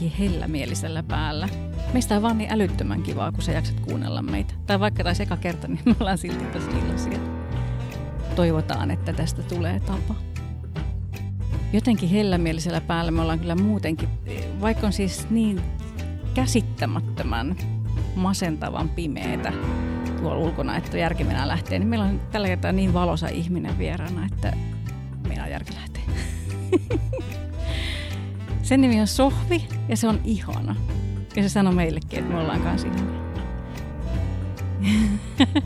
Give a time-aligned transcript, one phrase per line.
[0.00, 1.48] jotenkin hellämielisellä päällä.
[1.92, 4.54] Meistä on vaan niin älyttömän kivaa, kun sä jaksat kuunnella meitä.
[4.66, 7.18] Tai vaikka taisi eka kerta, niin me ollaan silti tosi iloisia.
[8.36, 10.14] Toivotaan, että tästä tulee tapa.
[11.72, 14.08] Jotenkin hellämielisellä päällä me ollaan kyllä muutenkin,
[14.60, 15.60] vaikka on siis niin
[16.34, 17.56] käsittämättömän
[18.14, 19.52] masentavan pimeetä
[20.20, 24.52] tuolla ulkona, että järkimennä lähtee, niin meillä on tällä kertaa niin valosa ihminen vieraana, että
[25.28, 26.02] meidän järki lähtee.
[28.70, 30.76] Sen nimi on Sohvi ja se on ihana.
[31.36, 33.20] Ja se sanoi meillekin, että me ollaan kanssa ihania.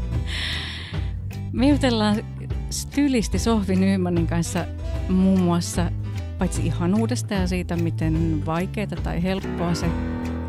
[1.53, 2.25] me jutellaan
[2.71, 4.65] stylisti Sohvi Nymanin kanssa
[5.09, 5.91] muun muassa
[6.39, 9.87] paitsi ihanuudesta ja siitä, miten vaikeaa tai helppoa se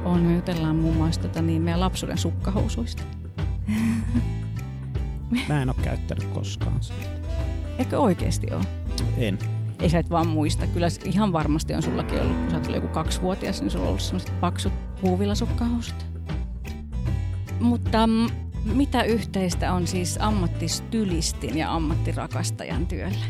[0.05, 0.19] on.
[0.19, 3.03] Me jutellaan muun muassa tota, niin, meidän lapsuuden sukkahousuista.
[5.49, 7.05] Mä en ole käyttänyt koskaan sitä.
[7.79, 8.65] Eikö oikeasti ole?
[9.17, 9.39] En.
[9.79, 10.67] Ei sä et vaan muista.
[10.67, 14.01] Kyllä ihan varmasti on sullakin ollut, kun sä oot joku kaksivuotias, niin sulla on ollut
[14.01, 16.05] sellaiset paksut puuvillasukkahousut.
[17.59, 18.27] Mutta mm,
[18.65, 23.25] mitä yhteistä on siis ammattistylistin ja ammattirakastajan työllä?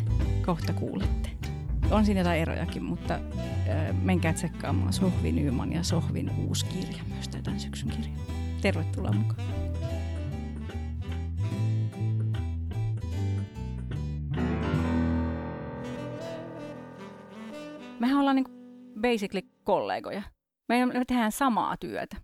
[0.45, 1.29] Kohta kuulette.
[1.91, 3.19] On siinä jotain erojakin, mutta
[4.01, 8.13] menkää tsekkaamaan Sohvi Nyman ja Sohvin uusi kirja, myös tämän syksyn kirja.
[8.61, 9.64] Tervetuloa mukaan.
[17.99, 18.45] Mehän ollaan niin
[19.01, 20.21] basically kollegoja.
[20.69, 22.17] Me, me tehdään samaa työtä.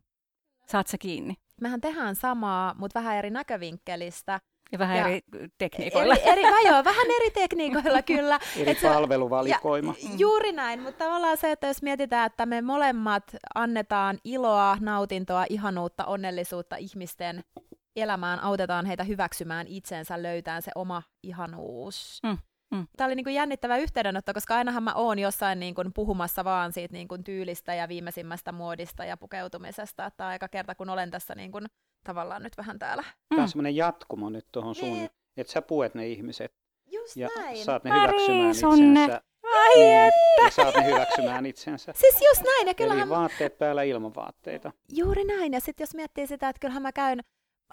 [0.67, 1.33] Saat sä kiinni?
[1.61, 4.39] Mehän tehdään samaa, mutta vähän eri näkövinkkelistä.
[4.71, 5.21] Ja vähän ja eri
[5.57, 6.15] tekniikoilla.
[6.15, 8.39] Eri, eri, joo, vähän eri tekniikoilla kyllä.
[8.57, 9.95] eri se, palveluvalikoima.
[10.03, 13.23] Ja, juuri näin, mutta tavallaan se, että jos mietitään, että me molemmat
[13.55, 17.43] annetaan iloa, nautintoa, ihanuutta, onnellisuutta ihmisten
[17.95, 22.19] elämään, autetaan heitä hyväksymään itsensä, löytään se oma ihanuus.
[22.23, 22.37] Mm.
[22.71, 22.87] Mm.
[22.97, 26.73] Tämä oli niin kuin jännittävä yhteydenotto, koska ainahan mä oon jossain niin kuin puhumassa vaan
[26.73, 30.05] siitä niin kuin tyylistä ja viimeisimmästä muodista ja pukeutumisesta.
[30.05, 31.65] Että aika kerta, kun olen tässä niin kuin,
[32.03, 33.03] tavallaan nyt vähän täällä.
[33.03, 33.47] Tämä on mm.
[33.47, 35.09] semmoinen jatkumo nyt tuohon sun, niin.
[35.37, 36.53] että sä puet ne ihmiset
[36.91, 37.57] Just ja näin.
[37.57, 39.21] saat ne hyväksymään itsensä.
[39.43, 40.43] Ai niin, että.
[40.43, 41.93] Ja saat ne hyväksymään itsensä.
[41.95, 42.67] Siis just näin.
[42.67, 43.01] Ja kyllähän...
[43.01, 44.71] Eli vaatteet päällä ilman vaatteita.
[44.93, 45.53] Juuri näin.
[45.53, 47.19] Ja sitten jos miettii sitä, että kyllähän mä käyn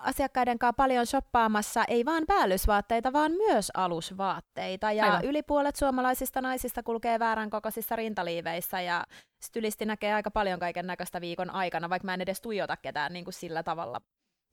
[0.02, 4.92] asiakkaiden kanssa paljon shoppaamassa ei vain päällysvaatteita, vaan myös alusvaatteita.
[4.92, 5.24] Ja Aivan.
[5.24, 9.04] yli puolet suomalaisista naisista kulkee väärän kokoisissa rintaliiveissä ja
[9.44, 13.24] stylisti näkee aika paljon kaiken näköistä viikon aikana, vaikka mä en edes tuijota ketään niin
[13.24, 14.00] kuin sillä tavalla.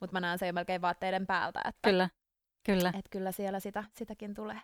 [0.02, 1.60] Mutta mä näen se jo melkein vaatteiden päältä.
[1.66, 2.10] Että, kyllä,
[2.66, 2.90] kyllä.
[2.90, 4.62] Että kyllä siellä sitä, sitäkin tulee.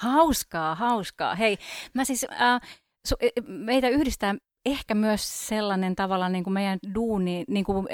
[0.00, 1.34] Hauskaa, hauskaa.
[1.34, 1.58] Hei,
[1.94, 2.60] mä siis, äh,
[3.08, 4.34] su, e, meitä yhdistää
[4.66, 7.86] ehkä myös sellainen tavalla niin kuin meidän duuni, niin kuin,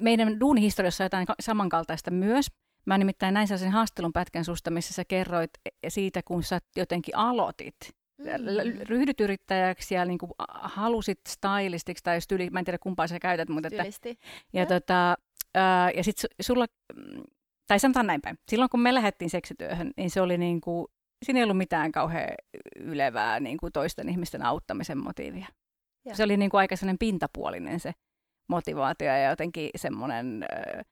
[0.00, 2.46] meidän duunihistoriassa on jotain samankaltaista myös.
[2.86, 5.50] Mä nimittäin näin sellaisen haastelun pätkän susta, missä sä kerroit
[5.88, 7.76] siitä, kun sä jotenkin aloitit.
[8.18, 8.26] Mm.
[8.82, 13.48] Ryhdyt yrittäjäksi ja niin kuin halusit stylistiksi tai styli, mä en tiedä kumpaa sä käytät,
[13.48, 14.14] mutta että, ja,
[14.52, 14.66] ja.
[14.66, 15.16] Tota,
[15.54, 17.22] ää, ja sit sulla, mm,
[17.66, 20.86] tai sanotaan näin päin, silloin kun me lähdettiin seksityöhön, niin se oli niin kuin,
[21.24, 22.34] siinä ei ollut mitään kauhean
[22.76, 25.46] ylevää niin kuin toisten ihmisten auttamisen motiivia.
[26.04, 26.16] Ja.
[26.16, 27.92] Se oli niin kuin aika sellainen pintapuolinen se
[28.48, 30.82] motivaatio ja jotenkin semmoinen ö,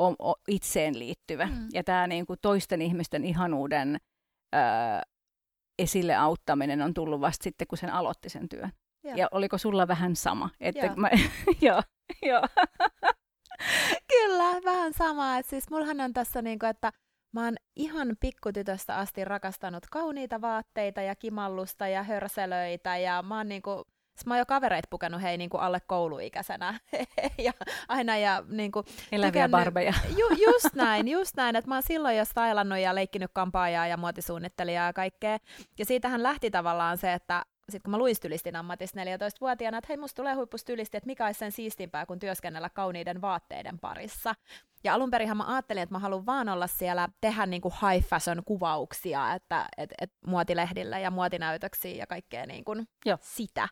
[0.00, 1.46] o, o, itseen liittyvä.
[1.46, 1.68] Mm.
[1.72, 3.96] Ja tämä niin kuin toisten ihmisten ihanuuden
[4.54, 4.58] ö,
[5.78, 8.72] esille auttaminen on tullut vasta sitten, kun sen aloitti sen työn.
[9.04, 10.50] Ja, ja oliko sulla vähän sama?
[10.60, 10.96] Että joo.
[10.96, 11.10] Mä,
[11.66, 11.82] joo,
[12.22, 12.42] joo.
[14.12, 15.38] Kyllä, vähän sama.
[15.38, 16.92] Et siis mullahan on tässä niinku, että
[17.32, 23.48] mä oon ihan pikkutytöstä asti rakastanut kauniita vaatteita ja kimallusta ja hörselöitä ja mä oon
[23.48, 23.84] niinku
[24.26, 26.80] Mä oon jo kavereit pukenut hei niin kuin alle kouluikäisenä.
[27.38, 27.52] ja
[27.88, 29.94] aina ja niin kuin, Eläviä tykännyt, barbeja.
[30.18, 31.56] Ju, just näin, just näin.
[31.56, 35.38] Että mä oon silloin jo stylannut ja leikkinyt kampaajaa ja muotisuunnittelijaa ja kaikkea.
[35.78, 39.96] Ja siitähän lähti tavallaan se, että sitten kun mä luin stylistin ammatissa 14-vuotiaana, että hei,
[39.96, 44.34] musta tulee huippustylisti, että mikä olisi sen siistimpää kuin työskennellä kauniiden vaatteiden parissa.
[44.84, 48.06] Ja alun perin mä ajattelin, että mä haluan vaan olla siellä, tehdä niin kuin high
[48.06, 53.18] fashion kuvauksia, että et, et muotilehdillä ja muotinäytöksiä ja kaikkea niin kuin Joo.
[53.20, 53.68] sitä.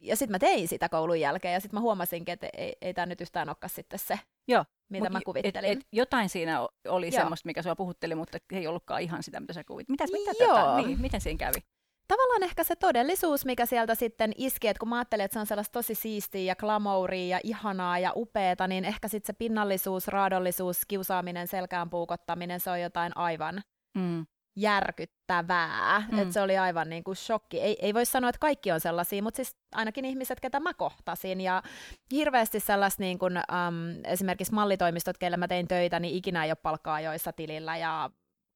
[0.00, 3.06] Ja sitten mä tein sitä koulun jälkeen ja sitten mä huomasinkin, että ei, ei tämä
[3.06, 5.70] nyt yhtään olekaan sitten se, Joo, mitä mä kuvittelin.
[5.70, 7.12] Et, et jotain siinä oli Joo.
[7.12, 9.88] semmoista, mikä sua puhutteli, mutta ei ollutkaan ihan sitä, mitä sä kuvit.
[9.88, 11.64] Mitäs, mitä tota, niin, miten siinä kävi?
[12.08, 15.46] Tavallaan ehkä se todellisuus, mikä sieltä sitten iski, että kun mä ajattelin, että se on
[15.46, 20.86] sellaista tosi siistiä ja glamouria ja ihanaa ja upeeta, niin ehkä sitten se pinnallisuus, raadollisuus,
[20.88, 23.62] kiusaaminen, selkään puukottaminen, se on jotain aivan
[23.94, 24.26] mm.
[24.56, 26.04] järkyttävää.
[26.12, 26.18] Mm.
[26.18, 27.60] Että se oli aivan niin kuin shokki.
[27.60, 31.40] Ei, ei voi sanoa, että kaikki on sellaisia, mutta siis ainakin ihmiset, ketä mä kohtasin.
[31.40, 31.62] Ja
[32.10, 36.56] hirveästi sellaista niin kuin, um, esimerkiksi mallitoimistot, keillä mä tein töitä, niin ikinä ei ole
[36.56, 38.10] palkkaa joissa tilillä ja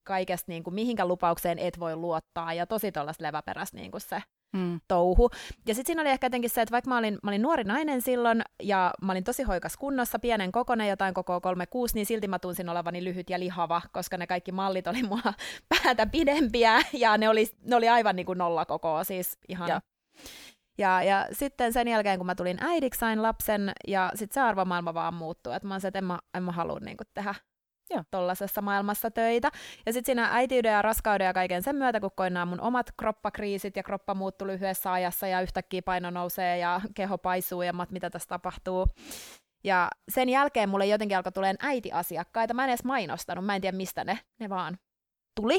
[0.06, 4.23] kaikesta, niin kuin, mihinkä lupaukseen et voi luottaa, ja tosi tuollaista leväperäistä niin kuin se
[4.53, 4.81] mm.
[4.88, 5.31] touhu.
[5.67, 8.03] Ja sitten siinä oli ehkä jotenkin se, että vaikka mä olin, mä olin nuori nainen
[8.03, 12.38] silloin ja mä olin tosi hoikas kunnossa, pienen kokonen, jotain koko 36, niin silti mä
[12.38, 15.35] tunsin olevani lyhyt ja lihava, koska ne kaikki mallit oli mua
[15.82, 19.69] päätä pidempiä ja ne oli, ne oli aivan niin kuin nolla kokoa, siis ihan...
[19.69, 19.81] Ja.
[20.79, 24.94] Ja, ja sitten sen jälkeen, kun mä tulin äidiksi, sain lapsen, ja sitten se arvomaailma
[24.94, 25.55] vaan muuttui.
[25.55, 27.35] Että mä oon se, että en mä, en mä halua niin tehdä
[28.11, 29.50] tuollaisessa maailmassa töitä.
[29.87, 32.93] Ja sitten siinä äitiyden ja raskauden ja kaiken sen myötä, kun koin nämä mun omat
[32.97, 37.91] kroppakriisit ja kroppa muuttui lyhyessä ajassa ja yhtäkkiä paino nousee ja keho paisuu ja mat,
[37.91, 38.87] mitä tässä tapahtuu.
[39.65, 42.55] Ja sen jälkeen mulle jotenkin alkoi tulemaan äitiasiakkaita.
[42.55, 44.79] Mä en edes mainostanut, mä en tiedä mistä ne, ne vaan
[45.35, 45.59] tuli.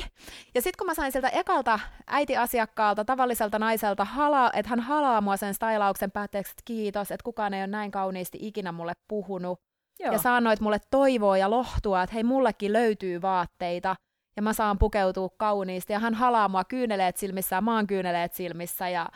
[0.55, 5.37] Ja sitten kun mä sain sieltä ekalta äitiasiakkaalta, tavalliselta naiselta, hala, että hän halaa mua
[5.37, 9.66] sen stylauksen päätteeksi, että kiitos, että kukaan ei ole näin kauniisti ikinä mulle puhunut.
[9.99, 10.11] Joo.
[10.13, 13.95] Ja sanoit mulle toivoa ja lohtua, että hei, mullekin löytyy vaatteita
[14.35, 15.93] ja mä saan pukeutua kauniisti.
[15.93, 19.09] Ja hän halaa mua kyyneleet silmissä ja maan kyyneleet silmissä ja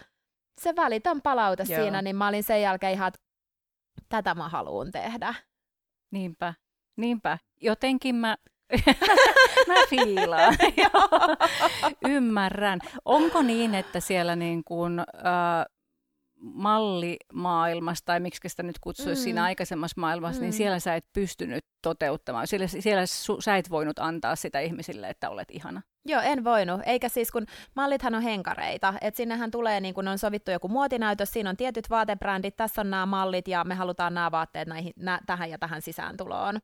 [0.62, 1.81] se välitön palaute Joo.
[1.81, 3.19] siinä, niin mä olin sen jälkeen ihan, että
[4.10, 5.33] tätä mä haluan tehdä.
[6.12, 6.54] Niinpä,
[6.98, 7.38] niinpä.
[7.62, 8.38] Jotenkin mä
[9.68, 10.56] mä fiilaan.
[12.07, 12.80] Ymmärrän.
[13.06, 15.66] Onko niin, että siellä niin kuin, äh,
[16.41, 19.23] mallimaailmassa, tai miksi sitä nyt kutsuisi mm.
[19.23, 20.51] siinä aikaisemmassa maailmassa, niin mm.
[20.51, 22.47] niin siellä sä et pystynyt toteuttamaan.
[22.47, 25.81] Siellä, siellä su, sä et voinut antaa sitä ihmisille, että olet ihana.
[26.05, 26.81] Joo, en voinut.
[26.85, 27.45] Eikä siis, kun
[27.75, 28.93] mallithan on henkareita.
[29.01, 32.89] Että sinnehän tulee, niin kun on sovittu joku muotinäytös, siinä on tietyt vaatebrändit, tässä on
[32.89, 36.59] nämä mallit ja me halutaan nämä vaatteet näihin, nä, tähän ja tähän sisääntuloon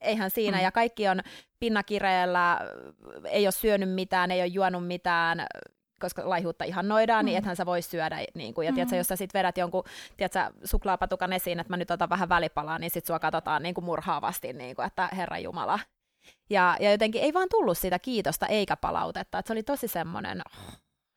[0.00, 0.62] eihän siinä, mm.
[0.62, 1.20] ja kaikki on
[1.58, 2.60] pinnakireellä,
[3.24, 5.46] ei ole syönyt mitään, ei ole juonut mitään,
[6.00, 7.34] koska laihuutta ihannoidaan, niin mm.
[7.34, 8.24] niin ethän sä voi syödä.
[8.34, 8.74] Niin kuin, ja mm.
[8.74, 9.84] tiedätkö, jos sä sit vedät jonkun
[10.16, 13.84] tiedätkö, suklaapatukan esiin, että mä nyt otan vähän välipalaa, niin sit sua katsotaan niin kuin
[13.84, 15.78] murhaavasti, niin kuin, että Herra Jumala.
[16.50, 19.38] Ja, ja jotenkin ei vaan tullut sitä kiitosta eikä palautetta.
[19.38, 20.42] Että se oli tosi semmoinen,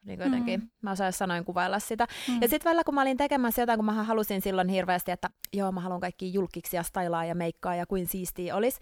[0.06, 0.70] niin kuin jotenkin, mm.
[0.82, 2.08] mä osaan sanoin kuvailla sitä.
[2.28, 2.42] Mm.
[2.42, 5.72] Ja sitten välillä, kun mä olin tekemässä jotain, kun mä halusin silloin hirveästi, että joo,
[5.72, 8.80] mä haluan kaikki julkiksi ja stylaa ja meikkaa ja kuin siistiä olisi.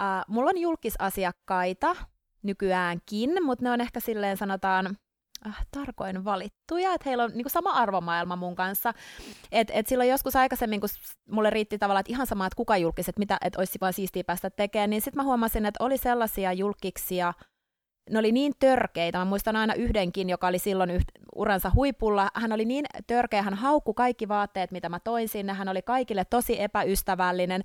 [0.00, 1.96] Uh, mulla on julkisasiakkaita
[2.42, 4.96] nykyäänkin, mutta ne on ehkä silleen sanotaan
[5.46, 8.94] äh, tarkoin valittuja, että heillä on niin kuin sama arvomaailma mun kanssa.
[9.52, 10.88] Et, et silloin joskus aikaisemmin, kun
[11.30, 14.24] mulle riitti tavallaan, että ihan sama, että kuka julkisi, että, mitä, että olisi vaan siistiä
[14.24, 17.34] päästä tekemään, niin sitten mä huomasin, että oli sellaisia julkiksia,
[18.10, 19.18] ne oli niin törkeitä.
[19.18, 22.28] Mä muistan aina yhdenkin, joka oli silloin yht, uransa huipulla.
[22.34, 25.52] Hän oli niin törkeä, hän haukku kaikki vaatteet, mitä mä toin sinne.
[25.52, 27.62] Hän oli kaikille tosi epäystävällinen.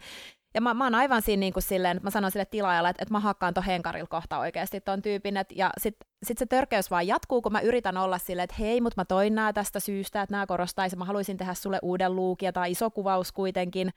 [0.54, 3.04] Ja mä, mä oon aivan siinä niin kuin silleen, että mä sanon sille tilaajalle, että,
[3.04, 5.38] että mä hakkaan ton henkarilla kohta oikeasti ton tyypin.
[5.38, 8.82] Et, ja sit, sit se törkeys vaan jatkuu, kun mä yritän olla silleen, että hei,
[8.82, 10.96] mutta mä toin nää tästä syystä, että nämä korostaisi.
[10.96, 13.92] Mä haluaisin tehdä sulle uuden luukia tai iso kuvaus kuitenkin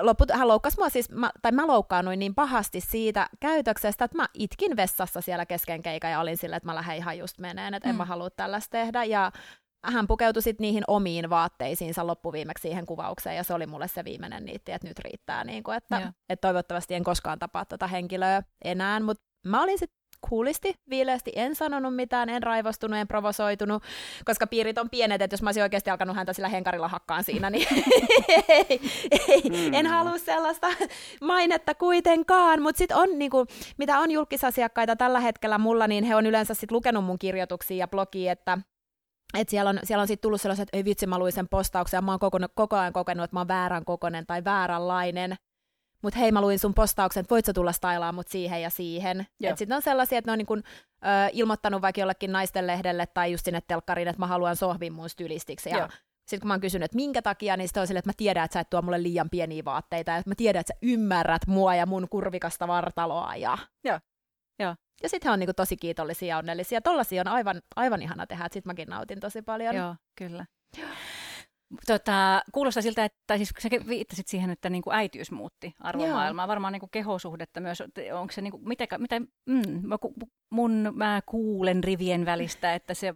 [0.00, 4.28] loput, hän loukkasi mua siis, mä, tai mä loukkaannuin niin pahasti siitä käytöksestä, että mä
[4.34, 7.88] itkin vessassa siellä kesken keikan ja olin silleen, että mä lähden ihan just meneen, että
[7.88, 7.90] mm.
[7.90, 9.04] en mä halua tällaista tehdä.
[9.04, 9.32] Ja
[9.92, 14.44] hän pukeutui sitten niihin omiin vaatteisiinsa loppuviimeksi siihen kuvaukseen, ja se oli mulle se viimeinen
[14.44, 19.00] niitti, että nyt riittää, niin kuin, että, että toivottavasti en koskaan tapaa tätä henkilöä enää,
[19.00, 23.82] mutta mä olin sitten kuulisti, viileästi, en sanonut mitään, en raivostunut, en provosoitunut,
[24.24, 27.50] koska piirit on pienet, että jos mä olisin oikeasti alkanut häntä sillä henkarilla hakkaan siinä,
[27.50, 27.68] niin
[28.48, 28.80] ei,
[29.28, 29.74] ei, mm.
[29.74, 30.66] en halua sellaista
[31.20, 33.46] mainetta kuitenkaan, mutta sitten on, niinku,
[33.78, 37.88] mitä on julkisasiakkaita tällä hetkellä mulla, niin he on yleensä sit lukenut mun kirjoituksia ja
[37.88, 38.58] blogia, että
[39.34, 41.98] et siellä on, siellä on sitten tullut sellaiset, että ei vitsi, mä luin sen postauksen
[41.98, 45.36] ja mä oon koko, koko ajan kokenut, että mä oon väärän kokonen tai vääränlainen
[46.04, 49.26] mutta hei mä luin sun postauksen, että voit sä tulla stylaamaan mut siihen ja siihen.
[49.56, 50.62] Sitten on sellaisia, että ne on niin kun,
[51.04, 55.08] ö, ilmoittanut vaikka jollekin naisten lehdelle tai just sinne telkkariin, että mä haluan sohvin mun
[55.08, 55.70] stylistiksi.
[55.70, 55.76] Ja
[56.26, 58.44] sitten kun mä oon kysynyt, että minkä takia, niin sitten on sille, että mä tiedän,
[58.44, 61.46] että sä et tuo mulle liian pieniä vaatteita, ja että mä tiedän, että sä ymmärrät
[61.46, 63.36] mua ja mun kurvikasta vartaloa.
[63.36, 64.00] Ja, Joo.
[64.94, 65.02] Joo.
[65.02, 66.80] ja sitten he on niinku tosi kiitollisia ja onnellisia.
[66.80, 69.76] Tollaisia on aivan, aivan ihana tehdä, että sit mäkin nautin tosi paljon.
[69.76, 70.46] Joo, kyllä.
[71.86, 76.44] Tota, kuulostaa siltä, että tai siis sä viittasit siihen, että niin kuin äitiys muutti arvomaailmaa,
[76.44, 76.48] Joo.
[76.48, 77.82] varmaan niin kuin kehosuhdetta myös.
[78.12, 79.96] Onko se niin kuin, mitä, mitä mm, mä,
[80.50, 83.14] mun, mä kuulen rivien välistä, että se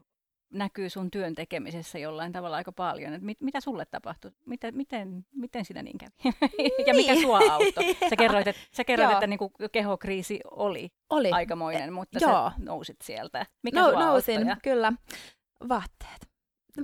[0.50, 3.12] näkyy sun työn tekemisessä jollain tavalla aika paljon.
[3.12, 4.30] Et mit, mitä sulle tapahtui?
[4.46, 6.12] Mitä, miten, miten sinä niin kävi?
[6.58, 6.72] Niin.
[6.86, 7.96] ja mikä sua auttoi?
[8.10, 12.50] Sä kerroit, että, sä kerroit, että niin kuin kehokriisi oli, oli aikamoinen, mutta Joo.
[12.50, 13.46] sä nousit sieltä.
[13.62, 14.56] Mikä no, sua nousin, auttoi?
[14.62, 14.92] kyllä.
[15.68, 16.28] Vaatteet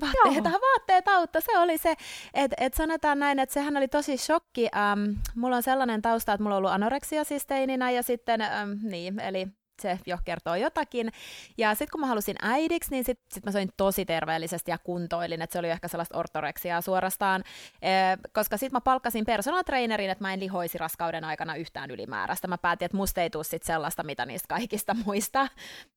[0.00, 0.60] vaatteita, Joo.
[0.72, 1.40] vaatteet auttaa.
[1.40, 1.94] Se oli se,
[2.34, 4.68] että et sanotaan näin, että sehän oli tosi shokki.
[4.76, 8.70] Ähm, mulla on sellainen tausta, että mulla on ollut anoreksia siis teininä ja sitten, ähm,
[8.82, 9.46] niin, eli
[9.82, 11.12] se jo kertoo jotakin.
[11.58, 15.42] Ja sitten kun mä halusin äidiksi, niin sitten sit mä soin tosi terveellisesti ja kuntoilin,
[15.42, 17.44] että se oli ehkä sellaista ortoreksiaa suorastaan,
[17.82, 17.90] e,
[18.32, 22.48] koska sitten mä palkkasin personal trainerin, että mä en lihoisi raskauden aikana yhtään ylimääräistä.
[22.48, 25.48] Mä päätin, että musta ei tule sit sellaista, mitä niistä kaikista muista.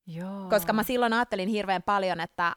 [0.06, 0.48] Joo.
[0.50, 2.52] Koska mä silloin ajattelin hirveän paljon, että,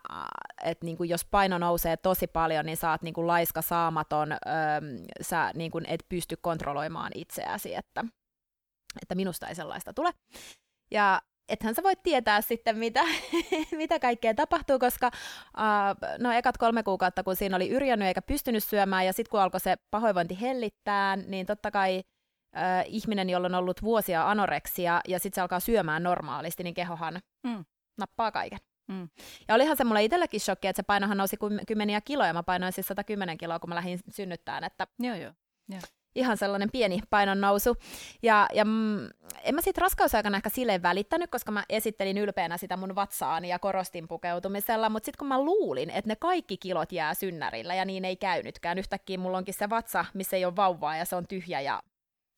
[0.63, 4.31] että niin kuin jos paino nousee tosi paljon, niin sä oot niin kuin laiska saamaton,
[4.31, 4.37] öö,
[5.21, 8.05] sä niin kuin et pysty kontrolloimaan itseäsi, että,
[9.01, 10.11] että minusta ei sellaista tule.
[10.91, 11.21] Ja
[11.51, 13.03] ethän sä voi tietää sitten, mitä,
[13.81, 15.11] mitä kaikkea tapahtuu, koska
[15.57, 19.39] uh, no ekat kolme kuukautta, kun siinä oli yrjännyt eikä pystynyt syömään, ja sitten kun
[19.39, 25.19] alkoi se pahoinvointi hellittää, niin totta kai uh, ihminen, jolla on ollut vuosia anoreksia, ja
[25.19, 27.65] sitten se alkaa syömään normaalisti, niin kehohan mm.
[27.97, 28.59] nappaa kaiken.
[28.87, 29.09] Mm.
[29.47, 32.87] Ja olihan se mulle itsellekin shokki, että se painohan nousi kymmeniä kiloja, mä painoin siis
[32.87, 35.33] 110 kiloa, kun mä lähdin synnyttämään, että joo, joo.
[35.69, 35.81] joo
[36.15, 37.75] ihan sellainen pieni painon nousu.
[38.23, 39.05] Ja, ja mm,
[39.43, 43.59] en mä siitä raskausaikana ehkä silleen välittänyt, koska mä esittelin ylpeänä sitä mun vatsaani ja
[43.59, 48.05] korostin pukeutumisella, mutta sitten kun mä luulin, että ne kaikki kilot jää synnärillä ja niin
[48.05, 51.61] ei käynytkään, yhtäkkiä mulla onkin se vatsa, missä ei ole vauvaa ja se on tyhjä
[51.61, 51.81] ja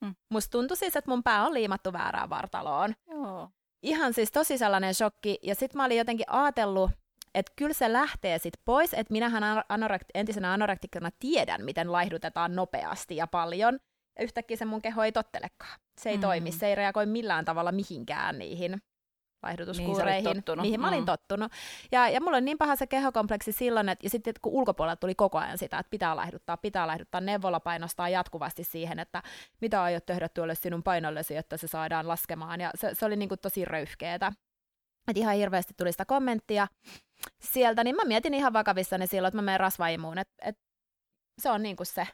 [0.01, 0.15] mm.
[0.30, 2.94] musta tuntui siis, että mun pää on liimattu väärään vartaloon.
[3.10, 3.50] Joo.
[3.82, 6.92] Ihan siis tosi sellainen shokki ja sitten mä olin jotenkin ajatellut,
[7.34, 13.16] että kyllä se lähtee sitten pois, että minähän anorekt- entisenä anorektikkona tiedän, miten laihdutetaan nopeasti
[13.16, 13.80] ja paljon,
[14.20, 15.80] ja yhtäkkiä se mun keho ei tottelekaan.
[16.02, 16.22] Se ei mm.
[16.22, 18.82] toimi, se ei reagoi millään tavalla mihinkään niihin
[19.44, 21.06] laihdutuskuureihin, mihin, mihin mä olin mm.
[21.06, 21.52] tottunut.
[21.92, 25.16] Ja, ja mulla oli niin paha se kehokompleksi silloin, että ja sitten kun ulkopuolella tuli
[25.16, 29.24] koko ajan sitä, että pitää laihduttaa, pitää laihduttaa, neuvolla painostaa jatkuvasti siihen, että
[29.62, 32.62] mitä aiot tehdä tuolle sinun painollesi, että se saadaan laskemaan.
[32.62, 34.32] Ja se, se oli niin kuin tosi röyhkeetä.
[35.08, 36.68] Että ihan hirveästi tuli sitä kommenttia
[37.40, 40.58] sieltä, niin mä mietin ihan vakavissani silloin, että mä menen rasvaimuun, että et
[41.42, 42.08] se on niin kuin se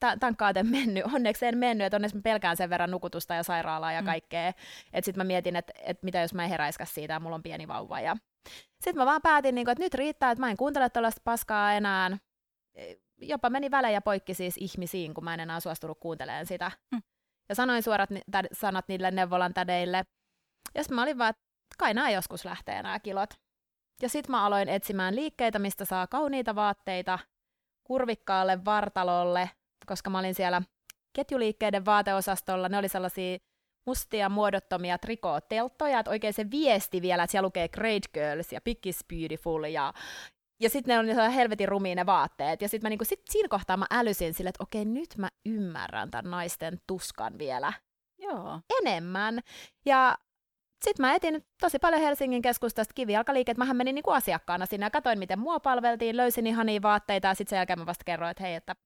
[0.00, 1.04] tämän kaaten mennyt.
[1.14, 4.06] Onneksi en mennyt, että onneksi mä pelkään sen verran nukutusta ja sairaalaa ja mm.
[4.06, 4.48] kaikkea.
[4.48, 7.42] Että sitten mä mietin, että, että mitä jos mä en heräiskä siitä ja mulla on
[7.42, 8.00] pieni vauva.
[8.00, 8.16] Ja
[8.74, 11.72] sitten mä vaan päätin, niin kuin, että nyt riittää, että mä en kuuntele tällaista paskaa
[11.72, 12.18] enää.
[13.18, 16.70] Jopa meni välejä poikki siis ihmisiin, kun mä en enää suostunut kuuntelemaan sitä.
[16.92, 17.02] Mm.
[17.48, 20.02] Ja sanoin suorat ni- täd- sanat niille neuvolan tädeille.
[20.74, 21.42] Ja sitten mä olin vaan, että
[21.76, 23.30] kai nämä joskus lähtee nämä kilot.
[24.02, 27.18] Ja sitten mä aloin etsimään liikkeitä, mistä saa kauniita vaatteita
[27.84, 29.50] kurvikkaalle vartalolle,
[29.86, 30.62] koska mä olin siellä
[31.12, 32.68] ketjuliikkeiden vaateosastolla.
[32.68, 33.38] Ne oli sellaisia
[33.86, 38.86] mustia muodottomia trikootelttoja, että oikein se viesti vielä, että siellä lukee Great Girls ja Big
[38.86, 39.92] is Beautiful ja,
[40.62, 42.62] ja sitten ne sellainen helvetin rumiin ne vaatteet.
[42.62, 46.10] Ja sitten mä niinku, sit siinä kohtaa mä älysin sille, että okei, nyt mä ymmärrän
[46.10, 47.72] tämän naisten tuskan vielä
[48.18, 48.60] Joo.
[48.80, 49.40] enemmän.
[49.86, 50.18] Ja
[50.84, 53.58] sitten mä etin tosi paljon Helsingin keskustasta kivijalkaliikkeet.
[53.58, 57.50] Mähän menin niinku asiakkaana sinne ja katsoin, miten mua palveltiin, löysin ihania vaatteita ja sitten
[57.50, 58.76] sen jälkeen mä vasta kerroin, että hei, että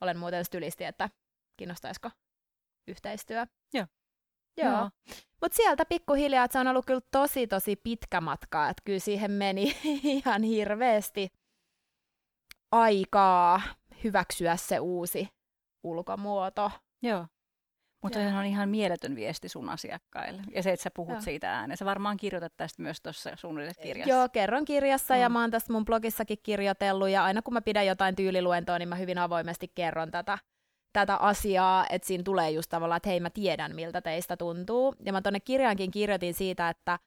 [0.00, 1.10] olen muuten stylisti, että
[1.56, 2.10] kiinnostaisiko
[2.88, 3.46] yhteistyö.
[3.74, 3.86] Joo.
[4.56, 4.72] Joo.
[4.72, 4.90] Joo.
[5.40, 9.30] Mutta sieltä pikkuhiljaa, että se on ollut kyllä tosi tosi pitkä matka, että kyllä siihen
[9.30, 11.28] meni ihan hirveästi
[12.72, 13.62] aikaa
[14.04, 15.28] hyväksyä se uusi
[15.82, 16.70] ulkomuoto.
[17.02, 17.26] Joo.
[18.02, 20.42] Mutta se on ihan mieletön viesti sun asiakkaille.
[20.54, 21.20] Ja se, että sä puhut Joo.
[21.20, 21.76] siitä ääneen.
[21.76, 24.14] Sä varmaan kirjoitat tästä myös tuossa sun kirjassa.
[24.14, 25.20] Joo, kerron kirjassa mm.
[25.20, 27.08] ja mä oon tästä mun blogissakin kirjoitellut.
[27.08, 30.38] Ja aina kun mä pidän jotain tyyliluentoa, niin mä hyvin avoimesti kerron tätä,
[30.92, 34.94] tätä asiaa, että siinä tulee just tavallaan, että hei mä tiedän miltä teistä tuntuu.
[35.04, 36.98] Ja mä tonne kirjaankin kirjoitin siitä, että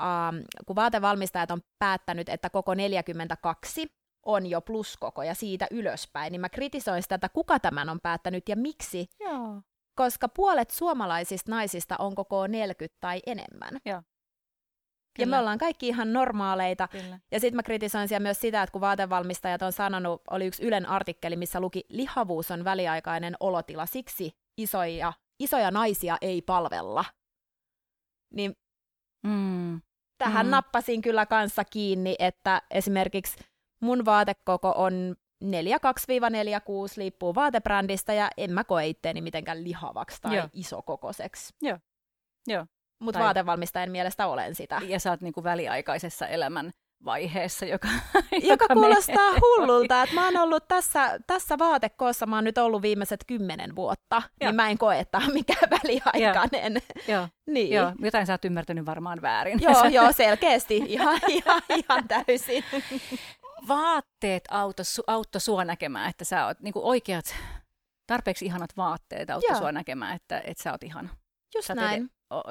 [0.00, 3.86] um, kun vaatevalmistajat on päättänyt, että koko 42
[4.26, 8.48] on jo pluskoko ja siitä ylöspäin, niin mä kritisoin sitä, että kuka tämän on päättänyt
[8.48, 9.06] ja miksi.
[9.20, 9.62] Joo
[9.98, 13.80] koska puolet suomalaisista naisista on koko 40 tai enemmän.
[13.84, 14.02] Joo.
[15.18, 16.88] Ja me ollaan kaikki ihan normaaleita.
[16.88, 17.18] Kyllä.
[17.30, 20.86] Ja sitten mä kritisoin siellä myös sitä, että kun vaatevalmistajat on sanonut, oli yksi Ylen
[20.86, 27.04] artikkeli, missä luki, lihavuus on väliaikainen olotila, siksi isoja, isoja naisia ei palvella.
[28.34, 28.56] Niin
[29.22, 29.80] mm.
[30.18, 30.50] tähän mm.
[30.50, 33.38] nappasin kyllä kanssa kiinni, että esimerkiksi
[33.80, 35.48] mun vaatekoko on 4-2-4-6
[36.96, 40.48] liippuu vaatebrändistä ja en mä koe itteeni mitenkään lihavaksi tai Joo.
[40.52, 41.54] isokokoiseksi.
[41.62, 41.78] Joo.
[42.46, 42.66] Joo.
[42.98, 43.24] Mutta tai...
[43.24, 44.80] vaatevalmistajan mielestä olen sitä.
[44.86, 46.72] Ja sä oot niinku väliaikaisessa elämän
[47.04, 49.40] vaiheessa, joka, joka, joka kuulostaa menee.
[49.40, 54.16] hullulta, että mä oon ollut tässä, tässä vaatekoossa, mä oon nyt ollut viimeiset kymmenen vuotta,
[54.18, 54.50] niin Joo.
[54.50, 56.82] niin mä en koe, että on mikään väliaikainen.
[57.08, 57.28] Joo.
[57.46, 57.70] niin.
[57.70, 57.92] Joo.
[58.02, 59.62] Jotain sä oot ymmärtänyt varmaan väärin.
[59.62, 62.64] Joo, joo selkeästi, ihan, ihan, ihan täysin
[63.68, 67.34] vaatteet auto, auttoi sua näkemään, että sä oot niin oikeat,
[68.06, 71.08] tarpeeksi ihanat vaatteet auttoi sua näkemään, että, että sä oot ihana.
[71.54, 72.02] Just sä näin.
[72.04, 72.08] Ed-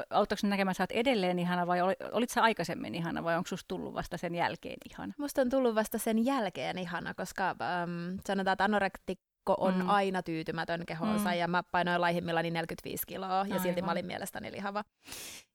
[0.10, 1.80] auttoiko se näkemään, että sä oot edelleen ihana vai
[2.12, 5.14] olit sä aikaisemmin ihana vai onko susta tullut vasta sen jälkeen ihana?
[5.18, 9.16] Musta on tullut vasta sen jälkeen ihana, koska ähm, sanotaan, että anorekti
[9.50, 9.90] Mikko on Mm.
[9.90, 11.36] aina tyytymätön kehonsa Mm.
[11.36, 13.92] ja mä painoin laihimmillani 45 kiloa ja silti mä Aivan.
[13.92, 14.84] olin mielestäni lihava.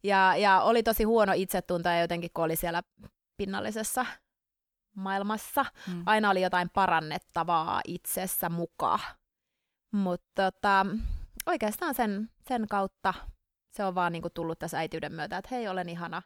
[0.04, 2.82] Ja, ja oli tosi huono itsetunto ja jotenkin kun oli siellä
[3.36, 4.06] pinnallisessa
[4.96, 6.02] maailmassa, Mm.
[6.06, 9.00] aina oli jotain parannettavaa itsessä mukaan.
[9.92, 10.86] Mutta tota,
[11.46, 13.14] oikeastaan sen, sen kautta
[13.72, 16.22] se on vaan niinku tullut tässä äitiyden myötä, että hei, olen ihana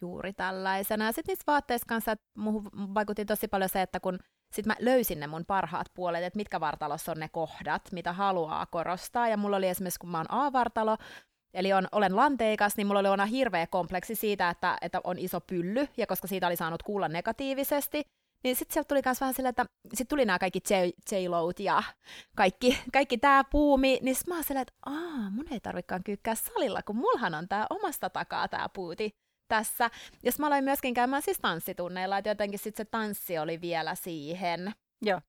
[0.00, 1.04] juuri tällaisena.
[1.04, 4.18] Ja sitten niissä vaatteissa kanssa, että muuhun vaikutti tosi paljon se, että kun
[4.52, 8.66] sit mä löysin ne mun parhaat puolet, että mitkä vartalossa on ne kohdat, mitä haluaa
[8.66, 9.28] korostaa.
[9.28, 10.96] Ja mulla oli esimerkiksi, kun mä oon A-vartalo,
[11.56, 15.40] eli on, olen lanteikas, niin mulla oli aina hirveä kompleksi siitä, että, että on iso
[15.40, 18.02] pylly, ja koska siitä oli saanut kuulla negatiivisesti,
[18.44, 21.82] niin sitten sieltä tuli myös vähän silleen, että sitten tuli nämä kaikki J- ja
[22.36, 26.82] kaikki, kaikki tämä puumi, niin mä oon silleen, että Aa, mun ei tarvikaan kyykkää salilla,
[26.82, 29.10] kun mulhan on tämä omasta takaa tämä puuti
[29.48, 29.90] tässä.
[30.22, 34.72] Ja mä aloin myöskin käymään siis tanssitunneilla, että jotenkin sitten se tanssi oli vielä siihen
[35.02, 35.20] Joo.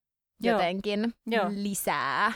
[0.44, 1.46] Jotenkin Joo.
[1.50, 2.32] lisää,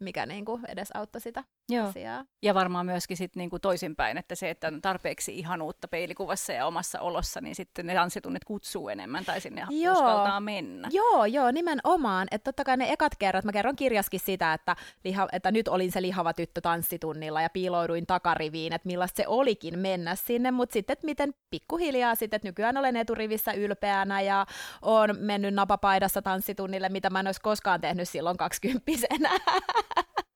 [0.00, 1.88] mikä niinku edesauttoi sitä Joo.
[1.88, 2.24] asiaa.
[2.42, 7.00] Ja varmaan myöskin sit niinku toisinpäin, että se, että on tarpeeksi ihanuutta peilikuvassa ja omassa
[7.00, 9.92] olossa, niin sitten ne tanssitunnit kutsuu enemmän tai sinne Joo.
[9.92, 10.88] uskaltaa mennä.
[10.92, 12.28] Joo, joo, nimenomaan.
[12.30, 15.92] Että totta kai ne ekat kerrat, mä kerron kirjaskin sitä, että, liha, että nyt olin
[15.92, 20.92] se lihava tyttö tanssitunnilla ja piilouduin takariviin, että millaista se olikin mennä sinne, mutta sitten,
[20.92, 24.46] että miten pikkuhiljaa sitten, että nykyään olen eturivissä ylpeänä ja
[24.82, 29.30] on mennyt napapaidassa tanssitunnille, mitä mä en olisi koskaan tehnyt silloin kaksikymppisenä.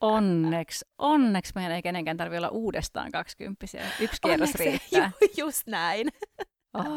[0.00, 3.82] Onneksi, onneksi meidän ei kenenkään tarvitse olla uudestaan kaksikymppisiä.
[4.00, 5.10] Yksi kierros Onneksi- riittää.
[5.20, 6.08] Ju, just näin.
[6.74, 6.84] Oh.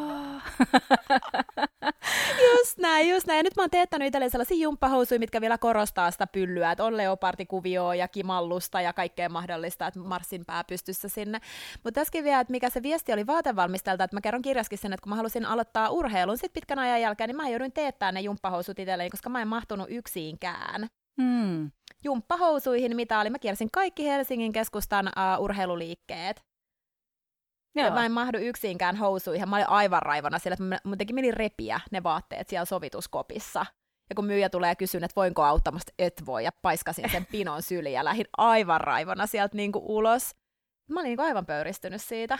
[2.51, 3.37] Just näin, just näin.
[3.37, 6.97] Ja nyt mä oon teettänyt itselleni sellaisia jumppahousuja, mitkä vielä korostaa sitä pyllyä, että on
[6.97, 11.39] leopartikuvioa ja kimallusta ja kaikkea mahdollista, että marssin pää pystyssä sinne.
[11.83, 15.03] Mutta tässäkin vielä, että mikä se viesti oli vaatevalmistajalta, että mä kerron kirjaskin sen, että
[15.03, 18.79] kun mä halusin aloittaa urheilun sit pitkän ajan jälkeen, niin mä jouduin teettämään ne jumppahousut
[18.79, 20.87] itselleni, koska mä en mahtunut yksiinkään
[21.21, 21.71] Hmm.
[22.03, 23.29] jumppahousuihin, mitä oli.
[23.29, 26.41] Mä kiersin kaikki Helsingin keskustan uh, urheiluliikkeet.
[27.75, 27.85] Joo.
[27.87, 29.49] Ja mä en mahdu yksiinkään housuihin.
[29.49, 33.65] Mä olin aivan raivona sillä, että mä- mun teki meni repiä ne vaatteet siellä sovituskopissa.
[34.09, 37.93] Ja kun myyjä tulee kysyä, että voinko sanoin, et voi, ja paiskasin sen pinon syliin
[37.93, 40.31] ja lähdin aivan raivona sieltä niinku ulos.
[40.89, 42.39] Mä olin niinku aivan pöyristynyt siitä.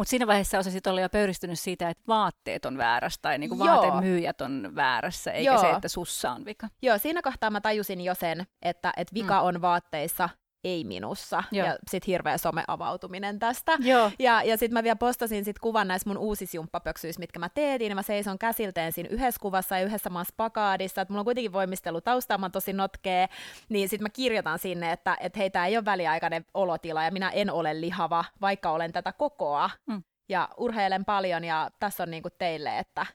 [0.00, 4.40] Mutta siinä vaiheessa osasit olla jo pöyristynyt siitä, että vaatteet on väärässä tai niinku vaatemyyjät
[4.40, 5.60] on väärässä, eikä Joo.
[5.60, 6.68] se, että sussa on vika.
[6.82, 10.28] Joo, siinä kohtaa mä tajusin jo sen, että, että vika on vaatteissa,
[10.64, 11.44] ei minussa.
[11.52, 11.66] Joo.
[11.66, 13.72] Ja sit hirveä someavautuminen tästä.
[13.80, 14.10] Joo.
[14.18, 17.88] Ja, ja sitten mä vielä postasin sit kuvan näissä mun uusissa jumppapöksyissä, mitkä mä teetin,
[17.88, 22.00] ja mä seison käsilteen siinä yhdessä kuvassa ja yhdessä spakaadissa, että mulla on kuitenkin voimistelu
[22.00, 23.28] taustaa, mä tosi notkea,
[23.68, 27.30] niin sitten mä kirjoitan sinne, että et hei, tää ei ole väliaikainen olotila, ja minä
[27.30, 30.02] en ole lihava, vaikka olen tätä kokoa, Mm.
[30.28, 33.06] ja urheilen paljon, ja tässä on niinku teille, että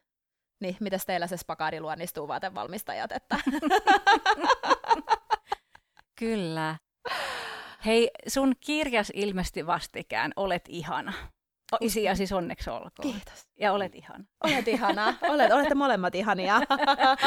[0.61, 3.37] niin, mitäs teillä se spakaadi luonnistuu vaatevalmistajat, että
[6.19, 6.75] Kyllä.
[7.85, 11.13] Hei, sun kirjas ilmestyi vastikään, olet ihana.
[11.73, 12.91] O, isi ja siis onneksi olkoon.
[13.13, 13.47] kiitos.
[13.59, 14.23] Ja olet ihana.
[14.43, 16.59] Olet ihana, Olet, olette molemmat ihania.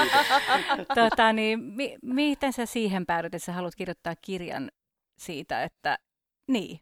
[0.94, 4.70] tota, niin, mi- miten sä siihen päädyt, että sä haluat kirjoittaa kirjan
[5.18, 5.98] siitä, että
[6.48, 6.80] niin,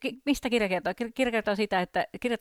[0.00, 0.92] Ki- mistä kirja kertoo?
[0.92, 2.38] Kir- Kirja kertoo sitä, että kirja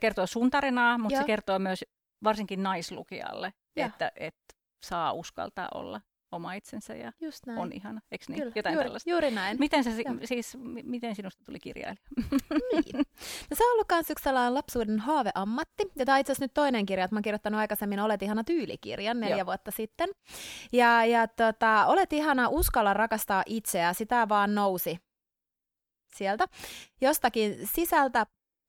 [0.00, 1.22] kertoo sun tarinaa, mutta Joo.
[1.22, 1.84] se kertoo myös
[2.24, 3.86] varsinkin naislukijalle, Joo.
[3.86, 6.00] että, että saa uskaltaa olla
[6.32, 7.58] oma itsensä ja Just näin.
[7.58, 8.38] on ihana, eikö niin?
[8.40, 9.10] Kyllä, Jotain juuri, tällaista.
[9.10, 9.56] juuri näin.
[9.60, 10.14] Miten, sä, Joo.
[10.24, 12.02] siis, mi- miten sinusta tuli kirjailija?
[12.72, 12.96] Niin.
[13.50, 15.82] No, se on ollut myös yksi sellainen lapsuuden haaveammatti.
[15.96, 18.44] Ja tämä on itse asiassa nyt toinen kirja, että mä oon kirjoittanut aikaisemmin Olet ihana
[18.44, 19.46] tyylikirjan neljä Joo.
[19.46, 20.08] vuotta sitten.
[20.72, 24.98] Ja, ja tota, Olet ihana, uskalla rakastaa itseä, sitä vaan nousi
[26.16, 26.46] sieltä
[27.00, 28.26] jostakin sisältä.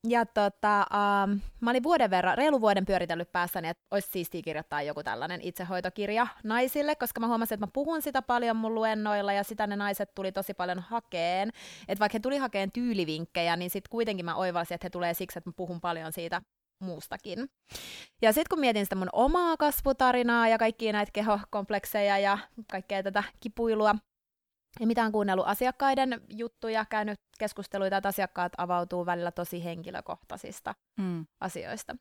[0.10, 4.82] Ja tota, um, mä olin vuoden verran, reilu vuoden pyöritellyt päässäni, että olisi siistiä kirjoittaa
[4.82, 9.44] joku tällainen itsehoitokirja naisille, koska mä huomasin, että mä puhun sitä paljon mun luennoilla ja
[9.44, 11.50] sitä ne naiset tuli tosi paljon hakeen.
[11.88, 15.40] Että vaikka he tuli hakeen tyylivinkkejä, niin sitten kuitenkin mä oivalsin, että he tulee siksi,
[15.40, 16.42] että mä puhun paljon siitä
[16.80, 17.50] muustakin.
[18.22, 22.38] Ja sitten kun mietin sitä mun omaa kasvutarinaa ja kaikkia näitä kehokomplekseja ja
[22.72, 23.96] kaikkea tätä kipuilua,
[24.80, 31.26] ja mitä on kuunnellut asiakkaiden juttuja, käynyt keskusteluita, että asiakkaat avautuu välillä tosi henkilökohtaisista Mm.
[31.40, 31.96] asioista.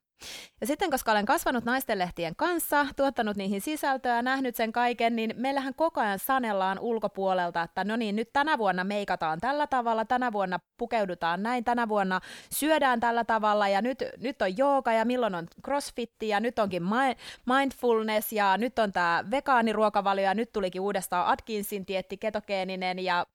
[0.61, 5.75] Ja sitten, koska olen kasvanut naistenlehtien kanssa, tuottanut niihin sisältöä, nähnyt sen kaiken, niin meillähän
[5.75, 10.59] koko ajan sanellaan ulkopuolelta, että no niin, nyt tänä vuonna meikataan tällä tavalla, tänä vuonna
[10.77, 12.21] pukeudutaan näin, tänä vuonna
[12.53, 16.83] syödään tällä tavalla, ja nyt, nyt on jooga, ja milloin on crossfitti, ja nyt onkin
[16.83, 17.17] mi-
[17.55, 23.27] mindfulness, ja nyt on tämä vegaaniruokavalio, ja nyt tulikin uudestaan Atkinsin dietti, ketogeeninen, ja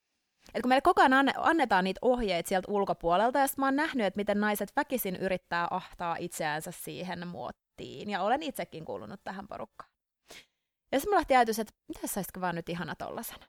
[0.54, 4.06] et kun meille koko ajan anne, annetaan niitä ohjeita sieltä ulkopuolelta, ja mä oon nähnyt,
[4.06, 9.90] että miten naiset väkisin yrittää ahtaa itseäänsä siihen muottiin, ja olen itsekin kuulunut tähän porukkaan.
[10.92, 13.46] Ja sitten mulla lähti ajatus, että mitä saisitko vaan nyt ihana tollasena.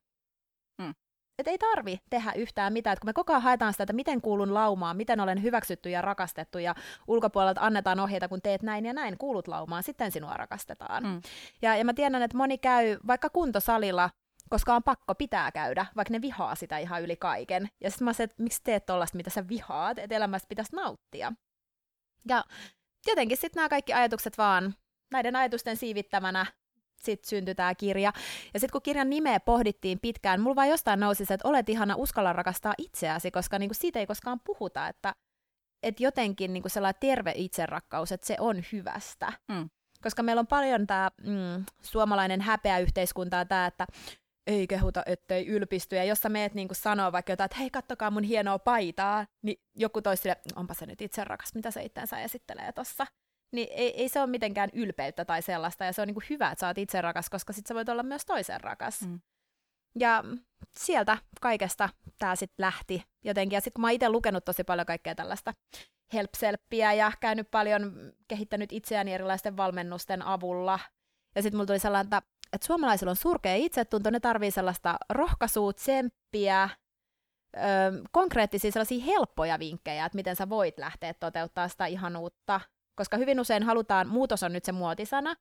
[0.83, 0.95] Mm.
[1.39, 4.21] Että ei tarvi tehdä yhtään mitään, että kun me koko ajan haetaan sitä, että miten
[4.21, 6.75] kuulun laumaan, miten olen hyväksytty ja rakastettu ja
[7.09, 11.03] ulkopuolelta annetaan ohjeita, kun teet näin ja näin, kuulut laumaan, sitten sinua rakastetaan.
[11.03, 11.21] Mm.
[11.63, 14.11] Ja, ja mä tiedän, että moni käy vaikka kuntosalilla,
[14.53, 17.69] koska on pakko pitää käydä, vaikka ne vihaa sitä ihan yli kaiken.
[17.81, 21.33] Ja sitten mä sanoin, että miksi teet tollasta, mitä sä vihaat, että elämästä pitäisi nauttia.
[22.29, 22.45] Ja
[23.07, 24.75] jotenkin sitten nämä kaikki ajatukset vaan
[25.13, 26.47] näiden ajatusten siivittämänä
[27.03, 28.13] sitten syntyi tämä kirja.
[28.55, 31.97] Ja sitten kun kirjan nimeä pohdittiin pitkään, mulla vaan jostain nousi se, että olet ihana,
[31.97, 35.15] uskalla rakastaa itseäsi, koska niinku siitä ei koskaan puhuta, että
[35.83, 39.33] et jotenkin niinku sellainen terve itserakkaus, että se on hyvästä.
[39.49, 39.71] Mm.
[40.03, 43.87] Koska meillä on paljon tämä mm, suomalainen häpeäyhteiskunta ja tämä, että
[44.47, 45.97] ei kehuta, ettei ylpisty.
[45.97, 49.57] Ja jos sä meet niin sanoa vaikka jotain, että hei, kattokaa mun hienoa paitaa, niin
[49.77, 53.07] joku toisi sille, onpa se nyt itse rakas, mitä se itseensä esittelee tossa.
[53.53, 56.61] Niin ei, ei se ole mitenkään ylpeyttä tai sellaista, ja se on niin hyvä, että
[56.61, 59.01] sä oot itse rakas, koska sit sä voit olla myös toisen rakas.
[59.01, 59.21] Mm.
[59.99, 60.25] Ja
[60.77, 63.57] sieltä kaikesta tämä sitten lähti jotenkin.
[63.57, 65.55] Ja sitten kun mä itse lukenut tosi paljon kaikkea tällaista
[66.13, 70.79] helpselppiä ja käynyt paljon, kehittänyt itseäni erilaisten valmennusten avulla.
[71.35, 75.73] Ja sitten mulla tuli sellainen, että, että suomalaisilla on surkea itsetunto, ne tarvii sellaista rohkaisua,
[75.73, 76.69] tsemppiä,
[77.57, 77.61] ö,
[78.13, 82.61] konkreettisia sellaisia helppoja vinkkejä, että miten sä voit lähteä toteuttaa sitä ihanuutta.
[82.95, 85.35] Koska hyvin usein halutaan, muutos on nyt se muotisana,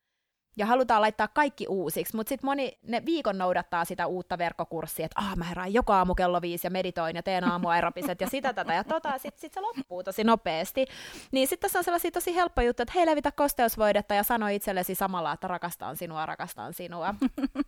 [0.57, 5.21] ja halutaan laittaa kaikki uusiksi, mutta sitten moni ne viikon noudattaa sitä uutta verkkokurssia, että
[5.21, 8.73] ah, mä herään joka aamu kello viisi ja meditoin ja teen aamuaerobiset ja sitä tätä
[8.73, 10.85] ja tota, sitten sit se loppuu tosi nopeasti.
[11.31, 14.95] Niin sitten tässä on sellaisia tosi helppoja juttuja, että hei levitä kosteusvoidetta ja sano itsellesi
[14.95, 17.15] samalla, että rakastan sinua, rakastan sinua.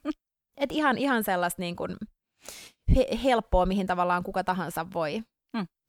[0.62, 1.98] Et ihan, ihan sellaista niin kuin
[2.96, 5.24] he- helppoa, mihin tavallaan kuka tahansa voi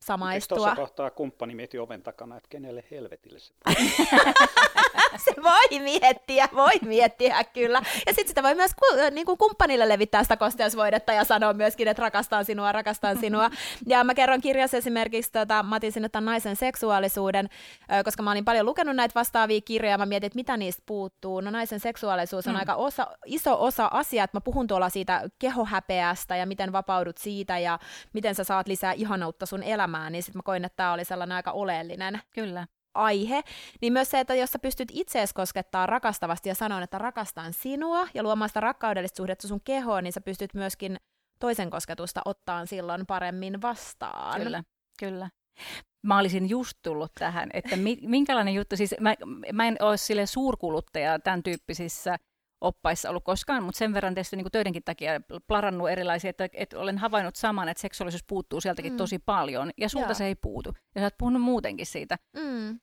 [0.05, 0.57] Samaistua.
[0.57, 3.55] Tuossa kohtaa kumppani mieti oven takana, että kenelle helvetille se
[5.25, 7.83] se voi miettiä, voi miettiä kyllä.
[8.07, 11.89] Ja sitten sitä voi myös ku, niin kuin kumppanille levittää sitä kosteusvoidetta ja sanoa myöskin,
[11.89, 13.51] että rakastan sinua, rakastan sinua.
[13.87, 17.49] Ja mä kerron kirjassa esimerkiksi, tota, mä otin sinne tämän naisen seksuaalisuuden,
[18.05, 21.41] koska mä olin paljon lukenut näitä vastaavia kirjoja, mä mietin, että mitä niistä puuttuu.
[21.41, 22.59] No naisen seksuaalisuus on Mm.
[22.59, 27.59] aika osa, iso osa asiaa, että mä puhun tuolla siitä kehohäpeästä ja miten vapaudut siitä
[27.59, 27.79] ja
[28.13, 31.37] miten sä saat lisää ihanoutta sun elämään, niin sitten mä koin, että tämä oli sellainen
[31.37, 32.67] aika oleellinen Kyllä.
[32.95, 33.43] aihe,
[33.81, 38.09] niin myös se, että jos sä pystyt itsees koskettaa rakastavasti ja sanoa, että rakastan sinua
[38.15, 40.97] ja luomaan sitä rakkaudellista suhdetta sun kehoon, niin sä pystyt myöskin
[41.41, 44.43] toisen kosketusta ottaan silloin paremmin vastaan.
[44.43, 44.65] Kyllä,
[44.99, 45.31] kyllä.
[46.03, 49.15] Mä olisin just tullut tähän, että mi- minkälainen juttu, siis mä,
[49.53, 52.17] mä en ole sille suurkuluttaja tämän tyyppisissä
[52.61, 56.99] oppaissa ollut koskaan, mutta sen verran tietysti niin töidenkin takia plarannut erilaisia, että, että olen
[56.99, 58.95] havainnut saman, että seksuaalisuus puuttuu sieltäkin Mm.
[58.95, 58.99] mm.
[58.99, 60.15] tosi paljon, ja sulta Joo.
[60.15, 60.75] se ei puutu.
[60.95, 62.19] Ja sä oot puhunut muutenkin siitä.
[62.37, 62.81] Mm.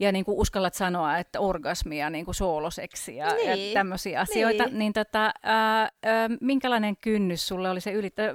[0.00, 4.64] Ja niin kuin uskallat sanoa, että orgasmia, niin kuin sooloseksi ja, ja Niin, tämmöisiä asioita,
[4.64, 4.78] niin.
[4.78, 8.26] niin, tota, ää, ää, minkälainen kynnys sulle oli se ylittää?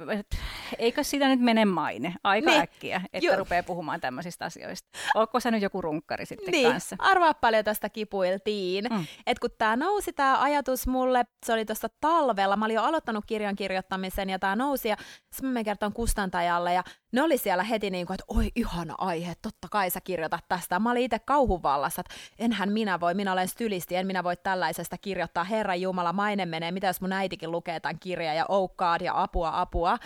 [0.78, 2.60] Eikö sitä nyt mene maine aika Niin.
[2.62, 3.36] äkkiä, että Joo.
[3.36, 4.88] rupeaa puhumaan tämmöisistä asioista?
[5.14, 6.96] Onko sä nyt joku runkkari sitten Niin, kanssa?
[6.98, 8.84] arvaa paljon tästä kipuiltiin.
[8.90, 9.06] Mm.
[9.26, 13.24] Et kun tämä nousi, tämä ajatus mulle, se oli tuossa talvella, mä olin jo aloittanut
[13.26, 14.96] kirjan kirjoittamisen ja tämä nousi ja
[15.32, 19.34] sitten mä kertoin kustantajalle ja ne oli siellä heti niin kuin, että oi ihana aihe,
[19.42, 20.78] totta kai sä kirjoitat tästä.
[20.78, 24.98] Mä olin itse kauhuvallassa, että enhän minä voi, minä olen stylisti, en minä voi tällaisesta
[24.98, 25.44] kirjoittaa.
[25.44, 29.22] Herran Jumala, maine menee, mitä jos mun äitikin lukee tämän kirjan ja oh God ja
[29.22, 29.98] apua, apua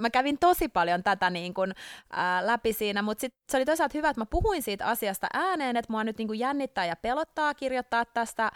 [0.00, 1.72] mä kävin tosi paljon tätä niin kun,
[2.12, 5.76] ää, läpi siinä, mutta sit se oli toisaalta hyvä, että mä puhuin siitä asiasta ääneen,
[5.76, 8.50] että mua nyt niin kun jännittää ja pelottaa kirjoittaa tästä,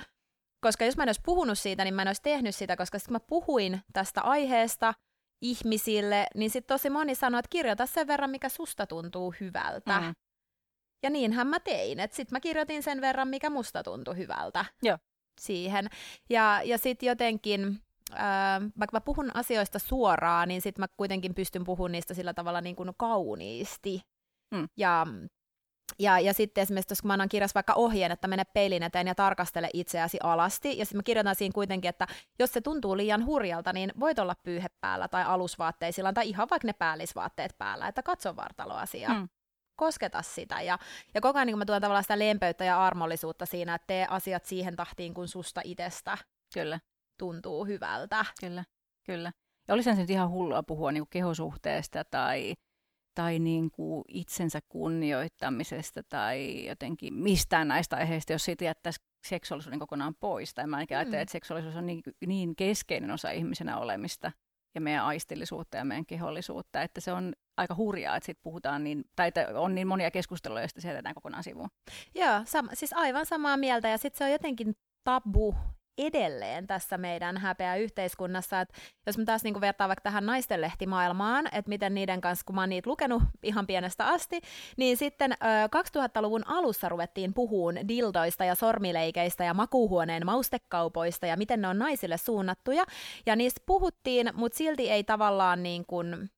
[0.60, 3.12] koska jos mä en olisi puhunut siitä, niin mä en olisi tehnyt sitä, koska sitten
[3.12, 4.94] mä puhuin tästä aiheesta
[5.44, 10.00] ihmisille, niin sitten tosi moni sanoi, että kirjoita sen verran, mikä susta tuntuu hyvältä.
[10.00, 10.14] Mm.
[11.02, 14.98] Ja niinhän mä tein, että sitten mä kirjoitin sen verran, mikä musta tuntui hyvältä Joo.
[15.40, 15.86] siihen.
[16.30, 17.80] Ja, ja sitten jotenkin,
[18.12, 22.60] ää, vaikka mä puhun asioista suoraan, niin sitten mä kuitenkin pystyn puhumaan niistä sillä tavalla
[22.60, 24.00] niin kuin kauniisti.
[24.54, 24.68] Mm.
[24.76, 25.06] Ja,
[25.98, 29.06] ja, ja sitten esimerkiksi, tuossa, kun mä annan kirjassa vaikka ohjeen, että mene peilin eteen
[29.06, 32.06] ja tarkastele itseäsi alasti, ja sitten mä kirjoitan siinä kuitenkin, että
[32.38, 36.66] jos se tuntuu liian hurjalta, niin voit olla pyyhe päällä tai alusvaatteisilla tai ihan vaikka
[36.66, 39.14] ne päällisvaatteet päällä, että katso vartaloasiaa.
[39.14, 39.28] Mm.
[39.76, 40.78] Kosketa sitä ja,
[41.14, 44.44] ja koko ajan niin mä tuon tavallaan sitä lempeyttä ja armollisuutta siinä, että tee asiat
[44.44, 46.18] siihen tahtiin, kun susta itsestä
[46.54, 46.80] Kyllä,
[47.18, 48.24] tuntuu hyvältä.
[48.40, 48.64] kyllä,
[49.06, 49.32] kyllä.
[49.68, 52.54] Ja olisihan se nyt ihan hullua puhua niin kehosuhteesta tai,
[53.14, 60.14] tai niin kuin itsensä kunnioittamisesta tai jotenkin mistään näistä aiheista, jos siitä jättäisi seksuaalisuuden kokonaan
[60.20, 60.54] pois.
[60.54, 60.98] Tai mä ainakin Mm.
[60.98, 64.32] ajattelen, että seksuaalisuus on niin, niin keskeinen osa ihmisenä olemista
[64.74, 69.04] ja meidän aistillisuutta ja meidän kehollisuutta, että se on aika hurjaa, että siitä puhutaan niin,
[69.16, 71.68] tai että on niin monia keskusteluja, joista se jätetään kokonaan sivuun.
[72.14, 74.74] Joo, sam- siis aivan samaa mieltä ja sitten se on jotenkin
[75.04, 75.54] tabu
[75.98, 78.60] edelleen tässä meidän häpeä yhteiskunnassa.
[78.60, 78.68] Et
[79.06, 82.68] jos mä taas niinku vertaan vaikka tähän naistenlehtimaailmaan, että miten niiden kanssa, kun mä oon
[82.68, 84.40] niitä lukenut ihan pienestä asti,
[84.76, 85.36] niin sitten ö,
[85.98, 92.16] 2000-luvun alussa ruvettiin puhuun dildoista ja sormileikeistä ja makuuhuoneen maustekaupoista ja miten ne on naisille
[92.16, 92.84] suunnattuja.
[93.26, 96.30] Ja niistä puhuttiin, mutta silti ei tavallaan niin kuin,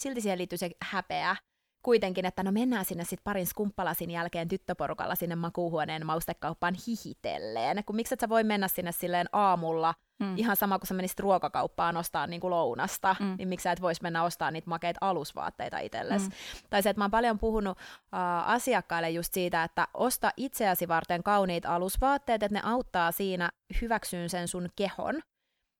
[0.00, 1.36] silti siihen liittyy se häpeä
[1.82, 7.96] kuitenkin, että no mennään sinne sitten parin skumppalasin jälkeen tyttöporukalla sinne makuuhuoneen maustekauppaan hihitelleen, kun
[7.96, 10.36] miksi et sä voi mennä sinne silleen aamulla, mm.
[10.36, 13.34] ihan sama kuin sä menisit ruokakauppaan ostaa niinku lounasta, mm.
[13.38, 16.28] niin miksi sä et vois mennä ostaa niitä makeita alusvaatteita itsellesi.
[16.28, 16.32] Mm.
[16.70, 21.22] Tai se, että mä oon paljon puhunut uh, asiakkaille just siitä, että osta itseäsi varten
[21.22, 25.20] kauniit alusvaatteet, että ne auttaa siinä hyväksyyn sen sun kehon.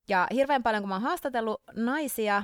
[0.09, 2.43] Ja hirveän paljon, kun mä oon haastatellut naisia,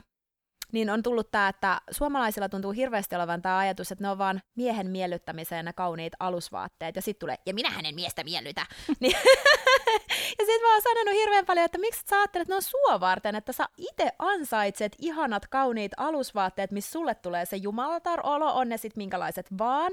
[0.72, 4.42] niin on tullut tämä, että suomalaisilla tuntuu hirveästi olevan tämä ajatus, että ne on vaan
[4.57, 8.66] miehen miellyttämiseen ne kauniit alusvaatteet, ja sitten tulee, ja minä hänen miestä miellytä.
[9.00, 9.16] Niin
[10.38, 13.00] ja sitten mä oon sanonut hirveän paljon, että miksi sä ajattelet, että ne on sua
[13.00, 18.76] varten, että sä itse ansaitset ihanat kauniit alusvaatteet, missä sulle tulee se jumalatar-olo, on ne
[18.76, 19.92] sitten minkälaiset vaan.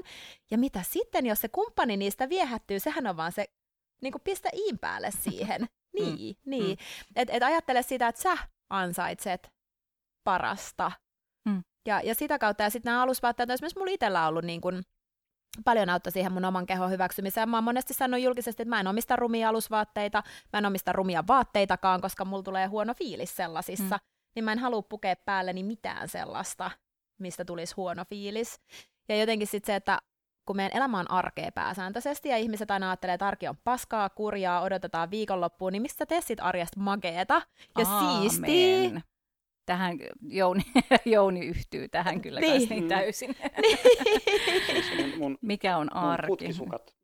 [0.50, 3.46] Ja mitä sitten, jos se kumppani niistä viehättyy, sehän on vaan se
[4.02, 5.66] niin kuin pistä iin päälle siihen.
[5.94, 6.64] Niin, mm, niin.
[6.64, 6.76] Mm.
[7.16, 8.38] Et, et ajattele sitä, että sä
[8.70, 9.53] ansaitset
[10.24, 10.92] parasta.
[11.48, 11.62] Mm.
[11.86, 14.82] Ja, ja sitä kautta, ja sitten nämä alusvaatteet on esimerkiksi mulla itsellä ollut niin kuin,
[15.64, 17.48] paljon auttoi siihen mun oman kehon hyväksymiseen.
[17.48, 21.24] Mä oon monesti sanonut julkisesti, että mä en omista rumia alusvaatteita, mä en omista rumia
[21.28, 23.96] vaatteitakaan, koska mulla tulee huono fiilis sellaisissa.
[23.96, 24.00] Mm.
[24.34, 26.70] Niin mä en halua pukea päälleni mitään sellaista,
[27.20, 28.60] mistä tulisi huono fiilis.
[29.08, 29.98] Ja jotenkin sitten se, että
[30.46, 34.60] kun meidän elämä on arkea pääsääntöisesti ja ihmiset aina ajattelee, että arki on paskaa, kurjaa,
[34.60, 37.42] odotetaan viikonloppuun, niin mistä teet sit arjesta mageeta
[37.78, 38.30] ja Aamen.
[38.30, 39.00] siistiä?
[39.66, 40.62] Tähän Jouni,
[41.14, 42.68] Jouni yhtyy tähän kyllä niin.
[42.68, 43.36] niin täysin.
[43.62, 45.18] Niin.
[45.18, 46.26] mun, Mikä on arki?
[46.26, 46.94] Mun putkisukat.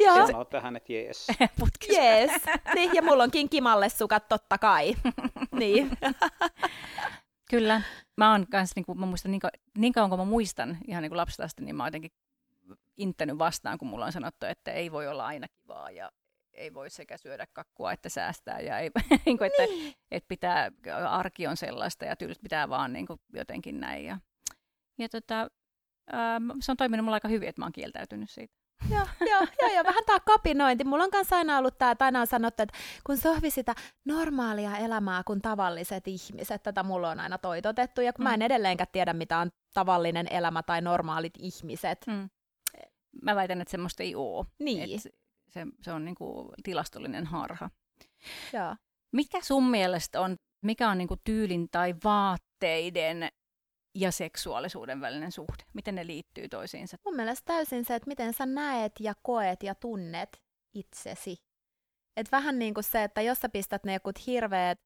[0.00, 0.26] Joo.
[0.26, 1.26] Sanoo tähän, että jees.
[1.96, 2.30] jees.
[2.74, 4.94] Niin, ja mulla onkin kimalle sukat totta kai.
[5.52, 5.90] niin.
[7.50, 7.82] Kyllä.
[8.16, 11.02] Mä oon kans, niin kuin, mä muistan, niin, kauan, niin kauan kuin mä muistan ihan
[11.02, 12.12] niin kuin lapsesta asti, niin mä oon jotenkin
[12.96, 16.12] inttänyt vastaan, kun mulla on sanottu, että ei voi olla aina kivaa ja
[16.54, 18.90] ei voi sekä syödä kakkua että säästää ja ei,
[19.26, 19.94] niin kuin, että, niin.
[20.10, 20.70] että pitää,
[21.08, 24.04] arki on sellaista ja tylsä pitää vaan niin kuin, jotenkin näin.
[24.04, 24.18] Ja,
[24.98, 25.50] ja tota,
[26.14, 28.54] ähm, se on toiminut mulla aika hyvin, että mä oon kieltäytynyt siitä.
[28.90, 30.84] joo, joo, joo, joo, vähän tämä kapinointi.
[30.84, 34.76] Mulla on kanssa aina ollut tämä, että aina on sanottu, että kun sohvi sitä normaalia
[34.76, 38.28] elämää kuin tavalliset ihmiset, tätä mulla on aina toitotettu, ja kun mm.
[38.28, 38.46] mä en mm.
[38.46, 41.98] edelleenkään tiedä, mitä on tavallinen elämä tai normaalit ihmiset.
[42.06, 42.30] Mm.
[43.22, 44.46] Mä väitän, että semmoista ei ole.
[44.58, 44.82] Niin.
[44.82, 45.14] Et
[45.54, 47.70] se, se on niin kuin tilastollinen harha.
[48.52, 48.76] Joo.
[49.12, 53.28] Mikä sun mielestä on, mikä on niin kuin tyylin tai vaatteiden
[53.94, 55.64] ja seksuaalisuuden välinen suhde?
[55.74, 56.96] Miten ne liittyy toisiinsa?
[57.04, 60.42] Mun mielestä täysin se, että miten sä näet ja koet ja tunnet
[60.74, 61.36] itsesi.
[62.16, 64.78] Et vähän niin kuin se, että jos sä pistät ne jokut hirveät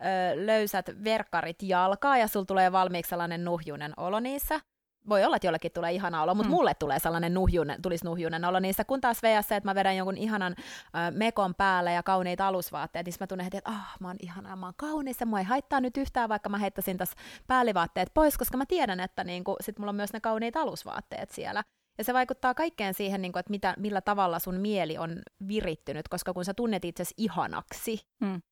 [0.00, 0.04] ö,
[0.46, 4.60] löysät verkkarit jalkaa ja sul tulee valmiiksi sellainen nuhjunen olo niissä,
[5.08, 6.56] voi olla, että jollekin tulee ihana olo, mutta mm.
[6.56, 10.16] mulle tulee sellainen nuhjunen, tulisi nuhjunen olo niissä, kun taas VS, että mä vedän jonkun
[10.16, 14.16] ihanan äh, mekon päälle ja kauniit alusvaatteet, niin mä tunnen heti, että ah, mä oon
[14.20, 18.14] ihana, mä oon kaunis ja mua ei haittaa nyt yhtään, vaikka mä heittäisin tässä päällivaatteet
[18.14, 21.64] pois, koska mä tiedän, että niin kuin, sit mulla on myös ne kauniit alusvaatteet siellä.
[21.98, 26.08] Ja se vaikuttaa kaikkeen siihen, niin kuin, että mitä, millä tavalla sun mieli on virittynyt,
[26.08, 28.42] koska kun sä tunnet itsesi ihanaksi, mm.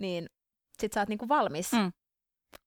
[0.00, 0.26] niin
[0.78, 1.92] sit sä oot niin kuin valmis mm.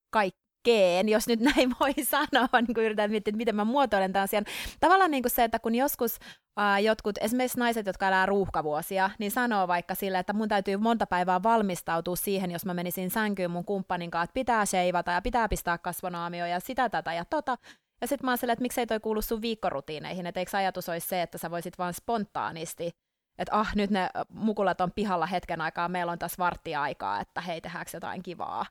[0.09, 4.13] kaik- keen, jos nyt näin voi sanoa, niin kuin yritän miettiä, että miten mä muotoilen
[4.13, 4.45] tämän asian.
[4.79, 6.17] Tavallaan niin kuin se, että kun joskus
[6.59, 11.05] uh, jotkut, esimerkiksi naiset, jotka elää ruuhkavuosia, niin sanoo vaikka sille, että mun täytyy monta
[11.05, 15.49] päivää valmistautua siihen, jos mä menisin sänkyyn mun kumppanin kanssa, että pitää sheivata ja pitää
[15.49, 17.57] pistää kasvonaamio ja sitä, tätä ja tota.
[18.01, 21.07] Ja sitten mä oon silleen, että miksei toi kuulu sun viikkorutiineihin, että eikö ajatus olisi
[21.07, 22.91] se, että sä voisit vaan spontaanisti
[23.37, 27.41] että ah, nyt ne mukulat on pihalla hetken aikaa, meillä on tässä varttia aikaa, että
[27.41, 28.65] hei, tehdäänkö jotain kivaa.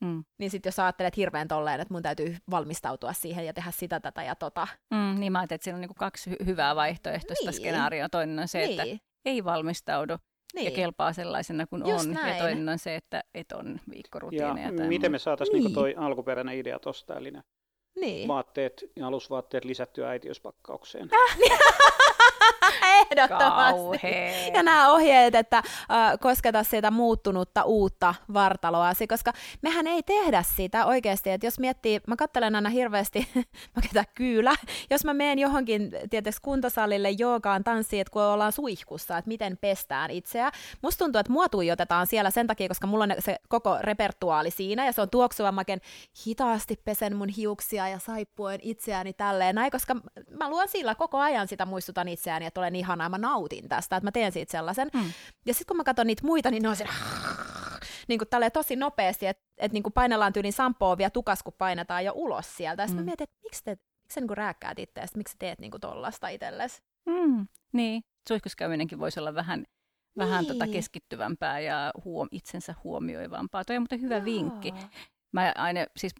[0.00, 0.24] Mm.
[0.38, 4.22] Niin sitten jos ajattelet hirveän tolleen, että mun täytyy valmistautua siihen ja tehdä sitä, tätä
[4.22, 4.68] ja tota.
[4.90, 7.60] Mm, niin mä ajattelin, että siinä on niinku kaksi hy- hyvää vaihtoehtoista niin.
[7.60, 8.08] skenaarioa.
[8.08, 8.80] Toinen on se, niin.
[8.80, 10.16] että ei valmistaudu
[10.54, 10.64] niin.
[10.64, 12.12] ja kelpaa sellaisena kuin Just on.
[12.12, 12.36] Näin.
[12.36, 14.68] Ja toinen on se, että et on viikkorutiineja.
[14.68, 15.64] Ja miten me saataisiin niin.
[15.64, 17.42] niinku toi alkuperäinen idea tosta, eli ne
[18.00, 18.28] niin.
[18.28, 21.10] vaatteet ja alusvaatteet lisättyä äitiyspakkaukseen.
[23.10, 23.76] Ehdottomasti.
[23.76, 24.52] Kauhea.
[24.54, 25.64] Ja nämä ohjeet, että äh,
[26.20, 31.30] kosketa sitä muuttunutta uutta vartaloasi, koska mehän ei tehdä sitä oikeasti.
[31.30, 33.28] Että jos miettii, mä katselen aina hirveästi,
[33.76, 34.54] mä käytän kyylä,
[34.90, 40.10] jos mä menen johonkin tietysti kuntosalille, joogaan, tanssiin, että kun ollaan suihkussa, että miten pestään
[40.10, 40.50] itseä.
[40.82, 44.86] Musta tuntuu, että mua tuijotetaan siellä sen takia, koska mulla on se koko repertuaali siinä
[44.86, 45.52] ja se on tuoksuva.
[45.52, 45.62] Mä
[46.26, 49.94] hitaasti pesen mun hiuksia ja saippuen itseäni tälleen näin, koska
[50.30, 53.08] mä luon sillä koko ajan sitä muistutan itseäni, että olen ihana.
[53.08, 54.88] mä nautin tästä, että mä teen siitä sellaisen.
[54.94, 55.12] Mm.
[55.46, 56.92] Ja sitten kun mä katson niitä muita, niin ne on siellä
[58.08, 62.04] niin kuin tosi nopeasti, että et niin kuin painellaan tyylin sampoa vielä tukas, kun painetaan
[62.04, 62.82] jo ulos sieltä.
[62.82, 63.06] Ja sitten mm.
[63.06, 65.70] mä mietin, että miksi, te, miksi sä niin kuin rääkkäät itseäsi, miksi sä teet niin
[65.70, 66.82] kuin tollasta itsellesi?
[67.06, 67.46] Mm.
[67.72, 69.64] Niin, suihkuskäyminenkin voisi olla vähän,
[70.18, 70.52] vähän Niin.
[70.52, 73.64] tota keskittyvämpää ja huom, itsensä huomioivampaa.
[73.64, 74.24] Toi on muuten hyvä Joo.
[74.24, 74.74] vinkki.
[75.32, 76.14] Mä aina, siis,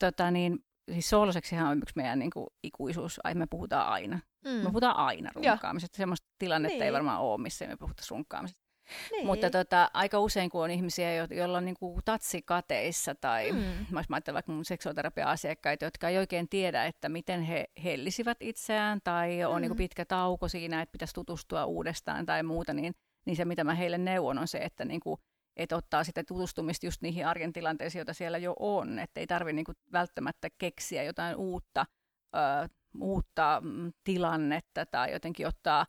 [0.00, 0.58] tota niin,
[0.92, 4.18] siis sooloseksihan on yksi meidän niin kuin, ikuisuus, ai me puhutaan aina.
[4.44, 4.50] Mm.
[4.50, 5.50] Me puhutaan aina Joo.
[5.52, 5.96] runkaamisesta.
[5.96, 6.82] Semmoista tilannetta niin.
[6.84, 8.62] ei varmaan ole, missä me puhutaan runkaamisesta.
[9.10, 9.26] Niin.
[9.26, 13.58] Mutta tota, aika usein, kun on ihmisiä, jo- joilla on niinku tatsi kateissa tai mm.
[13.90, 19.44] Mä ajattelen vaikka mun seksuaaliterapia-asiakkaita, jotka ei oikein tiedä, että miten he hellisivät itseään tai
[19.44, 19.60] on Mm.
[19.60, 22.94] niinku pitkä tauko siinä, että pitäisi tutustua uudestaan tai muuta, niin,
[23.26, 25.18] niin se mitä mä heille neuvon on se, että niinku,
[25.62, 29.52] et ottaa sitä tutustumista just niihin arjen tilanteisiin, joita siellä jo on, että ei tarvitse
[29.56, 31.86] niinku välttämättä keksiä jotain uutta,
[32.34, 32.68] ö,
[33.00, 35.86] uutta mm, tilannetta tai jotenkin ottaa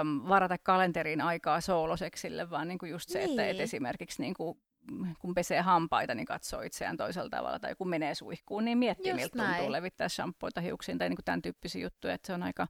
[0.00, 3.62] äm, varata kalenteriin aikaa sooloseksille, vaan niinku just se, että et Niin.
[3.64, 4.60] esimerkiksi niinku,
[4.90, 9.10] mm, kun pesee hampaita, niin katsoo itseään toisella tavalla, tai kun menee suihkuun, niin miettii,
[9.12, 12.68] Just miltä tuntuu levittää shampoita hiuksiin, tai niinku tämän tyyppisiä juttuja, että se on aika,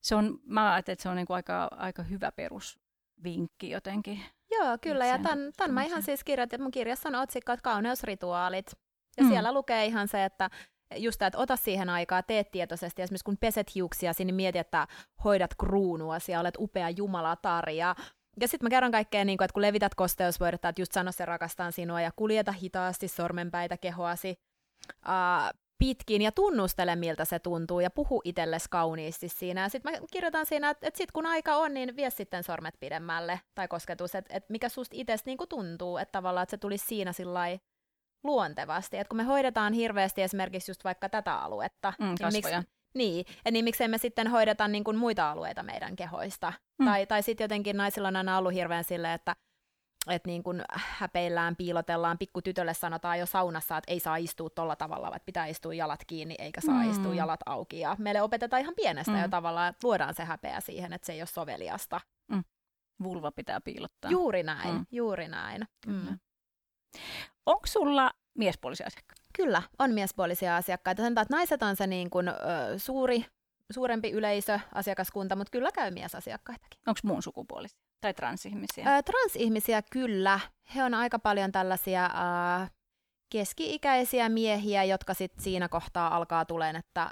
[0.00, 2.32] se on, mä ajattelen, että se on niinku aika, aika hyvä
[3.22, 4.20] perusvinkki jotenkin.
[4.50, 5.06] Joo, kyllä.
[5.06, 8.66] Ja tämän, tämän mä ihan siis kirjoitin, että mun kirjassa on otsikko, että kauneusrituaalit.
[9.16, 9.28] Ja Mm.
[9.28, 9.32] mm.
[9.32, 10.50] siellä lukee ihan se, että
[10.96, 13.02] just tämä, että ota siihen aikaa, teet tietoisesti.
[13.02, 14.86] Esimerkiksi kun peset hiuksia, niin mieti, että
[15.24, 17.70] hoidat kruunua ja olet upea jumalatar.
[17.70, 17.94] Ja,
[18.40, 21.24] ja sitten mä kerron kaikkea, niin kuin, että kun levität kosteusvoidetta, että just sano se
[21.24, 24.38] rakastan sinua ja kuljeta hitaasti sormenpäitä kehoasi
[25.06, 29.68] uh, pitkin ja tunnustele, miltä se tuntuu ja puhu itsellesi kauniisti siinä.
[29.68, 33.40] Sitten mä kirjoitan siinä, että, että sit kun aika on, niin vie sitten sormet pidemmälle
[33.54, 37.12] tai kosketus, että, että mikä susta itsestä niin tuntuu, että tavallaan että se tulisi siinä
[37.12, 37.60] sillai
[38.24, 38.96] luontevasti.
[38.96, 42.52] Että kun me hoidetaan hirveästi esimerkiksi just vaikka tätä aluetta, Mm, niin, miksi,
[42.94, 46.52] niin, ja niin miksei me sitten hoideta niin kuin muita alueita meidän kehoista.
[46.78, 46.84] Mm.
[46.84, 49.36] Tai, tai sitten jotenkin naisilla on aina ollut hirveän silleen, että
[50.10, 55.06] että niin kun häpeillään, piilotellaan, pikkutytölle sanotaan jo saunassa, että ei saa istua tolla tavalla,
[55.06, 56.84] vaan että pitää istua jalat kiinni, eikä saa Mm.
[56.84, 56.90] mm.
[56.90, 57.80] istua jalat auki.
[57.80, 59.16] Ja meille opetetaan ihan pienestä Mm.
[59.16, 59.22] mm.
[59.22, 62.00] jo tavallaan, että luodaan se häpeä siihen, että se ei ole soveliasta.
[63.02, 64.10] Vulva pitää piilottaa.
[64.10, 64.78] Juuri näin, Mm.
[64.78, 64.86] mm.
[64.92, 65.64] juuri näin.
[65.84, 66.10] Kyllä.
[66.10, 66.18] Mm.
[67.46, 69.22] Onko sulla miespuolisia asiakkaita?
[69.36, 71.02] Kyllä, on miespuolisia asiakkaita.
[71.02, 72.34] Sanotaan, että naiset on se niin kuin, ö,
[72.76, 73.24] suuri,
[73.72, 76.80] suurempi yleisö, asiakaskunta, mutta kyllä käy miesasiakkaitakin.
[76.86, 77.78] Onko muun sukupuolisia?
[78.02, 78.96] Tai transihmisiä?
[78.96, 80.40] Ö, transihmisiä kyllä.
[80.74, 82.66] He on aika paljon tällaisia ö,
[83.32, 87.10] keski-ikäisiä miehiä, jotka sit siinä kohtaa alkaa tuleen, että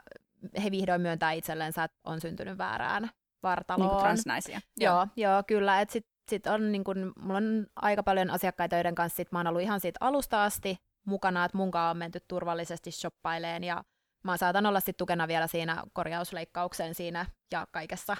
[0.64, 3.11] he vihdoin myöntää itsellensä, että on syntynyt väärään
[3.42, 3.87] vartaloon.
[3.87, 4.61] niin kuin transnaisia.
[4.81, 5.81] Joo, joo, kyllä.
[5.81, 9.38] Et sit, sit on, niin kun, mulla on aika paljon asiakkaita, joiden kanssa sit mä
[9.38, 10.76] oon ollut ihan siitä alusta asti
[11.07, 13.85] mukana, että munkaan on menty turvallisesti shoppaileen ja
[14.24, 18.16] mä saatan olla sit tukena vielä siinä korjausleikkauksen siinä ja kaikessa,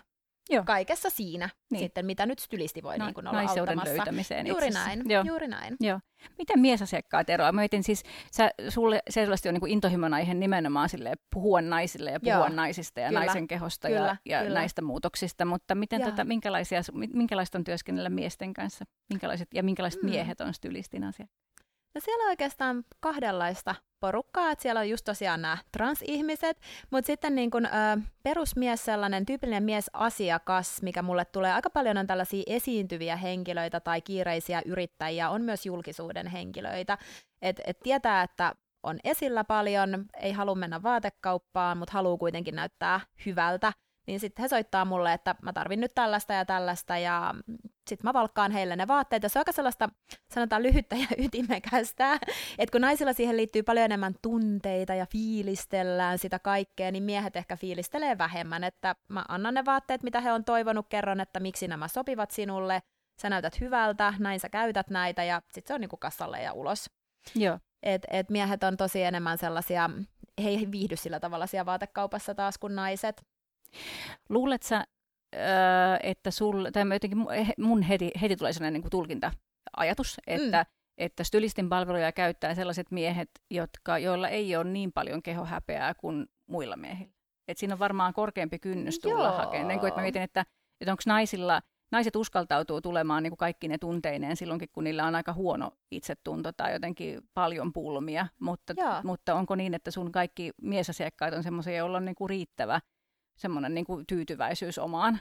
[0.51, 0.65] Joo.
[0.67, 1.79] kaikessa siinä Niin.
[1.81, 3.97] sitten, mitä nyt stylisti voi Na- niin kun olla naiseuden auttamassa.
[3.97, 4.89] löytämiseen Juuri itsessä.
[4.89, 5.23] näin, Joo.
[5.27, 5.77] juuri näin.
[6.39, 7.55] Miten miesasiakkaat eroavat?
[7.55, 12.11] Mä mietin siis, sä, sulle selvästi on niin kuin intohimon aihe nimenomaan sille puhua naisille
[12.11, 12.49] ja puhua Joo.
[12.49, 13.21] naisista ja Kyllä.
[13.25, 14.55] naisen kehosta ja, Kyllä, ja kyllä.
[14.59, 16.11] näistä muutoksista, mutta miten Joo.
[16.11, 16.81] tota, minkälaisia,
[17.15, 18.85] minkälaista on työskennellä miesten kanssa?
[19.11, 20.11] Minkälaiset, ja minkälaiset Mm.
[20.11, 21.50] miehet on stylistin asiakkaat?
[21.95, 27.35] No siellä on oikeastaan kahdenlaista porukkaa, että siellä on just tosiaan nämä transihmiset, mutta sitten
[27.35, 27.71] niin kun, ö,
[28.23, 31.53] perusmies, sellainen tyypillinen miesasiakas, mikä mulle tulee.
[31.53, 36.99] Aika paljon on tällaisia esiintyviä henkilöitä tai kiireisiä yrittäjiä, on myös julkisuuden henkilöitä,
[37.43, 43.01] että et tietää, että on esillä paljon, ei halua mennä vaatekauppaan, mutta haluaa kuitenkin näyttää
[43.27, 43.73] hyvältä,
[44.07, 47.35] niin sitten he soittaa mulle, että mä tarvin nyt tällaista ja tällaista, ja
[47.91, 49.89] sitten mä valkkaan heille ne vaatteet, ja se on aika sellaista,
[50.35, 52.15] sanotaan lyhyttä ja ytimekästä,
[52.59, 57.57] että kun naisilla siihen liittyy paljon enemmän tunteita ja fiilistellään sitä kaikkea, niin miehet ehkä
[57.57, 61.89] fiilistelee vähemmän, että mä annan ne vaatteet, mitä he on toivonut, kerron, että miksi nämä
[61.89, 62.83] sopivat sinulle,
[63.21, 66.91] sä näytät hyvältä, näin sä käytät näitä, ja sitten se on niinku kassalle ja ulos.
[67.35, 67.59] Joo.
[67.83, 69.91] Et, et miehet on tosi enemmän sellaisia,
[70.43, 73.23] he ei viihdy sillä tavalla siellä vaatekaupassa taas kuin naiset.
[74.29, 74.85] Luulet sä,
[76.03, 77.27] että sul, tai jotenkin
[77.59, 80.75] mun heti, heti tulee sellainen niin kuin tulkinta-ajatus, että, mm.
[80.99, 86.77] että stylistin palveluja käyttää sellaiset miehet, jotka, joilla ei ole niin paljon kehohäpeää kuin muilla
[86.77, 87.13] miehillä.
[87.49, 89.37] Et siinä on varmaan korkeampi kynnys tulla Joo.
[89.37, 89.69] hakemaan.
[89.69, 90.45] Niin kuin, että mä mietin, että,
[90.81, 91.63] että onko naisilla,
[91.93, 96.53] naiset uskaltautuu tulemaan niin kuin kaikki ne tunteineen silloinkin, kun niillä on aika huono itsetunto
[96.53, 99.01] tai jotenkin paljon pulmia, mutta, Joo.
[99.05, 102.81] mutta onko niin, että sun kaikki miesasiakkaat on semmoisia, joilla on niin kuin riittävä
[103.41, 105.21] semmoinen niin kuin tyytyväisyys omaan,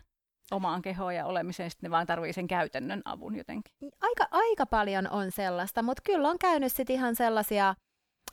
[0.51, 3.73] omaan kehoon ja olemiseen, sitten ne vaan tarvii sen käytännön avun jotenkin.
[4.01, 7.75] Aika, aika paljon on sellaista, mutta kyllä on käynyt sit ihan sellaisia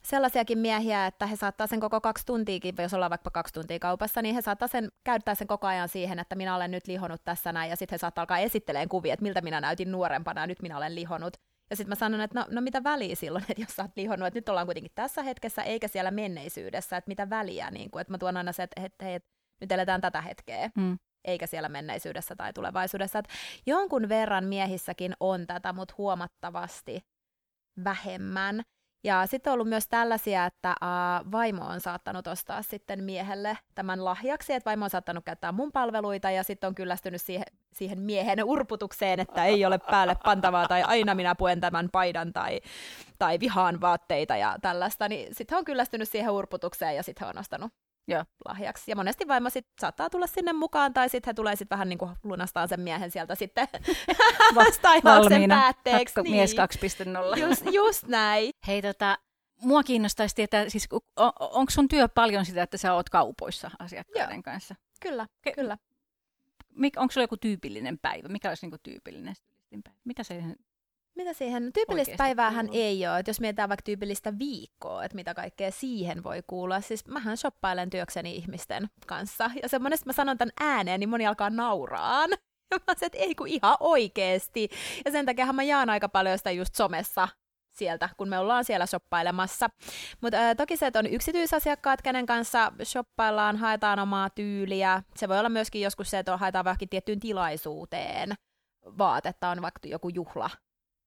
[0.02, 4.22] sellaisiakin miehiä, että he saattaa sen koko kaksi tuntiakin, jos ollaan vaikka kaksi tuntia kaupassa,
[4.22, 7.52] niin he saattaa sen, käyttää sen koko ajan siihen, että minä olen nyt lihonut tässä
[7.52, 10.62] näin, ja sitten he saattaa alkaa esitteleen kuvia, että miltä minä näytin nuorempana, ja nyt
[10.62, 11.36] minä olen lihonut.
[11.70, 14.26] Ja sitten mä sanon, että no, no mitä väliä silloin, että jos sä oot lihonnut,
[14.26, 18.12] että nyt ollaan kuitenkin tässä hetkessä, eikä siellä menneisyydessä, että mitä väliä, niin kuin, että
[18.12, 19.20] mä tuon aina se, että, että hei,
[19.60, 20.70] nyt eletään tätä hetkeä.
[20.76, 23.18] Mm eikä siellä menneisyydessä tai tulevaisuudessa.
[23.18, 23.28] Et
[23.66, 27.06] jonkun verran miehissäkin on tätä, mutta huomattavasti
[27.84, 28.62] vähemmän.
[29.04, 34.04] Ja sitten on ollut myös tällaisia, että uh, vaimo on saattanut ostaa sitten miehelle tämän
[34.04, 38.44] lahjaksi, että vaimo on saattanut käyttää mun palveluita ja sitten on kyllästynyt siihen, siihen miehen
[38.44, 42.60] urputukseen, että ei ole päälle pantavaa tai aina minä puen tämän paidan tai,
[43.18, 47.72] tai vihaan vaatteita ja tällaista, niin sitten on kyllästynyt siihen urputukseen ja sitten on ostanut
[48.08, 48.24] Joo.
[48.48, 48.90] lahjaksi.
[48.90, 51.98] Ja monesti vaimo sit saattaa tulla sinne mukaan, tai sitten he tulee sitten vähän niin
[51.98, 53.68] kuin lunastaan sen miehen sieltä sitten
[54.54, 56.20] vastailauksen päätteeksi.
[56.22, 56.34] Niin.
[56.34, 56.54] Mies
[57.34, 57.38] 2.0.
[57.40, 58.50] Just, just näin.
[58.66, 59.18] Hei tota,
[59.62, 64.34] mua kiinnostaisi tietää, siis on, onko sun työ paljon sitä, että sä oot kaupoissa asiakkaiden
[64.36, 64.42] Joo.
[64.42, 64.74] kanssa?
[65.00, 65.78] Kyllä, Ke- kyllä.
[66.74, 68.28] Mik, onko sulla joku tyypillinen päivä?
[68.28, 69.34] Mikä olisi niinku tyypillinen
[69.84, 69.98] päivä?
[70.04, 70.42] Mitä se
[71.16, 71.72] mitä siihen?
[71.72, 72.82] Tyypillistä päiväähän kuuluu.
[72.82, 73.18] ei ole.
[73.18, 76.80] Että jos mietitään vaikka tyypillistä viikkoa, että mitä kaikkea siihen voi kuulla.
[76.80, 79.50] Siis mähän shoppailen työkseni ihmisten kanssa.
[79.62, 82.30] Ja se monesti mä sanon tämän ääneen, niin moni alkaa nauraan.
[82.70, 84.68] Ja mä sanoin, että ei kun ihan oikeesti.
[85.04, 87.28] Ja sen takia mä jaan aika paljon sitä just somessa
[87.72, 89.68] sieltä, kun me ollaan siellä shoppailemassa.
[90.20, 95.02] Mutta äh, toki se, että on yksityisasiakkaat, kenen kanssa shoppaillaan, haetaan omaa tyyliä.
[95.16, 98.34] Se voi olla myöskin joskus se, että haetaan vaikka tiettyyn tilaisuuteen
[98.98, 100.50] vaatetta, on vaikka joku juhla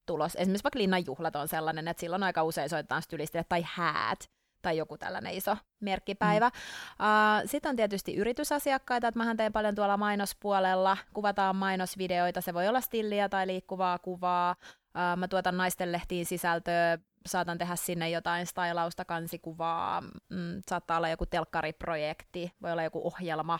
[0.09, 0.35] tulos.
[0.35, 4.29] Esimerkiksi vaikka linnan juhlat on sellainen, että silloin aika usein soitetaan stylistille tai häät
[4.61, 6.49] tai joku tällainen iso merkkipäivä.
[6.49, 6.53] Mm.
[6.53, 12.67] Uh, Sitten on tietysti yritysasiakkaita, että mähän teen paljon tuolla mainospuolella, kuvataan mainosvideoita, se voi
[12.67, 16.97] olla stilliä tai liikkuvaa kuvaa, uh, mä tuotan naisten lehtiin sisältöä,
[17.27, 23.59] saatan tehdä sinne jotain stylausta, kansikuvaa, mm, saattaa olla joku telkkariprojekti, voi olla joku ohjelma,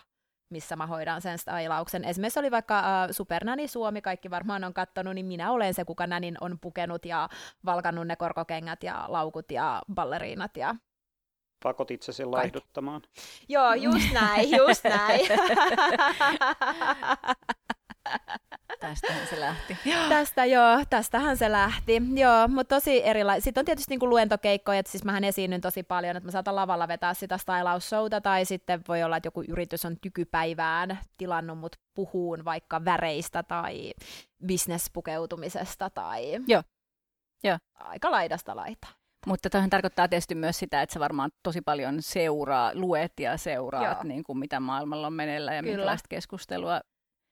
[0.50, 2.06] missä mä hoidan sen stylauksen.
[2.06, 6.08] Esimerkiksi oli vaikka äh, Supernani Suomi, kaikki varmaan on kattonut, niin minä olen se, kuka
[6.08, 7.30] nänin on pukenut ja
[7.66, 10.76] valkannut ne korkokengät ja laukut ja balleriinat ja
[11.64, 13.02] Pakot sen laihduttamaan.
[13.50, 15.22] Joo, just näin, just näin.
[18.80, 19.78] Tästähän se lähti.
[20.10, 22.02] Tästä joo, tästähän se lähti.
[22.14, 23.44] Joo, mutta tosi erilaisia.
[23.44, 26.88] Sitten on tietysti niinku luentokeikkoja, että siis mähän esiinnyn tosi paljon, että mä saatan lavalla
[26.88, 32.46] vetää sitä stylausshowta, tai sitten voi olla, että joku yritys on tykypäivään tilannut mut puhuun
[32.46, 33.94] vaikka väreistä tai
[34.46, 36.64] bisnespukeutumisesta tai joo.
[37.44, 37.58] Joo.
[37.76, 38.92] aika laidasta laitaa.
[39.28, 44.04] Mutta tähän tarkoittaa tietysti myös sitä, että sä varmaan tosi paljon seuraa, luet ja seuraat,
[44.04, 45.76] niin kuin mitä maailmalla on meneillä ja Kyllä.
[45.76, 46.82] minkälaista keskustelua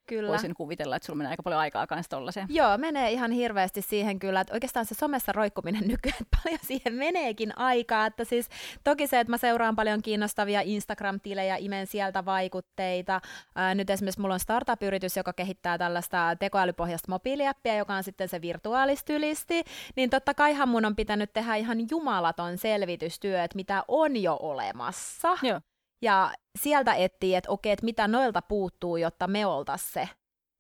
[0.07, 0.29] Kyllä.
[0.29, 2.47] Voisin kuvitella, että sulla menee aika paljon aikaa kanssa tollaiseen.
[2.49, 7.57] Joo, menee ihan hirveästi siihen kyllä, että oikeastaan se somessa roikkuminen nykyään paljon siihen meneekin
[7.57, 8.49] aikaa, että siis
[8.83, 13.21] toki se, että mä seuraan paljon kiinnostavia Instagram-tilejä, imen sieltä vaikutteita.
[13.55, 18.41] Ää, nyt esimerkiksi mulla on startup-yritys, joka kehittää tällaista tekoälypohjasta mobiiliäppiä, joka on sitten se
[18.41, 19.63] virtuaalistylisti,
[19.95, 25.37] niin totta kaihan mun on pitänyt tehdä ihan jumalaton selvitystyö, että mitä on jo olemassa.
[25.41, 25.61] Joo.
[26.01, 30.09] Ja sieltä etsii, että okei, että mitä noilta puuttuu, jotta me oltaisiin se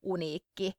[0.03, 0.71] uniikki.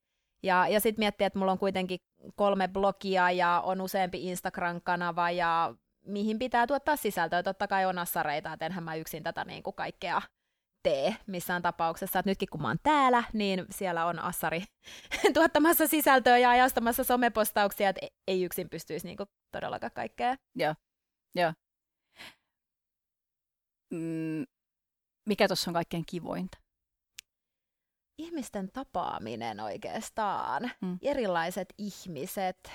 [0.43, 1.99] Ja, ja sitten miettii, että mulla on kuitenkin
[2.37, 5.75] kolme blogia ja on useampi Instagram-kanava ja
[6.07, 7.43] mihin pitää tuottaa sisältöä.
[7.43, 10.23] Totta kai on assareita, että enhän mä yksin tätä niin kuin kaikkea
[10.83, 12.19] tee missään tapauksessa.
[12.19, 14.65] Et nytkin kun mä oon täällä, niin siellä on assari
[15.35, 20.37] tuottamassa sisältöä ja ajastamassa somepostauksia, että ei yksin pystyisi niin kuin todellakaan kaikkea.
[20.55, 20.75] Joo,
[21.35, 21.53] joo
[23.91, 24.45] mm,
[25.27, 26.59] mikä tuossa on kaikkein kivointa?
[28.19, 30.99] Ihmisten tapaaminen oikeastaan, mm.
[31.03, 32.73] erilaiset ihmiset.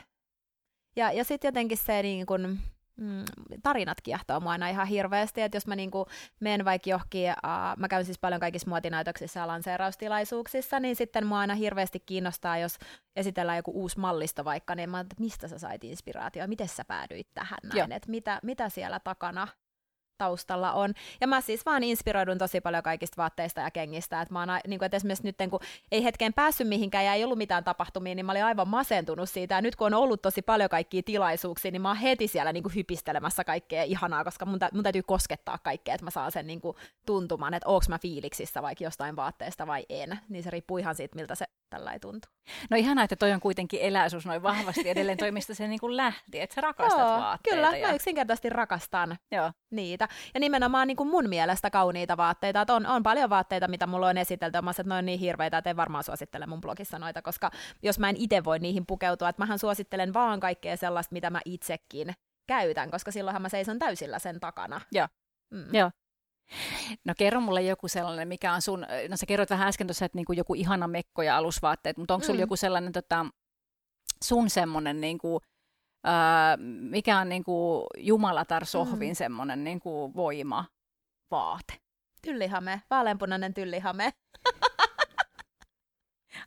[0.95, 2.59] Ja, ja sitten jotenkin se niin kun,
[2.97, 3.23] mm,
[3.63, 6.05] tarinat kiehtoo mua aina ihan hirveästi, että jos mä niinku
[6.39, 11.39] menen vaikka johonkin, uh, mä käyn siis paljon kaikissa muotinäytöksissä ja lanseeraustilaisuuksissa, niin sitten mua
[11.39, 12.77] aina hirveästi kiinnostaa, jos
[13.15, 17.27] esitellään joku uusi mallisto vaikka, niin mä että mistä sä sait inspiraatioa, miten sä päädyit
[17.33, 19.47] tähän näin, että mitä, mitä siellä takana
[20.17, 20.93] taustalla on.
[21.21, 24.21] Ja mä siis vaan inspiroidun tosi paljon kaikista vaatteista ja kengistä.
[24.21, 25.59] Että mä oon, niin kuin, että esimerkiksi nyt kun
[25.91, 29.55] ei hetkeen päässyt mihinkään ja ei ollut mitään tapahtumia, niin mä olin aivan masentunut siitä.
[29.55, 32.63] Ja nyt kun on ollut tosi paljon kaikkia tilaisuuksia, niin mä oon heti siellä niin
[32.63, 36.47] kuin hypistelemässä kaikkea ihanaa, koska mun, tä- mun täytyy koskettaa kaikkea, että mä saan sen
[36.47, 40.19] niin kuin tuntumaan, että onko mä fiiliksissä vaikka jostain vaatteesta vai en.
[40.29, 42.31] Niin se riippuu ihan siitä, miltä se tällä tuntuu.
[42.69, 46.39] No ihanaa, että toi on kuitenkin eläisuus noin vahvasti edelleen toimista se niin kuin lähti,
[46.39, 47.55] että sä rakastat Joo, vaatteita.
[47.55, 47.87] Kyllä, ja...
[47.87, 49.51] mä yksinkertaisesti rakastan Joo.
[49.71, 50.07] niitä.
[50.33, 52.61] Ja nimenomaan niin kuin mun mielestä kauniita vaatteita.
[52.61, 55.57] Että on, on paljon vaatteita, mitä mulla on esitelty, mä että ne on niin hirveitä,
[55.57, 57.51] että en varmaan suosittele mun blogissa noita, koska
[57.83, 61.41] jos mä en itse voi niihin pukeutua, että mähän suosittelen vaan kaikkea sellaista, mitä mä
[61.45, 62.13] itsekin
[62.47, 64.81] käytän, koska silloinhan mä seison täysillä sen takana.
[64.91, 65.07] Joo.
[65.53, 65.75] Mm.
[65.75, 65.91] Joo.
[67.05, 70.17] No kerro mulle joku sellainen, mikä on sun, no sä kerroit vähän äsken tuossa, että
[70.17, 72.41] niinku joku ihana mekko ja alusvaatteet, mutta onko sulla Mm.
[72.41, 73.25] joku sellainen tota,
[74.23, 75.41] sun semmoinen, niinku,
[76.03, 76.57] ää,
[76.89, 79.15] mikä on niinku Jumalatar sohvin Mm.
[79.15, 80.65] semmoinen niinku voima
[81.31, 81.73] vaate?
[82.21, 84.13] Tyllihame, vaaleanpunainen tyllihame.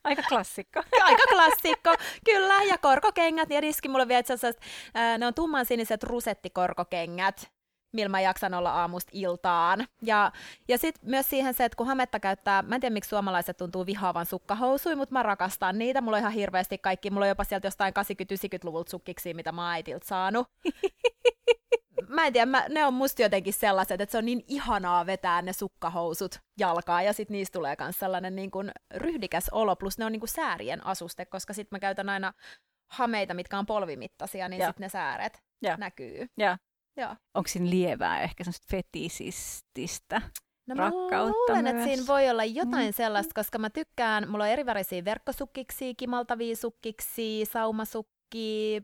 [0.05, 0.83] Aika klassikko.
[1.05, 1.95] Aika klassikko,
[2.25, 2.63] kyllä.
[2.63, 4.61] Ja korkokengät, ja riski mulle vielä itse asiassa,
[4.95, 7.51] ää, ne on tummansiniset rusettikorkokengät,
[7.93, 9.87] millä mä jaksan olla aamusta iltaan.
[10.03, 10.33] Ja,
[10.69, 13.87] ja sitten myös siihen se, että kun hametta käyttää, mä en tiedä miksi suomalaiset tuntuu
[13.87, 16.01] vihaavan sukkahousui, mutta mä rakastan niitä.
[16.01, 19.73] Mulla on ihan hirveästi kaikki, mulla on jopa sieltä jostain 80-90-luvulta sukkiksi, mitä mä oon
[19.73, 20.49] äitiltä saanut.
[22.09, 25.43] Mä en tiedä, mä, ne on musta jotenkin sellaiset, että se on niin ihanaa vetää
[25.43, 30.05] ne sukkahousut jalkaan ja sitten niistä tulee myös sellainen niin kuin ryhdikäs olo, plus ne
[30.05, 32.33] on niin kuin säärien asuste, koska sitten mä käytän aina
[32.91, 35.77] hameita, mitkä on polvimittaisia, niin sitten ne sääret Joo.
[35.79, 36.27] näkyy.
[36.37, 36.59] Ja
[36.97, 37.17] Joo.
[37.35, 40.23] onko siinä lievää ehkä semmoista fetisististä?
[40.69, 41.85] No mä Rakkautta luulen, että myös.
[41.95, 42.93] siinä voi olla jotain Mm.
[42.93, 48.83] sellaista, koska mä tykkään, mulla on erivärisiä verkkosukkiksi, kimaltavia sukkiksi, saumasukki,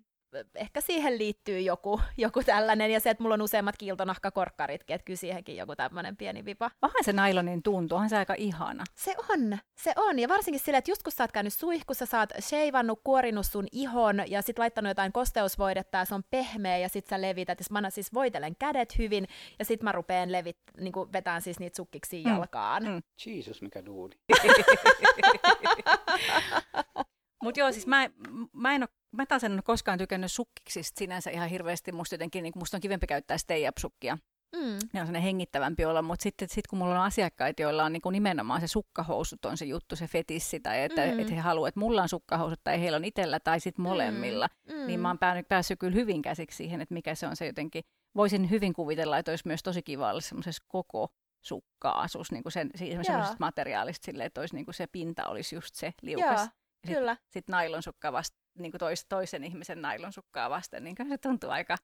[0.54, 5.16] ehkä siihen liittyy joku, joku tällainen, ja se, että mulla on useammat kiiltonahkakorkkaritkin, että kyllä
[5.16, 6.70] siihenkin joku tämmöinen pieni vipa.
[6.82, 8.84] Onhan se nailonin tuntuu, onhan se aika ihana.
[8.94, 10.18] Se on, se on.
[10.18, 13.66] Ja varsinkin silleen, että just kun sä oot käynyt suihkussa, sä oot sheivannut, kuorinut sun
[13.72, 17.60] ihon ja sit laittanut jotain kosteusvoidetta ja se on pehmeä ja sit sä levität.
[17.60, 19.26] Ja mä siis voitelen kädet hyvin
[19.58, 22.30] ja sit mä rupeen levit, niin vetään siis niitä sukkiksi Mm.
[22.30, 22.82] jalkaan.
[22.84, 23.02] Mm.
[23.26, 24.16] Jesus, mikä duuni.
[27.42, 28.10] Mutta joo, siis mä,
[28.52, 31.92] mä en ole, mä taas en ole koskaan tykännyt sukkiksista sinänsä ihan hirveästi.
[31.92, 34.18] Musta jotenkin, niin musta on kivempi käyttää stay sukkia
[34.56, 34.60] Mm.
[34.92, 38.00] Ne on sellainen hengittävämpi olla, mutta sitten sit kun mulla on asiakkaita, joilla on niin
[38.02, 41.12] kuin nimenomaan se sukkahousut on se juttu, se fetissi, tai että, Mm.
[41.12, 41.18] mm.
[41.18, 44.86] että he haluavat, että mulla on sukkahousut tai heillä on itsellä tai sitten molemmilla, Mm.
[44.86, 47.84] niin mä oon päässyt, päässyt kyllä hyvin käsiksi siihen, että mikä se on se jotenkin.
[48.16, 51.08] Voisin hyvin kuvitella, että olisi myös tosi kiva olla semmoisessa koko
[51.40, 55.74] sukka-asus, niin kuin sen, semmoisesta materiaalista silleen, että olisi niin kuin se pinta olisi just
[55.74, 56.26] se liukas.
[56.30, 56.48] Joo, Ja
[56.86, 57.16] sit- kyllä.
[57.30, 61.76] Sitten nailonsukka vasta, niin kuin tois, toisen ihmisen nailonsukkaa vasten, niin se tuntuu aika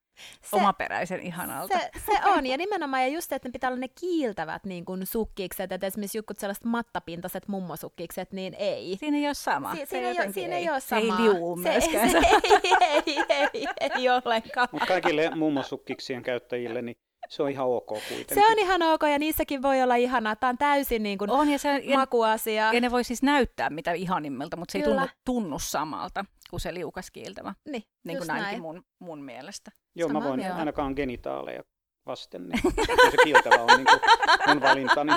[0.43, 1.79] Se, omaperäisen ihanalta.
[1.79, 5.07] se, se on, ja nimenomaan, ja just, että ne pitää olla ne kiiltävät niin kuin
[5.07, 8.97] sukkikset, että esimerkiksi jotkut sellaiset mattapintaiset mummosukkikset, niin ei.
[9.01, 9.75] Siinä ei ole sama.
[9.75, 12.11] Si- Se siinä, ei, siinä ei ole Se ei liuu se, myöskään.
[12.11, 14.69] Se, ei, ei, ei, ei ollenkaan.
[14.73, 16.97] Mutta kaikille mummosukkiksien käyttäjille, niin
[17.29, 18.35] se on ihan ok kuitenkin.
[18.35, 20.37] Se on ihan ok, ja niissäkin voi olla ihanaa.
[20.37, 22.73] Tämä on täysin niin kuin On, ja, se, makuasia.
[22.73, 24.97] ja ne voi siis näyttää mitä ihanimmilta, mutta se ei Kyllä.
[24.97, 28.61] tunnu, tunnu samalta kuin se liukas kiiltävä, Niin, niin kuin näinkin näin.
[28.63, 29.71] mun, mun mielestä.
[29.97, 30.57] Joo, mä Samaa voin mieltä.
[30.57, 31.63] ainakaan genitaaleja
[32.07, 32.63] vasten, niin
[33.11, 34.01] se kiiltävä on niin kuin
[34.49, 35.13] mun valintani.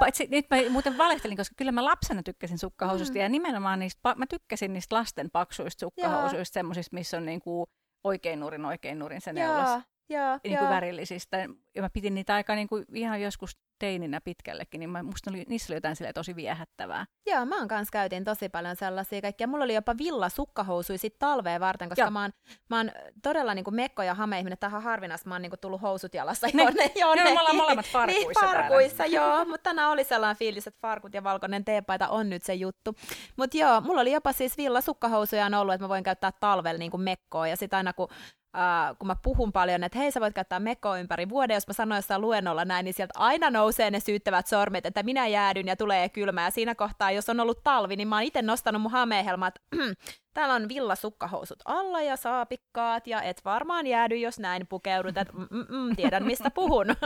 [0.00, 3.20] Paitsi nyt mä muuten valehtelin, koska kyllä mä lapsena tykkäsin sukkahoususta Mm.
[3.20, 7.66] ja nimenomaan niistä, mä tykkäsin niistä lasten paksuista sukkahousuista, semmoisista, missä on niin kuin
[8.04, 9.82] oikein nurin, oikein nurin se neulas.
[10.08, 10.74] Joo, joo, Niin kuin joo.
[10.74, 11.36] värillisistä.
[11.74, 15.44] Ja mä pidin niitä aika niin kuin ihan joskus teininä pitkällekin, niin mä, musta oli,
[15.48, 17.06] niissä oli jotain silleen tosi viehättävää.
[17.26, 19.46] Joo, mä oon kanssa käytin tosi paljon sellaisia kaikkia.
[19.46, 22.10] Mulla oli jopa villa sukkahousui sit talveen varten, koska Joo.
[22.10, 22.30] mä oon,
[22.70, 22.90] mä oon
[23.22, 24.58] todella niinku mekko ja hameihminen.
[24.58, 27.34] Tähän harvinaista mä oon niinku tullut housut jalassa Ne- jonne, Joo, jonnekin.
[27.34, 28.68] me ollaan molemmat farkuissa Niin, täällä.
[28.68, 29.44] farkuissa, joo.
[29.44, 32.94] Mutta tänään oli sellainen fiilis, että farkut ja valkoinen teepaita on nyt se juttu.
[33.36, 36.78] Mutta joo, mulla oli jopa siis villa sukkahousuja on ollut, että mä voin käyttää talvella
[36.78, 37.48] niinku mekkoa.
[37.48, 38.08] Ja sitten aina kun
[38.56, 41.72] Uh, kun mä puhun paljon, että hei sä voit käyttää mekkoa ympäri vuoden, jos mä
[41.72, 45.76] sanoin jossain luennolla näin, niin sieltä aina nousee ne syyttävät sormet, että minä jäädyn ja
[45.76, 46.44] tulee kylmä.
[46.44, 49.54] Ja siinä kohtaa, jos on ollut talvi, niin mä oon itse nostanut mun hamehelmat.
[50.34, 55.16] Täällä on villa sukkahousut alla ja saapikkaat ja et varmaan jäädy, jos näin pukeudut.
[55.16, 56.86] Et, mm, mm, mm, tiedän, mistä puhun.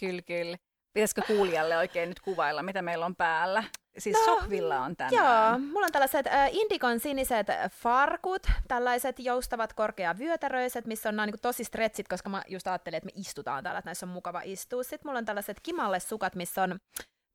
[0.00, 0.56] Kyllä, kyllä.
[0.92, 3.64] Pitäisikö kuulijalle oikein nyt kuvailla, mitä meillä on päällä?
[3.98, 5.14] Siis No, Sohvilla on tänään.
[5.52, 11.40] Joo, mulla on tällaiset äh, indikon siniset farkut, tällaiset joustavat korkeavyötäröiset, missä on nämä niin
[11.42, 14.82] tosi stretchit, koska mä just ajattelin, että me istutaan täällä, että näissä on mukava istua.
[14.82, 16.78] Sitten mulla on tällaiset kimalle sukat, missä on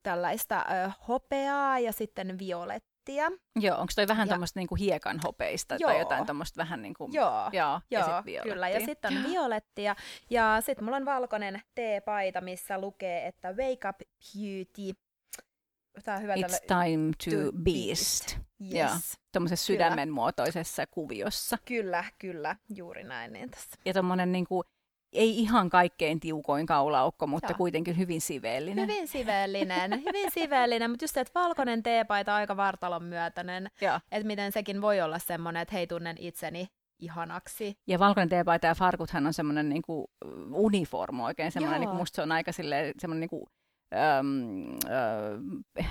[0.04, 3.32] tällaista äh, hopeaa ja sitten violettia.
[3.60, 5.90] Joo, onko toi vähän Ja- tuommoista niinku hiekan hopeista Joo.
[5.92, 7.14] tai jotain tuommoista vähän niin kuin...
[7.14, 7.50] Joo.
[7.52, 8.54] Joo, ja Joo, sit violettia.
[8.54, 8.70] kyllä.
[8.70, 9.96] Ja sitten on violettia.
[10.30, 13.98] Ja sitten mulla on valkoinen teepaita, missä lukee, että Wake up
[14.36, 15.00] beauty.
[16.04, 18.38] Tämä on hyvä It's time to, to beast.
[18.60, 18.92] Joo.
[18.94, 19.20] Yes.
[19.32, 19.86] Tuommoisessa Kyllä.
[19.86, 21.58] sydämen muotoisessa kuviossa.
[21.66, 23.34] Kyllä, kyllä, juuri näin.
[23.34, 23.78] Niin tässä.
[23.86, 24.64] Ja tuommoinen niinku,
[25.14, 27.58] ei ihan kaikkein tiukoin kaulaukko, mutta Joo.
[27.58, 28.88] kuitenkin hyvin siveellinen.
[28.90, 34.00] Hyvin siveellinen, hyvin siveellinen, mutta just se, että valkoinen teepaita aika vartalon myötäinen, Joo.
[34.12, 36.68] että miten sekin voi olla semmoinen, että hei tunnen itseni
[37.00, 37.78] ihanaksi.
[37.88, 40.12] Ja valkoinen teepaita ja farkuthan on semmoinen niinku
[40.52, 41.52] uniformu oikein.
[41.52, 41.80] Semmoinen, Joo.
[41.80, 43.50] niinku, musta se on aika silleen, semmoinen niinku,
[43.94, 44.64] äm,
[45.78, 45.90] äh,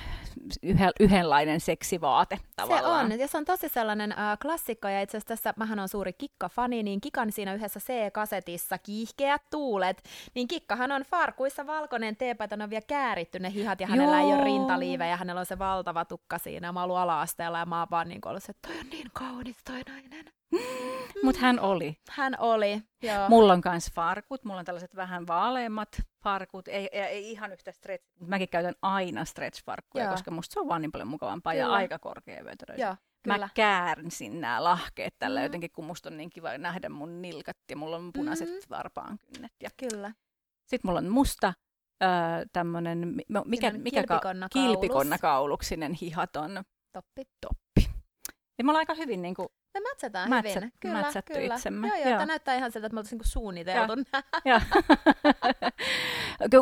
[1.01, 3.07] yhdenlainen seksivaate tavallaan.
[3.09, 5.89] Se on, ja se on tosi sellainen äh, klassikko, ja itse asiassa tässä, mähän on
[5.89, 10.03] suuri Kikka-fani, niin Kikan siinä yhdessä C-kasetissa Kiihkeät tuulet,
[10.35, 14.27] niin Kikkahan on farkuissa valkoinen teepaita, on vielä kääritty ne hihat, ja hänellä Joo.
[14.27, 17.79] ei ole rintaliivejä, ja hänellä on se valtava tukka siinä, mä oon ala-asteella, ja mä
[17.79, 20.25] oon vaan niin ollut se, että toi on niin kaunis toi nainen.
[21.23, 21.97] Mutta hän oli.
[22.11, 23.29] Hän oli, joo.
[23.29, 25.89] Mulla on myös farkut, mulla on tällaiset vähän vaaleimmat
[26.23, 30.11] farkut, ei, ei, ei ihan yhtä stretch, mutta mäkin käytän aina stretch-farkkuja, joo.
[30.11, 31.65] koska musta se on vaan niin paljon mukavampaa Kyllä.
[31.65, 32.87] ja aika korkea vötöröistä.
[32.87, 32.97] Joo.
[33.23, 33.39] Kyllä.
[33.39, 35.45] Mä käärsin nämä lahkeet tällä mm.
[35.45, 38.55] jotenkin, kun musta on niin kiva nähdä mun nilkat ja mulla on punaiset mm.
[38.71, 39.53] varpaankynnet.
[39.63, 39.71] Ja...
[39.77, 40.13] Kyllä.
[40.67, 41.47] Sitten mulla on musta
[42.03, 42.11] äh,
[42.53, 46.63] tämmönen, mikä, mikä ka- kilpikonnakauluksinen hihaton
[46.93, 47.23] toppi.
[47.41, 47.91] toppi.
[48.59, 50.73] Ja me ollaan aika hyvin niin kuin, me mätsätään Mätsät, hyvin.
[50.81, 51.55] Kyllä, kyllä.
[51.55, 51.89] itsemme.
[51.89, 52.19] Joo, joo, joo.
[52.19, 53.93] Tämä näyttää ihan siltä, että me oltaisiin niinku suunniteltu
[54.45, 54.61] Joo.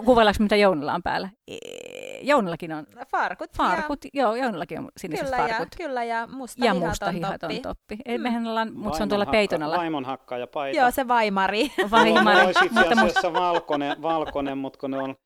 [0.04, 1.28] Kuvaillaanko mitä Jounilla on päällä?
[2.22, 3.50] Jounellakin on farkut.
[3.56, 4.10] Farkut, ja...
[4.14, 5.68] joo, Jounellakin on siniset kyllä, farkut.
[5.78, 7.60] Ja, kyllä, ja musta ja musta hihaton toppi.
[7.60, 7.96] toppi.
[8.08, 8.22] Mm.
[8.22, 9.76] Mehän ollaan, mutta se on tuolla peiton alla.
[9.76, 10.06] Vaimon
[10.40, 10.78] ja paita.
[10.78, 11.72] Joo, se vaimari.
[11.90, 12.24] vaimari.
[12.24, 15.16] Mulla olisi itse asiassa valkoinen, valkoinen, mutta kun ne on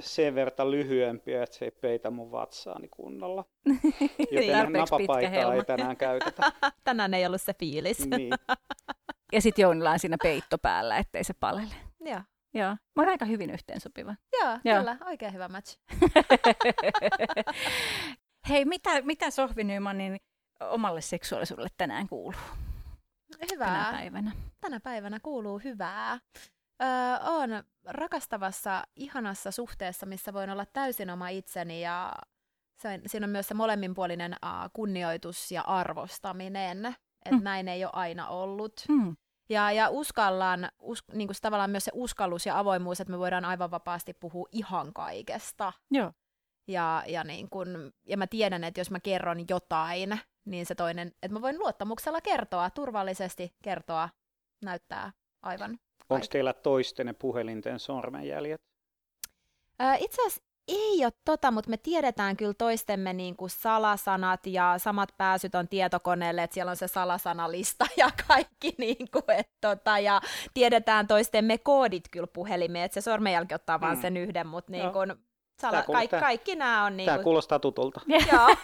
[0.00, 3.44] sen verran lyhyempiä, että se ei peitä mun vatsaani kunnolla.
[4.30, 6.52] Joten napapaitaa ei tänään käytetä.
[6.84, 8.06] tänään ei ollut se fiilis.
[8.06, 8.34] Niin.
[9.32, 11.74] ja sitten Jounilla on siinä peitto päällä, ettei se palele.
[12.00, 12.20] Joo.
[12.54, 12.70] Joo.
[12.70, 14.14] Mä oon aika hyvin yhteensopiva.
[14.40, 14.78] Joo, Joo.
[14.78, 14.96] kyllä.
[15.04, 15.78] Oikein hyvä match.
[18.48, 20.16] Hei, mitä, mitä Sohvi Nymanin
[20.60, 22.40] omalle seksuaalisuudelle tänään kuuluu?
[23.52, 23.84] Hyvää.
[23.84, 24.32] Tänä päivänä.
[24.60, 26.18] Tänä päivänä kuuluu hyvää.
[26.82, 27.50] Öö, on
[27.84, 32.12] rakastavassa, ihanassa suhteessa, missä voin olla täysin oma itseni ja
[32.82, 36.86] se, siinä on myös se molemminpuolinen uh, kunnioitus ja arvostaminen,
[37.24, 37.42] että mm.
[37.42, 38.72] näin ei ole aina ollut.
[38.88, 39.16] Mm.
[39.48, 43.44] Ja, ja uskallaan, us, niin kuin tavallaan myös se uskallus ja avoimuus, että me voidaan
[43.44, 45.72] aivan vapaasti puhua ihan kaikesta.
[45.90, 46.12] Joo.
[46.68, 51.08] Ja, ja, niin kun, ja mä tiedän, että jos mä kerron jotain, niin se toinen,
[51.08, 54.08] että mä voin luottamuksella kertoa, turvallisesti kertoa,
[54.64, 55.12] näyttää
[55.42, 55.78] aivan
[56.10, 58.60] Onko teillä toisten puhelinten sormenjäljet?
[59.98, 65.08] Itse asiassa ei ole tota, mutta me tiedetään kyllä toistemme niin kuin salasanat ja samat
[65.16, 68.74] pääsyt on tietokoneelle, että siellä on se salasanalista ja kaikki.
[68.78, 70.20] Niin kuin, että tota, ja
[70.54, 73.82] tiedetään toistemme koodit kyllä puhelimeen, että se sormenjälki ottaa mm.
[73.82, 75.14] vain sen yhden, mutta niin kuin,
[75.60, 78.00] Sala, kuulostaa, kaikki, kaikki nämä on niin Tämä kuulostaa tutulta.
[78.32, 78.56] Joo.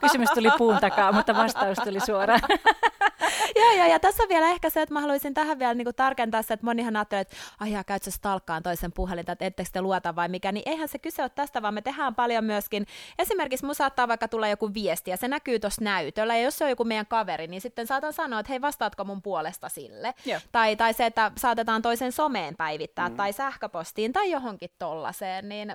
[0.00, 2.40] Kysymys tuli puun takaa, mutta vastaus tuli suoraan.
[3.60, 5.94] joo, joo, ja tässä on vielä ehkä se, että mä haluaisin tähän vielä niin kuin
[5.94, 10.16] tarkentaa se, että monihan ajattelee, että ai käytkö stalkkaan toisen puhelinta, että ettekö te luota
[10.16, 12.86] vai mikä, niin eihän se kyse ole tästä, vaan me tehdään paljon myöskin,
[13.18, 16.64] esimerkiksi mun saattaa vaikka tulla joku viesti, ja se näkyy tuossa näytöllä, ja jos se
[16.64, 20.14] on joku meidän kaveri, niin sitten saatan sanoa, että hei, vastaatko mun puolesta sille,
[20.52, 23.16] tai, tai se, että saatetaan toisen someen päivittää, mm.
[23.16, 25.74] tai sähköpostiin, tai johonkin tollaiseen, niin...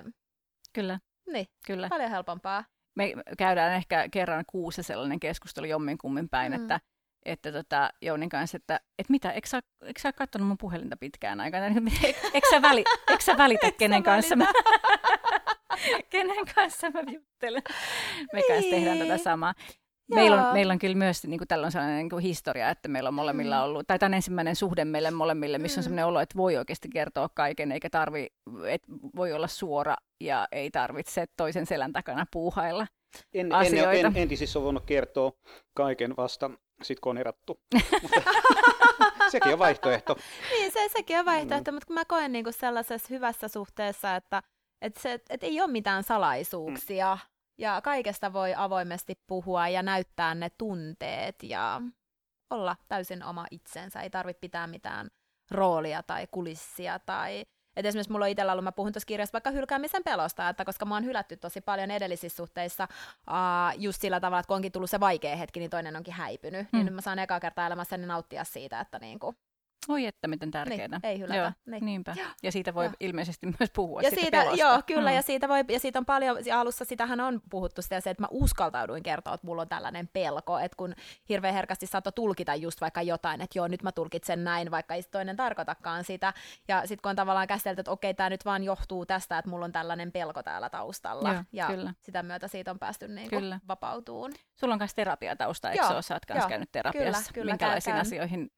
[0.72, 0.98] Kyllä.
[1.26, 1.88] Niin, Kyllä.
[1.88, 6.62] paljon helpompaa me käydään ehkä kerran kuussa sellainen keskustelu jomminkummin päin, mm.
[6.62, 6.80] että
[7.24, 11.40] että tota, Jounin kanssa, että, että mitä, eikö sä, eikö sä katsonut mun puhelinta pitkään
[11.40, 11.60] aikaa?
[12.34, 14.46] Eikö sä, väli, eikö sä välitä, kenen kanssa mä,
[16.10, 17.62] kenen kanssa mä juttelen?
[18.32, 19.24] Me kanssa tehdään tätä niin.
[19.24, 19.54] samaa.
[20.14, 23.08] Meillä on, meillä on kyllä myös niin kuin tällainen sellainen niin kuin historia, että meillä
[23.08, 23.62] on molemmilla mm.
[23.62, 25.84] ollut, tai tämä on ensimmäinen suhde meille molemmille, missä on mm.
[25.84, 28.26] sellainen olo, että voi oikeasti kertoa kaiken, eikä tarvi,
[28.66, 32.86] että voi olla suora ja ei tarvitse toisen selän takana puuhailla
[33.34, 33.90] en, asioita.
[33.90, 35.32] En, en, entisissä on voinut kertoa
[35.74, 36.50] kaiken vasta
[36.82, 37.60] sitten kun on erattu.
[39.30, 40.16] sekin on vaihtoehto.
[40.50, 41.74] niin, se, sekin on vaihtoehto, mm.
[41.74, 44.42] mutta kun mä koen niinku sellaisessa hyvässä suhteessa, että
[44.82, 47.30] et se, et ei ole mitään salaisuuksia mm.
[47.58, 51.80] ja kaikesta voi avoimesti puhua ja näyttää ne tunteet ja
[52.50, 54.00] olla täysin oma itsensä.
[54.00, 55.10] Ei tarvitse pitää mitään
[55.50, 57.44] roolia tai kulissia tai
[57.80, 60.84] et esimerkiksi mulla on itsellä ollut, mä puhun tuossa kirjassa vaikka hylkäämisen pelosta, että koska
[60.84, 62.88] mä oon hylätty tosi paljon edellisissä suhteissa
[63.28, 66.72] uh, just sillä tavalla, että kun onkin tullut se vaikea hetki, niin toinen onkin häipynyt,
[66.72, 66.76] mm.
[66.76, 69.34] niin nyt mä saan eka kertaa elämässäni nauttia siitä, että niinku,
[69.88, 70.88] Oi että miten tärkeää.
[70.88, 71.36] Niin, ei hylätä.
[71.36, 71.84] Joo, niin.
[71.84, 72.14] Niinpä.
[72.42, 72.94] Ja siitä voi joo.
[73.00, 74.60] ilmeisesti myös puhua ja siitä, pelosta.
[74.60, 75.16] Joo, kyllä, mm.
[75.16, 78.28] ja, siitä voi, ja siitä on paljon, alussa sitähän on puhuttu sitä, se, että mä
[78.30, 80.94] uskaltauduin kertoa, että mulla on tällainen pelko, että kun
[81.28, 85.02] hirveän herkästi saattoi tulkita just vaikka jotain, että joo, nyt mä tulkitsen näin, vaikka ei
[85.02, 86.34] toinen tarkoitakaan sitä,
[86.68, 89.64] ja sitten kun on tavallaan käsitelty, että okei, tämä nyt vaan johtuu tästä, että mulla
[89.64, 91.94] on tällainen pelko täällä taustalla, joo, ja kyllä.
[92.00, 94.32] sitä myötä siitä on päästy niin kuin vapautuun.
[94.56, 97.32] Sulla on myös terapiatausta, eikö joo, sä oot myös käynyt terapiassa?
[97.32, 98.50] Kyllä, kyllä, Minkälaisiin käyn, asioihin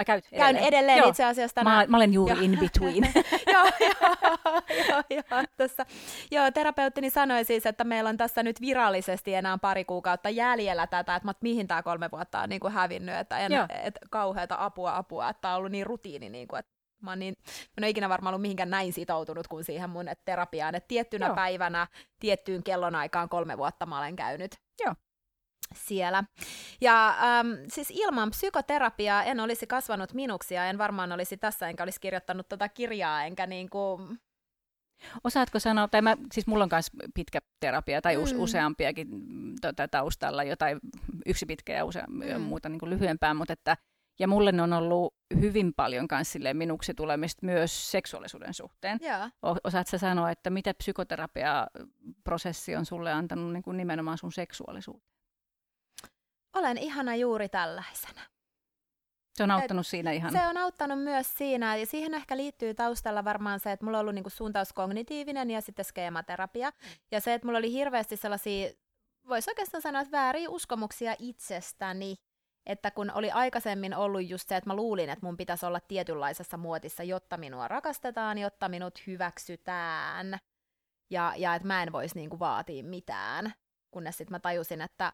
[0.00, 0.54] Ai käyt edelleen?
[0.54, 1.08] Käyn edelleen joo.
[1.08, 1.78] itse asiassa tänään.
[1.78, 3.12] Mä, mä olen juuri in between.
[3.54, 4.16] joo, joo,
[4.88, 5.86] joo, joo, tässä.
[6.30, 11.16] joo, terapeuttini sanoi siis, että meillä on tässä nyt virallisesti enää pari kuukautta jäljellä tätä,
[11.16, 13.52] että mihin tämä kolme vuotta on niin kuin hävinnyt, että en,
[13.84, 17.72] et, kauheata apua, apua, että on ollut niin rutiini, niin kuin, että Mä, niin, mä
[17.78, 21.34] en ole ikinä varmaan ollut mihinkään näin sitoutunut kuin siihen mun terapiaan, että tiettynä Joo.
[21.34, 21.86] päivänä,
[22.20, 24.54] tiettyyn kellonaikaan kolme vuotta mä olen käynyt.
[24.84, 24.94] Joo
[25.74, 26.24] siellä.
[26.80, 32.00] Ja ähm, siis ilman psykoterapiaa en olisi kasvanut minuksia, en varmaan olisi tässä, enkä olisi
[32.00, 34.18] kirjoittanut tätä tota kirjaa, enkä niin kuin...
[35.24, 38.22] Osaatko sanoa, tai mä, siis mulla on myös pitkä terapia tai mm.
[38.36, 39.08] useampiakin
[39.60, 40.80] tota, taustalla, jotain
[41.26, 42.40] yksi pitkä ja usea, mm.
[42.40, 43.76] muuta niin kuin lyhyempää, mutta että
[44.20, 48.98] ja mulle on ollut hyvin paljon myös minuksi tulemista myös seksuaalisuuden suhteen.
[49.02, 49.32] Yeah.
[49.64, 55.09] Osaatko sanoa, että mitä psykoterapia-prosessi on sulle antanut niin kuin nimenomaan sun seksuaalisuuteen?
[56.56, 58.20] Olen ihana juuri tällaisena.
[59.34, 60.32] Se on auttanut Et, siinä ihan.
[60.32, 64.00] Se on auttanut myös siinä, ja siihen ehkä liittyy taustalla varmaan se, että mulla on
[64.00, 66.72] ollut niinku suuntaus kognitiivinen ja sitten skeematerapia.
[67.10, 68.70] Ja se, että mulla oli hirveästi sellaisia,
[69.28, 72.16] voisi oikeastaan sanoa, että vääriä uskomuksia itsestäni.
[72.66, 76.56] Että kun oli aikaisemmin ollut just se, että mä luulin, että mun pitäisi olla tietynlaisessa
[76.56, 80.38] muotissa, jotta minua rakastetaan, jotta minut hyväksytään.
[81.10, 83.52] Ja, ja että mä en voisi niinku vaatia mitään.
[83.90, 85.12] Kunnes sitten mä tajusin, että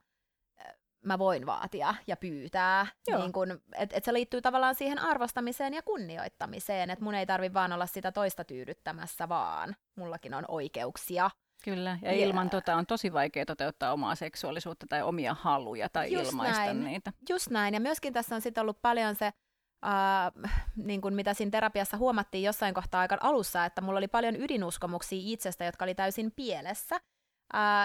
[1.04, 2.86] mä voin vaatia ja pyytää.
[3.06, 7.54] Niin kun, et, et se liittyy tavallaan siihen arvostamiseen ja kunnioittamiseen, että mun ei tarvi
[7.54, 11.30] vaan olla sitä toista tyydyttämässä, vaan mullakin on oikeuksia.
[11.64, 12.50] Kyllä, ja ilman yeah.
[12.50, 16.84] tota on tosi vaikea toteuttaa omaa seksuaalisuutta tai omia haluja tai Just ilmaista näin.
[16.84, 17.12] niitä.
[17.28, 19.32] Just näin, ja myöskin tässä on sitten ollut paljon se,
[19.86, 24.36] Uh, niin kuin mitä siinä terapiassa huomattiin jossain kohtaa aika alussa, että mulla oli paljon
[24.36, 27.00] ydinuskomuksia itsestä, jotka oli täysin pielessä.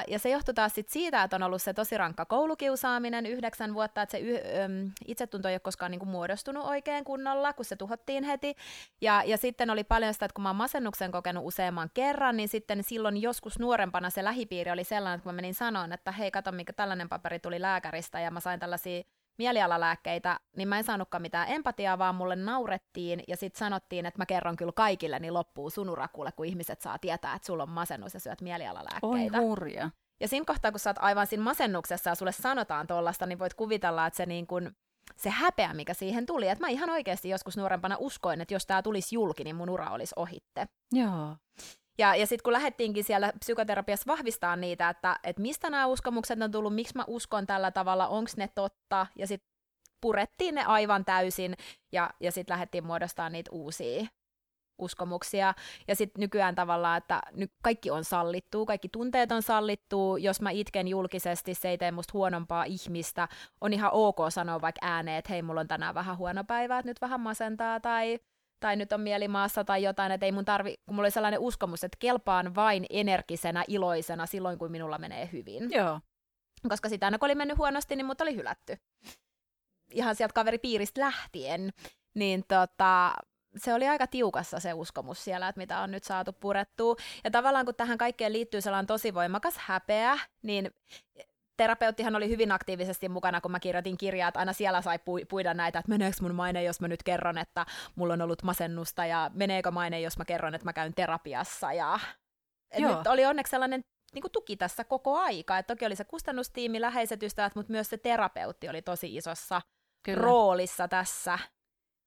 [0.08, 4.02] Ja se johtuu taas sit siitä, että on ollut se tosi rankka koulukiusaaminen yhdeksän vuotta,
[4.02, 8.24] että se y- um, itsetunto ei ole koskaan niinku muodostunut oikein kunnolla, kun se tuhottiin
[8.24, 8.56] heti.
[9.02, 12.50] Ja, ja sitten oli paljon sitä, että kun mä oon masennuksen kokenut useamman kerran, niin
[12.50, 16.32] sitten silloin joskus nuorempana se lähipiiri oli sellainen, että kun mä menin sanoon, että hei,
[16.32, 19.04] kato, mikä tällainen paperi tuli lääkäristä, ja mä sain tällaisia
[19.42, 24.26] mielialalääkkeitä, niin mä en saanutkaan mitään empatiaa, vaan mulle naurettiin ja sitten sanottiin, että mä
[24.26, 28.20] kerron kyllä kaikille, niin loppuu sunurakulle, kun ihmiset saa tietää, että sulla on masennus ja
[28.20, 29.38] syöt mielialalääkkeitä.
[29.38, 29.90] Oi hurja.
[30.20, 33.54] Ja siinä kohtaa, kun sä oot aivan siinä masennuksessa ja sulle sanotaan tuollaista, niin voit
[33.54, 34.72] kuvitella, että se niin kun,
[35.18, 36.48] se häpeä, mikä siihen tuli.
[36.48, 39.90] Että mä ihan oikeasti joskus nuorempana uskoin, että jos tämä tulisi julki, niin mun ura
[39.90, 40.68] olisi ohitte.
[40.92, 41.36] Joo.
[41.98, 46.52] Ja, ja sitten kun lähdettiinkin siellä psykoterapiassa vahvistaa niitä, että, että mistä nämä uskomukset on
[46.52, 49.52] tullut, miksi mä uskon tällä tavalla, onko ne totta, ja sitten
[50.02, 51.56] purettiin ne aivan täysin,
[51.92, 54.06] ja, ja sitten lähdettiin muodostamaan niitä uusia
[54.82, 55.54] uskomuksia.
[55.88, 60.18] Ja sitten nykyään tavallaan, että nyt kaikki on sallittu, kaikki tunteet on sallittu.
[60.18, 63.28] Jos mä itken julkisesti, se ei tee musta huonompaa ihmistä.
[63.62, 66.90] On ihan ok sanoa vaikka ääneen, että hei, mulla on tänään vähän huono päivä, että
[66.90, 68.20] nyt vähän masentaa, tai
[68.62, 71.84] tai nyt on mielimaassa tai jotain, että ei mun tarvi, kun mulla oli sellainen uskomus,
[71.84, 75.72] että kelpaan vain energisenä, iloisena silloin, kun minulla menee hyvin.
[75.72, 76.00] Joo.
[76.70, 78.78] Koska sitä aina kun oli mennyt huonosti, niin mut oli hylätty.
[79.92, 81.70] Ihan sieltä kaveripiiristä lähtien.
[82.16, 83.14] Niin tota,
[83.58, 86.96] se oli aika tiukassa se uskomus siellä, että mitä on nyt saatu purettua.
[87.24, 90.72] Ja tavallaan kun tähän kaikkeen liittyy sellainen tosi voimakas häpeä, niin
[91.58, 95.54] terapeuttihan oli hyvin aktiivisesti mukana, kun mä kirjoitin kirjaa, että aina siellä sai pu- puida
[95.54, 99.32] näitä, että meneekö mun maine, jos mä nyt kerron, että mulla on ollut masennusta, ja
[99.34, 101.74] meneekö maine, jos mä kerron, että mä käyn terapiassa.
[101.74, 102.00] Ja...
[102.78, 103.82] nyt oli onneksi sellainen
[104.14, 105.58] niin kuin tuki tässä koko aika.
[105.58, 109.62] Et toki oli se kustannustiimi, läheiset ystävät, mutta myös se terapeutti oli tosi isossa
[110.04, 110.22] Kyllä.
[110.22, 111.40] roolissa tässä,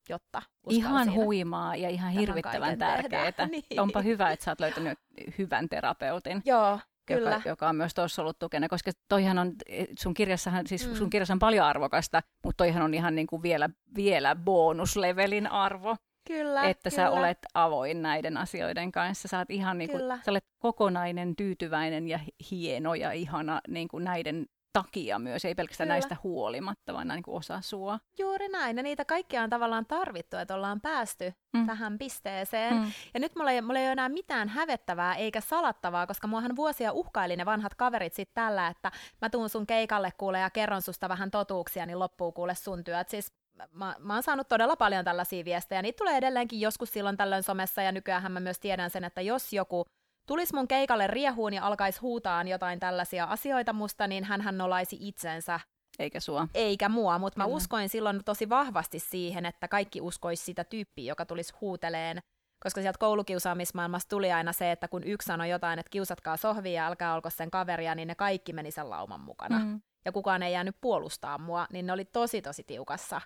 [0.08, 3.32] jotta Ihan huimaa ja ihan hirvittävän tärkeää.
[3.50, 3.80] Niin.
[3.80, 4.98] Onpa hyvä, että sä oot löytänyt
[5.38, 6.42] hyvän terapeutin.
[6.44, 7.30] Joo, Kyllä.
[7.30, 9.52] Joka, joka on myös tuossa ollut tukena, koska toihan on,
[9.98, 10.94] sun kirjassahan, siis mm.
[10.94, 15.96] sun kirjassa on paljon arvokasta, mutta toihan on ihan niin kuin vielä, vielä bonuslevelin arvo.
[16.26, 17.02] Kyllä, että kyllä.
[17.02, 19.28] sä olet avoin näiden asioiden kanssa.
[19.28, 24.04] Sä, oot ihan niin kuin, sä olet kokonainen, tyytyväinen ja hieno ja ihana niin kuin
[24.04, 25.94] näiden takia myös, ei pelkästään Kyllä.
[25.94, 27.98] näistä huolimatta, vaan niin kuin osa sua.
[28.18, 31.66] Juuri näin, ja niitä kaikkia on tavallaan tarvittu, että ollaan päästy mm.
[31.66, 32.74] tähän pisteeseen.
[32.74, 32.92] Mm.
[33.14, 36.92] Ja nyt mulla ei, mulla ei ole enää mitään hävettävää eikä salattavaa, koska muahan vuosia
[36.92, 41.08] uhkaili ne vanhat kaverit sitten tällä, että mä tuun sun keikalle kuule ja kerron susta
[41.08, 43.08] vähän totuuksia, niin loppuu kuule sun työt.
[43.08, 43.32] Siis
[43.72, 45.82] mä, mä oon saanut todella paljon tällaisia viestejä.
[45.82, 49.52] Niitä tulee edelleenkin joskus silloin tällöin somessa, ja nykyään mä myös tiedän sen, että jos
[49.52, 49.84] joku
[50.26, 55.60] tulisi mun keikalle riehuun ja alkaisi huutaan jotain tällaisia asioita musta, niin hän nolaisi itsensä.
[55.98, 56.48] Eikä sua.
[56.54, 61.26] Eikä mua, mutta mä uskoin silloin tosi vahvasti siihen, että kaikki uskoisi sitä tyyppiä, joka
[61.26, 62.22] tulisi huuteleen
[62.64, 66.86] koska sieltä koulukiusaamismaailmasta tuli aina se, että kun yksi sanoi jotain, että kiusatkaa sohvia ja
[66.86, 69.58] älkää olko sen kaveria, niin ne kaikki meni sen lauman mukana.
[69.58, 69.80] Mm.
[70.04, 73.20] Ja kukaan ei jäänyt puolustaa mua, niin ne oli tosi tosi tiukassa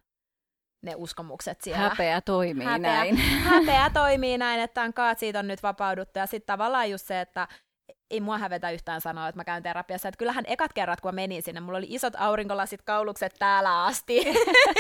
[0.83, 1.89] ne uskomukset siellä.
[1.89, 3.17] Häpeä toimii häpeä, näin.
[3.17, 6.19] Häpeä toimii näin, että on kaat, siitä on nyt vapauduttu.
[6.19, 7.49] Ja sitten tavallaan just se, että
[8.11, 10.09] ei mua hävetä yhtään sanoa, että mä käyn terapiassa.
[10.09, 14.25] Että kyllähän ekat kerrat, kun mä menin sinne, mulla oli isot aurinkolasit, kaulukset täällä asti,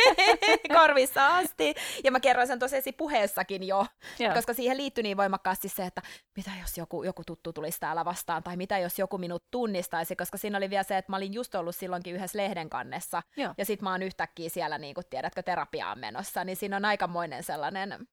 [0.78, 1.74] korvissa asti.
[2.04, 3.86] Ja mä kerroin sen tosiaan puheessakin jo,
[4.18, 4.34] Joo.
[4.34, 6.02] koska siihen liittyi niin voimakkaasti se, että
[6.36, 10.38] mitä jos joku, joku tuttu tulisi täällä vastaan, tai mitä jos joku minut tunnistaisi, koska
[10.38, 13.54] siinä oli vielä se, että mä olin just ollut silloinkin yhdessä lehden kannessa, Joo.
[13.58, 17.42] ja sit mä oon yhtäkkiä siellä, niin kuin tiedätkö, terapiaan menossa, niin siinä on aikamoinen
[17.42, 18.08] sellainen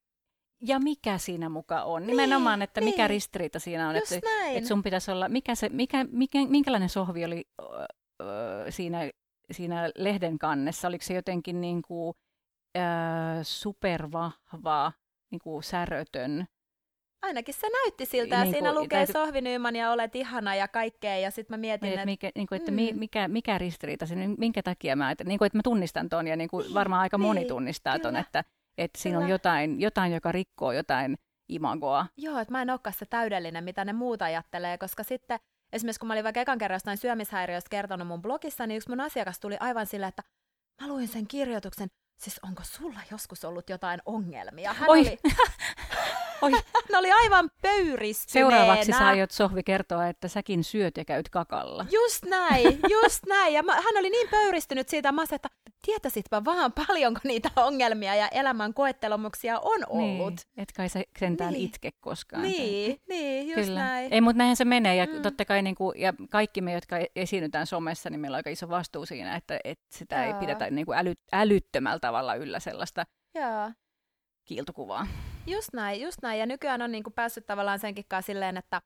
[0.61, 2.01] ja mikä siinä muka on.
[2.01, 2.89] Niin, Nimenomaan, että niin.
[2.89, 3.95] mikä ristiriita siinä on.
[3.95, 4.15] että,
[4.53, 7.47] että sun pitäisi olla, mikä se, mikä, mikä, minkälainen sohvi oli
[8.21, 9.09] öö, siinä,
[9.51, 10.87] siinä lehden kannessa?
[10.87, 12.15] Oliko se jotenkin niin kuin,
[12.77, 12.83] öö,
[13.43, 14.91] supervahva,
[15.31, 16.47] niin kuin särötön?
[17.21, 19.13] Ainakin se näytti siltä, niin, siinä lukee täytyy...
[19.13, 22.05] Sohvi Nyman ja olet ihana ja kaikkea, ja sitten mä mietin, niin, että...
[22.05, 22.99] Mikä, niin kuin, että mm.
[22.99, 24.05] mikä, mikä ristiriita
[24.37, 27.17] minkä takia mä, että, niin kuin, että mä tunnistan ton, ja niin kuin varmaan aika
[27.17, 28.43] niin, moni tunnistaa ton, että,
[28.77, 31.17] että siinä on jotain, jotain, joka rikkoo jotain
[31.49, 32.05] imagoa.
[32.17, 35.39] Joo, että mä en olekaan se täydellinen, mitä ne muut ajattelee, koska sitten
[35.73, 39.01] esimerkiksi kun mä olin vaikka ekan kerran jostain syömishäiriöstä kertonut mun blogissa, niin yksi mun
[39.01, 40.23] asiakas tuli aivan silleen, että
[40.81, 44.73] mä luin sen kirjoituksen, siis onko sulla joskus ollut jotain ongelmia?
[44.73, 44.99] Hän Oi.
[44.99, 45.17] oli...
[46.41, 46.51] Oi.
[46.91, 48.57] ne oli aivan pöyristyneenä.
[48.57, 51.85] Seuraavaksi sä aiot Sohvi kertoa, että säkin syöt ja käyt kakalla.
[51.91, 53.53] Just näin, just näin.
[53.53, 55.49] Ja mä, hän oli niin pöyristynyt siitä, mä että
[55.85, 60.33] tietäisitpä vaan paljonko niitä ongelmia ja elämän koettelumuksia on ollut.
[60.33, 61.65] Niin, et kai sä sentään niin.
[61.65, 62.43] itke koskaan.
[62.43, 63.79] Niin, niin just Kyllä.
[63.79, 64.13] näin.
[64.13, 64.95] Ei, mutta näinhän se menee.
[64.95, 65.21] Ja mm.
[65.21, 68.49] totta kai niin kuin, ja kaikki me, jotka e- esiinnytään somessa, niin meillä on aika
[68.49, 70.25] iso vastuu siinä, että, että sitä Joo.
[70.25, 73.05] ei pidetä niin kuin äly, älyttömällä tavalla yllä sellaista
[73.35, 73.71] Joo.
[74.45, 75.07] Kiiltokuvaa.
[75.47, 76.39] Just näin, just näin.
[76.39, 78.81] Ja nykyään on niin kuin päässyt tavallaan senkin kanssa silleen, että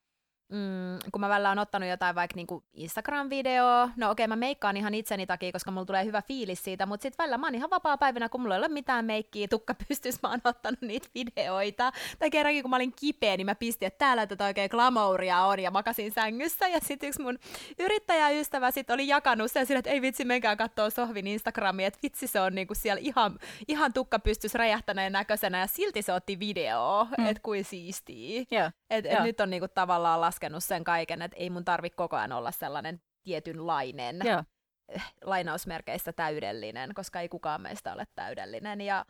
[0.49, 4.77] mm, kun mä välillä on ottanut jotain vaikka niinku Instagram-videoa, no okei, okay, mä meikkaan
[4.77, 7.69] ihan itseni takia, koska mulla tulee hyvä fiilis siitä, mutta sitten välillä mä oon ihan
[7.69, 11.91] vapaa päivänä, kun mulla ei ole mitään meikkiä, tukka pystys, mä oon ottanut niitä videoita.
[12.19, 15.59] Tai kerrankin, kun mä olin kipeä, niin mä pistin, että täällä tätä oikein glamouria on,
[15.59, 17.39] ja makasin sängyssä, ja sitten yksi mun
[17.79, 22.27] yrittäjäystävä sit oli jakanut sen sille, että ei vitsi, menkää katsoa Sohvin Instagramia, että vitsi
[22.27, 27.07] se on niinku siellä ihan, ihan tukka pystys räjähtäneen näköisenä, ja silti se otti video,
[27.17, 27.25] mm.
[27.25, 28.47] että kuin siistii.
[28.51, 28.73] Yeah.
[28.89, 32.15] Et, et nyt on niinku tavallaan las laskenut sen kaiken, että ei mun tarvi koko
[32.15, 34.43] ajan olla sellainen tietynlainen, Joo.
[34.89, 38.81] Eh, lainausmerkeistä täydellinen, koska ei kukaan meistä ole täydellinen.
[38.81, 39.05] Ja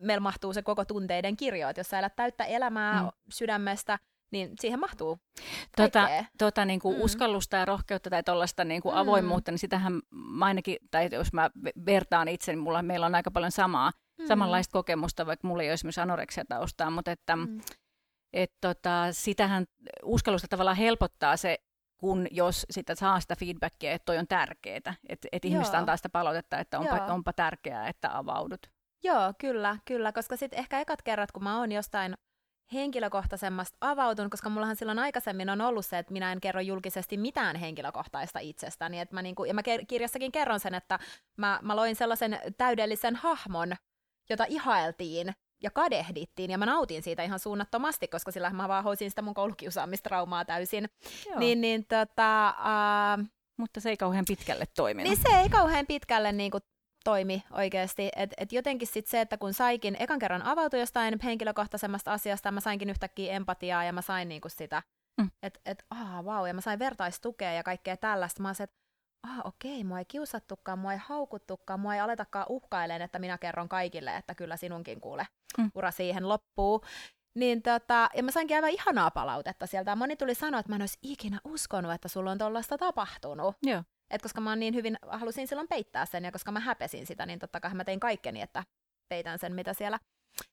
[0.00, 3.08] meillä mahtuu se koko tunteiden kirjo, että jos sä elät täyttä elämää mm.
[3.30, 3.98] sydämestä,
[4.30, 5.18] niin siihen mahtuu
[5.76, 6.08] tota,
[6.38, 7.02] tota, niin kuin mm.
[7.02, 9.00] uskallusta ja rohkeutta tai tuollaista niin kuin mm.
[9.00, 11.50] avoimuutta, niin sitähän mä ainakin, tai jos mä
[11.86, 14.26] vertaan itse, niin mulla, meillä on aika paljon samaa, mm.
[14.26, 17.60] samanlaista kokemusta, vaikka mulla ei ole esimerkiksi anoreksia taustaa, mutta että mm
[18.32, 19.66] et tota, sitähän
[20.02, 21.58] uskallusta tavallaan helpottaa se,
[21.96, 26.08] kun jos sitä saa sitä feedbackia, että toi on tärkeää, että et ihmiset antaa sitä
[26.08, 28.60] palautetta, että onpa, onpa tärkeää, että avaudut.
[29.02, 32.14] Joo, kyllä, kyllä, koska sitten ehkä ekat kerrat, kun mä oon jostain
[32.72, 37.56] henkilökohtaisemmasta avautunut, koska mullahan silloin aikaisemmin on ollut se, että minä en kerro julkisesti mitään
[37.56, 39.00] henkilökohtaista itsestäni.
[39.00, 40.98] Et mä niinku, ja mä kirjassakin kerron sen, että
[41.36, 43.72] mä, mä loin sellaisen täydellisen hahmon,
[44.30, 45.32] jota ihailtiin
[45.62, 49.34] ja kadehdittiin, ja mä nautin siitä ihan suunnattomasti, koska sillä mä vaan hoisin sitä mun
[49.34, 50.88] koulukiusaamistraumaa täysin.
[51.36, 55.12] Niin, niin tota, uh, Mutta se ei kauhean pitkälle toiminut.
[55.12, 56.62] Niin se ei kauhean pitkälle niin kuin,
[57.04, 58.08] toimi oikeasti.
[58.16, 62.60] Et, et jotenkin sit se, että kun saikin ekan kerran avautua jostain henkilökohtaisemmasta asiasta, mä
[62.60, 64.82] sainkin yhtäkkiä empatiaa ja mä sain niinku sitä,
[65.20, 65.30] mm.
[65.42, 68.42] että et, ah, vau, ja mä sain vertaistukea ja kaikkea tällaista.
[68.42, 68.76] Mä olisin, että
[69.22, 73.68] ah okei, mua ei kiusattukaan, mua ei haukuttukaan, mua ei aletakaan uhkailemaan, että minä kerron
[73.68, 75.26] kaikille, että kyllä sinunkin kuule
[75.58, 75.70] mm.
[75.74, 76.84] ura siihen loppuu.
[77.34, 79.96] Niin tota, ja mä sainkin aivan ihanaa palautetta sieltä.
[79.96, 83.56] Moni tuli sanoa, että mä en olisi ikinä uskonut, että sulla on tollaista tapahtunut.
[83.62, 83.82] Joo.
[84.10, 87.26] Et koska mä oon niin hyvin, halusin silloin peittää sen, ja koska mä häpesin sitä,
[87.26, 88.64] niin totta kai mä tein kaikkeni, että
[89.08, 89.98] peitän sen, mitä siellä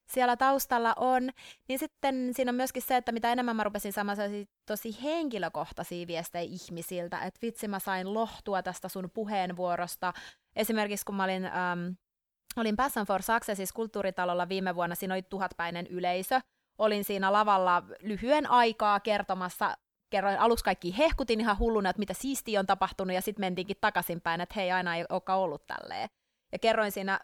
[0.07, 1.29] siellä taustalla on,
[1.67, 4.17] niin sitten siinä on myöskin se, että mitä enemmän mä rupesin saamaan
[4.65, 10.13] tosi henkilökohtaisia viestejä ihmisiltä, että vitsi mä sain lohtua tästä sun puheenvuorosta.
[10.55, 11.89] Esimerkiksi kun mä olin, ähm,
[12.57, 16.41] olin Passion for Successis kulttuuritalolla viime vuonna, siinä oli tuhatpäinen yleisö,
[16.77, 19.77] olin siinä lavalla lyhyen aikaa kertomassa
[20.09, 24.41] kerroin aluksi kaikki hehkutin ihan hulluna, että mitä siistiä on tapahtunut, ja sitten mentiinkin takaisinpäin,
[24.41, 26.09] että hei, aina ei olekaan ollut tälleen.
[26.51, 27.19] Ja kerroin siinä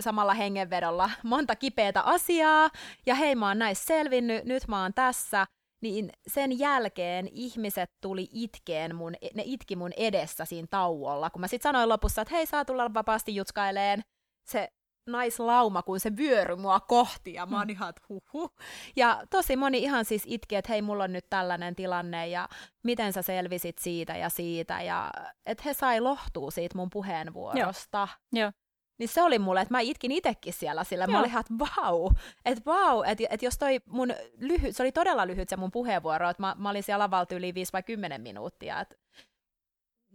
[0.00, 2.70] samalla hengenvedolla monta kipeätä asiaa,
[3.06, 5.46] ja hei mä oon näissä selvinnyt, nyt mä oon tässä,
[5.82, 11.48] niin sen jälkeen ihmiset tuli itkeen mun, ne itki mun edessä siinä tauolla, kun mä
[11.48, 14.02] sitten sanoin lopussa, että hei saa tulla vapaasti jutskaileen,
[14.46, 14.68] se
[15.10, 17.70] naislauma, kun se vyöry mua kohti, ja mä oon mm.
[17.70, 18.50] ihan, että huhu.
[18.96, 22.48] Ja tosi moni ihan siis itki, että hei, mulla on nyt tällainen tilanne, ja
[22.84, 25.10] miten sä selvisit siitä ja siitä, ja
[25.46, 28.08] että he sai lohtua siitä mun puheenvuorosta.
[28.32, 28.42] Joo.
[28.42, 28.52] Joo.
[28.98, 31.04] Niin se oli mulle, että mä itkin itsekin siellä sillä.
[31.04, 31.12] Joo.
[31.12, 32.10] Mä olin ihan, että vau,
[32.44, 36.30] että vau, että et jos toi mun lyhyt, se oli todella lyhyt se mun puheenvuoro,
[36.30, 38.96] että mä, mä olin siellä lavalta yli 5 vai 10 minuuttia, että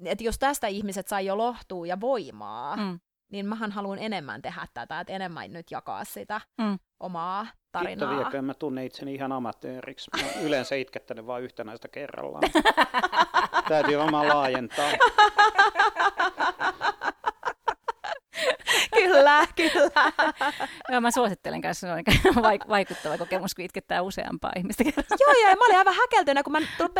[0.05, 2.99] et jos tästä ihmiset sai jo lohtua ja voimaa, mm.
[3.31, 6.79] niin mähän haluan enemmän tehdä tätä, että enemmän nyt jakaa sitä mm.
[6.99, 8.09] omaa tarinaa.
[8.09, 10.11] Kiitos viekö, mä tunnen itseni ihan amatööriksi.
[10.21, 12.43] Mä yleensä itkettänyt vain yhtenäistä kerrallaan.
[13.69, 14.91] Täytyy varmaan laajentaa.
[18.97, 20.11] kyllä, kyllä.
[20.89, 21.93] Joo, mä suosittelen kanssa, se
[22.29, 24.83] on vaikuttava kokemus, kun itkettää useampaa ihmistä.
[24.83, 26.59] Joo, ja mä olin aivan häkeltynä, kun mä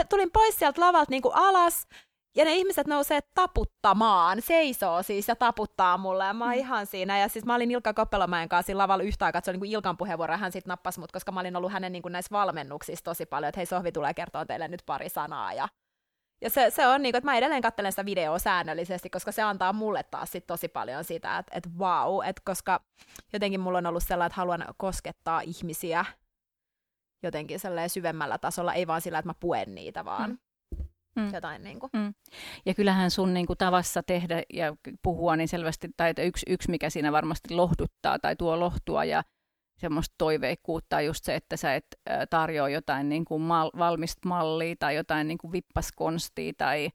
[0.09, 1.87] tulin pois sieltä lavalta niin kuin alas,
[2.35, 6.59] ja ne ihmiset nousee taputtamaan, seisoo siis ja taputtaa mulle, ja mä oon mm.
[6.59, 7.19] ihan siinä.
[7.19, 9.71] Ja siis mä olin Ilkka Koppelomäen kanssa siinä lavalla yhtä aikaa, että se oli niin
[9.71, 13.03] Ilkan puheenvuoro, hän sitten nappasi mut, koska mä olin ollut hänen niin kuin näissä valmennuksissa
[13.03, 15.67] tosi paljon, että hei Sohvi tulee kertoa teille nyt pari sanaa, ja
[16.41, 19.41] ja se, se on niin kuin, että mä edelleen katselen sitä videoa säännöllisesti, koska se
[19.41, 22.81] antaa mulle taas sit tosi paljon sitä, että, että wow, että koska
[23.33, 26.05] jotenkin mulla on ollut sellainen, että haluan koskettaa ihmisiä
[27.23, 30.37] jotenkin syvemmällä tasolla, ei vaan sillä, että mä puen niitä, vaan mm.
[31.15, 31.33] Mm.
[31.33, 31.89] jotain niin kuin.
[31.93, 32.13] Mm.
[32.65, 36.71] Ja kyllähän sun niin kuin, tavassa tehdä ja puhua niin selvästi, tai että yksi, yksi
[36.71, 39.23] mikä siinä varmasti lohduttaa tai tuo lohtua ja
[39.81, 41.85] semmoista toiveikkuutta just se, että sä et
[42.29, 46.89] tarjoa jotain niin kuin mal, valmista mallia tai jotain niin kuin vippaskonstia tai,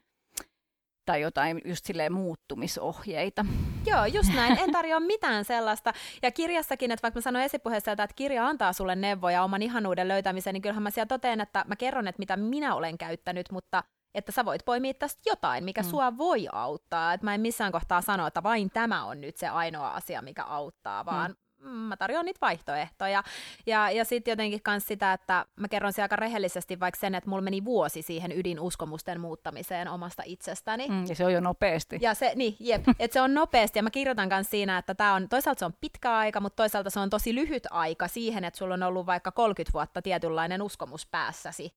[1.04, 3.44] tai jotain just silleen muuttumisohjeita.
[3.86, 4.58] Joo, just näin.
[4.58, 5.92] En tarjoa mitään sellaista.
[6.22, 10.54] Ja kirjassakin, että vaikka mä sanoin esipuheessa, että kirja antaa sulle neuvoja oman ihanuuden löytämiseen,
[10.54, 13.84] niin kyllähän mä siellä toteen, että mä kerron, että mitä minä olen käyttänyt, mutta
[14.14, 15.88] että sä voit poimia tästä jotain, mikä mm.
[15.88, 17.12] sua voi auttaa.
[17.12, 20.44] Että mä en missään kohtaa sano, että vain tämä on nyt se ainoa asia, mikä
[20.44, 23.22] auttaa, vaan mm mä tarjoan niitä vaihtoehtoja.
[23.66, 27.30] Ja, ja sitten jotenkin myös sitä, että mä kerron siellä aika rehellisesti vaikka sen, että
[27.30, 30.88] mulla meni vuosi siihen ydinuskomusten muuttamiseen omasta itsestäni.
[30.88, 31.98] Mm, ja se on jo nopeasti.
[32.00, 33.78] Ja se, niin, jep, että se on nopeasti.
[33.78, 36.90] Ja mä kirjoitan myös siinä, että tää on, toisaalta se on pitkä aika, mutta toisaalta
[36.90, 41.06] se on tosi lyhyt aika siihen, että sulla on ollut vaikka 30 vuotta tietynlainen uskomus
[41.10, 41.76] päässäsi.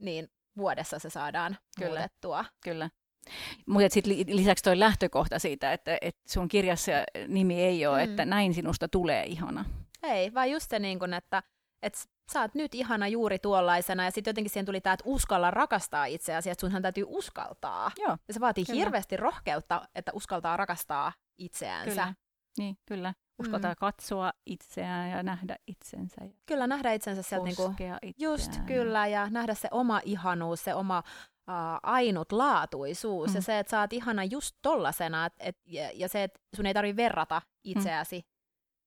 [0.00, 1.90] Niin vuodessa se saadaan Kyllä.
[1.90, 2.44] muutettua.
[2.64, 2.90] Kyllä.
[3.66, 6.92] Mutta sitten lisäksi tuo lähtökohta siitä, että, että sun kirjassa
[7.28, 8.10] nimi ei ole, mm.
[8.10, 9.64] että näin sinusta tulee ihana.
[10.02, 11.42] Ei, vaan just se, niin kun, että,
[11.82, 11.98] että
[12.32, 16.04] sä oot nyt ihana juuri tuollaisena, ja sitten jotenkin siihen tuli tämä, että uskalla rakastaa
[16.04, 17.90] itseäsi, että sunhan täytyy uskaltaa.
[17.98, 18.78] Joo, ja se vaatii kyllä.
[18.78, 21.90] hirveästi rohkeutta, että uskaltaa rakastaa itseäänsä.
[21.90, 22.14] Kyllä.
[22.58, 23.14] Niin, kyllä.
[23.38, 23.76] Uskaltaa mm.
[23.80, 26.24] katsoa itseään ja nähdä itsensä.
[26.24, 27.98] Ja kyllä, nähdä itsensä sieltä niinku, itseään.
[28.18, 31.02] just kyllä, ja nähdä se oma ihanuus, se oma
[31.50, 33.34] uh, ainutlaatuisuus mm.
[33.34, 36.66] ja se, että sä oot ihana just tollasena et, et, ja, ja se, että sun
[36.66, 38.20] ei tarvi verrata itseäsi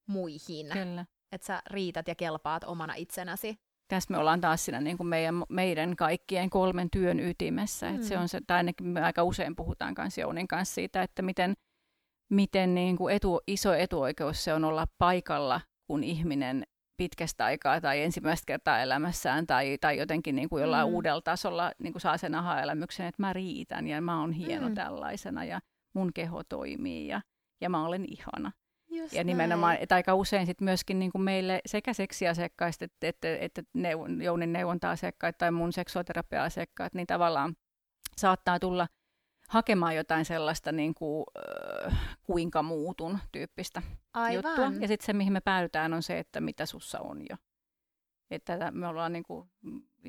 [0.07, 0.13] mm.
[0.13, 0.69] muihin.
[0.73, 1.05] Kyllä.
[1.31, 3.55] Että sä riität ja kelpaat omana itsenäsi.
[3.87, 7.89] Tässä me ollaan taas siinä niin kuin meidän, meidän kaikkien kolmen työn ytimessä.
[7.89, 7.95] Mm.
[7.95, 11.21] Et se on se, tai ainakin me aika usein puhutaan kanssa Jounin kanssa siitä, että
[11.21, 11.53] miten,
[12.29, 16.63] miten niin kuin etu, iso etuoikeus se on olla paikalla, kun ihminen
[16.97, 20.93] pitkästä aikaa tai ensimmäistä kertaa elämässään tai, tai jotenkin niin kuin jollain mm.
[20.93, 24.75] uudella tasolla niin kuin saa sen aha-elämyksen, että mä riitän ja mä oon hieno mm.
[24.75, 25.59] tällaisena ja
[25.93, 27.21] mun keho toimii ja,
[27.61, 28.51] ja mä olen ihana.
[28.89, 33.37] Just ja nimenomaan, että aika usein sit myöskin niin kuin meille sekä seksiasiakkaista että, että,
[33.37, 37.55] että neuvon, Jounin neuvonta-asiakkaat tai mun seksuaaliterapia-asiakkaat, niin tavallaan
[38.17, 38.87] saattaa tulla–
[39.49, 41.25] hakemaan jotain sellaista niin kuin,
[41.87, 43.81] äh, kuinka muutun tyyppistä
[44.13, 44.33] Aivan.
[44.35, 44.81] juttua.
[44.81, 47.35] Ja sitten se, mihin me päädytään, on se, että mitä sussa on jo.
[48.31, 49.51] Että me ollaan niin kuin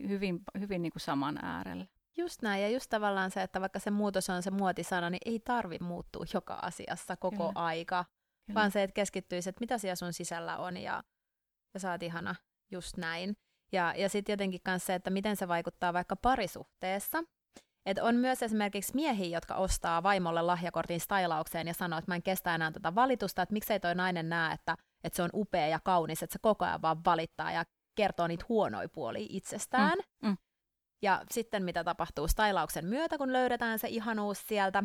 [0.09, 1.87] hyvin, hyvin niin kuin saman äärellä.
[2.17, 5.41] Just näin, ja just tavallaan se, että vaikka se muutos on se muotisana, niin ei
[5.41, 7.53] tarvi muuttua joka asiassa koko Kyllä.
[7.55, 8.05] aika,
[8.47, 8.61] Kyllä.
[8.61, 11.03] vaan se, että keskittyisi, että mitä siellä sun sisällä on, ja,
[11.75, 12.35] ja sä oot ihana
[12.71, 13.37] just näin.
[13.73, 17.25] Ja, ja sitten jotenkin myös se, että miten se vaikuttaa vaikka parisuhteessa,
[17.87, 22.23] et on myös esimerkiksi miehiä, jotka ostaa vaimolle lahjakortin stylaukseen ja sanoo, että mä en
[22.23, 25.81] kestä enää tätä valitusta, että miksei toi nainen näe, että, että se on upea ja
[25.85, 27.65] kaunis, että se koko ajan vaan valittaa ja
[27.95, 29.99] kertoo niitä huonoja puolia itsestään.
[30.23, 30.37] Mm, mm.
[31.03, 34.83] Ja sitten mitä tapahtuu stylauksen myötä, kun löydetään se ihanuus sieltä.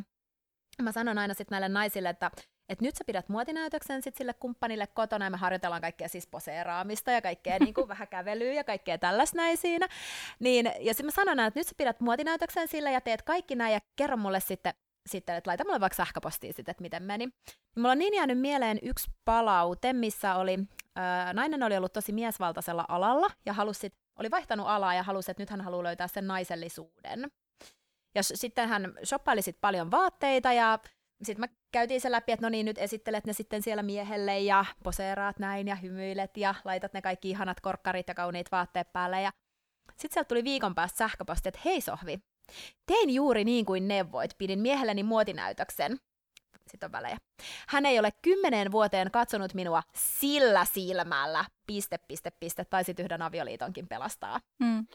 [0.81, 2.31] Mä sanon aina sitten näille naisille, että
[2.70, 7.11] että nyt sä pidät muotinäytöksen sit sille kumppanille kotona ja me harjoitellaan kaikkea siis poseeraamista
[7.11, 9.88] ja kaikkea niin kuin vähän kävelyä ja kaikkea tällaista näin siinä.
[10.39, 13.74] Niin, ja sitten mä sanon että nyt sä pidät muotinäytöksen sille ja teet kaikki näin
[13.74, 14.74] ja kerro mulle sitten,
[15.09, 17.26] sitten että laita mulle vaikka sähköpostiin sitten, että miten meni.
[17.26, 17.34] Niin
[17.76, 20.59] mulla on niin jäänyt mieleen yksi palaute, missä oli,
[20.97, 25.41] äh, nainen oli ollut tosi miesvaltaisella alalla ja halusi oli vaihtanut alaa ja halusi, että
[25.41, 27.32] nyt hän haluaa löytää sen naisellisuuden.
[28.15, 30.80] Ja sitten hän shoppaili sit paljon vaatteita ja
[31.24, 34.65] sitten mä käytiin se läpi, että no niin, nyt esittelet ne sitten siellä miehelle ja
[34.84, 39.22] poseeraat näin ja hymyilet ja laitat ne kaikki ihanat korkkarit ja kauniit vaatteet päälle.
[39.22, 39.32] Ja
[39.89, 42.20] sitten sieltä tuli viikon päästä sähköposti, että hei Sohvi,
[42.86, 45.99] tein juuri niin kuin neuvoit, pidin miehelleni muotinäytöksen.
[46.72, 47.17] sitten on välejä.
[47.67, 53.22] Hän ei ole kymmeneen vuoteen katsonut minua sillä silmällä, piste, piste, piste, tai sitten yhden
[53.22, 54.39] avioliitonkin pelastaa.
[54.59, 54.88] Mm.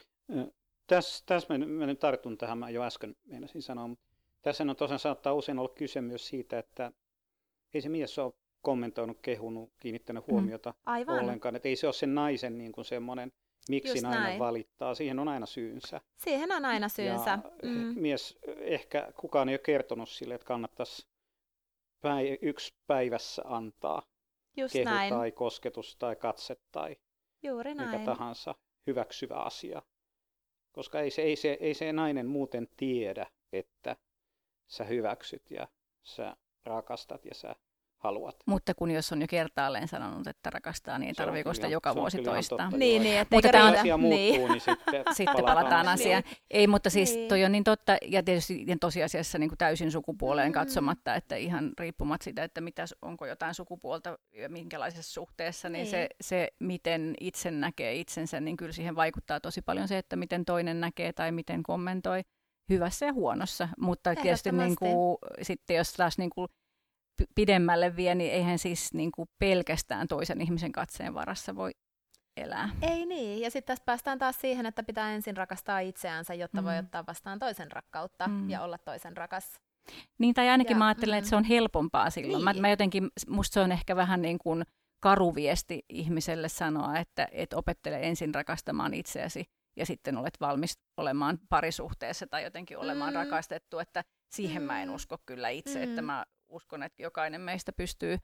[0.87, 4.14] Tässä täs mä, mä nyt tartun tähän, mä jo äsken meinasin sanoa, mutta
[4.45, 6.91] tässä on tosiaan saattaa usein olla kyse myös siitä, että
[7.73, 10.31] ei se mies ole kommentoinut, kehunut, kiinnittänyt mm.
[10.31, 10.77] huomiota mm.
[10.85, 11.19] Aivan.
[11.19, 11.55] ollenkaan.
[11.55, 13.31] Että ei se ole sen naisen niin kuin semmoinen,
[13.69, 14.39] miksi Just nainen näin.
[14.39, 14.95] valittaa.
[14.95, 16.01] Siihen on aina syynsä.
[16.17, 17.29] Siihen on aina syynsä.
[17.29, 17.93] Ja mm.
[18.01, 21.07] mies, ehkä kukaan ei ole kertonut sille, että kannattaisi
[22.01, 24.01] päi- yksi päivässä antaa
[24.57, 25.13] Just kehu näin.
[25.13, 26.97] tai kosketus tai katse tai
[27.43, 28.05] Juuri mikä näin.
[28.05, 28.55] tahansa
[28.87, 29.81] hyväksyvä asia.
[30.71, 33.95] Koska ei se, ei, se, ei se nainen muuten tiedä, että
[34.67, 35.67] sä hyväksyt ja
[36.03, 36.35] sä
[36.65, 37.55] rakastat ja sä
[38.05, 38.35] haluat.
[38.45, 42.69] Mutta kun jos on jo kertaalleen sanonut, että rakastaa, niin tarviiko sitä joka vuosi toistaa?
[42.69, 46.23] Niin, niin, että mutta tämä on, asia muuttuu, niin, niin sitten, sitten palataan asiaan.
[46.25, 46.37] Niin.
[46.49, 47.29] Ei, mutta siis niin.
[47.29, 50.53] toi on niin totta, ja tietysti tosiasiassa niin kuin täysin sukupuoleen mm.
[50.53, 55.91] katsomatta, että ihan riippumatta siitä, että mitä, onko jotain sukupuolta ja minkälaisessa suhteessa, niin, niin.
[55.91, 60.45] Se, se, miten itse näkee itsensä, niin kyllä siihen vaikuttaa tosi paljon se, että miten
[60.45, 62.23] toinen näkee tai miten kommentoi
[62.69, 63.69] hyvässä ja huonossa.
[63.79, 66.47] Mutta tietysti niin kuin, sitten jos taas niin kuin
[67.35, 71.71] pidemmälle vie, niin eihän siis niin kuin pelkästään toisen ihmisen katseen varassa voi
[72.37, 72.69] elää.
[72.81, 76.65] Ei niin, ja sitten tässä päästään taas siihen, että pitää ensin rakastaa itseänsä, jotta mm.
[76.65, 78.49] voi ottaa vastaan toisen rakkautta mm.
[78.49, 79.59] ja olla toisen rakas.
[80.17, 81.17] Niin, tai ainakin ja, mä ajattelen, mm.
[81.17, 82.45] että se on helpompaa silloin.
[82.45, 82.57] Niin.
[82.57, 84.63] Mä, mä jotenkin, musta se on ehkä vähän niin kuin
[84.99, 89.45] karuviesti ihmiselle sanoa, että et opettele ensin rakastamaan itseäsi
[89.75, 93.15] ja sitten olet valmis olemaan parisuhteessa tai jotenkin olemaan mm.
[93.15, 94.65] rakastettu, että siihen mm.
[94.65, 94.95] mä en mm.
[94.95, 95.83] usko kyllä itse, mm.
[95.83, 98.17] että mä uskon, että jokainen meistä pystyy,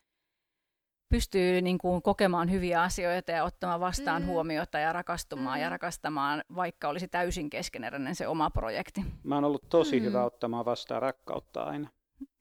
[1.10, 4.28] pystyy niin kuin kokemaan hyviä asioita ja ottamaan vastaan mm.
[4.28, 5.64] huomiota ja rakastumaan mm.
[5.64, 9.02] ja rakastamaan, vaikka olisi täysin keskeneräinen se oma projekti.
[9.24, 10.06] Mä oon ollut tosi mm.
[10.06, 11.90] hyvä ottamaan vastaan rakkautta aina.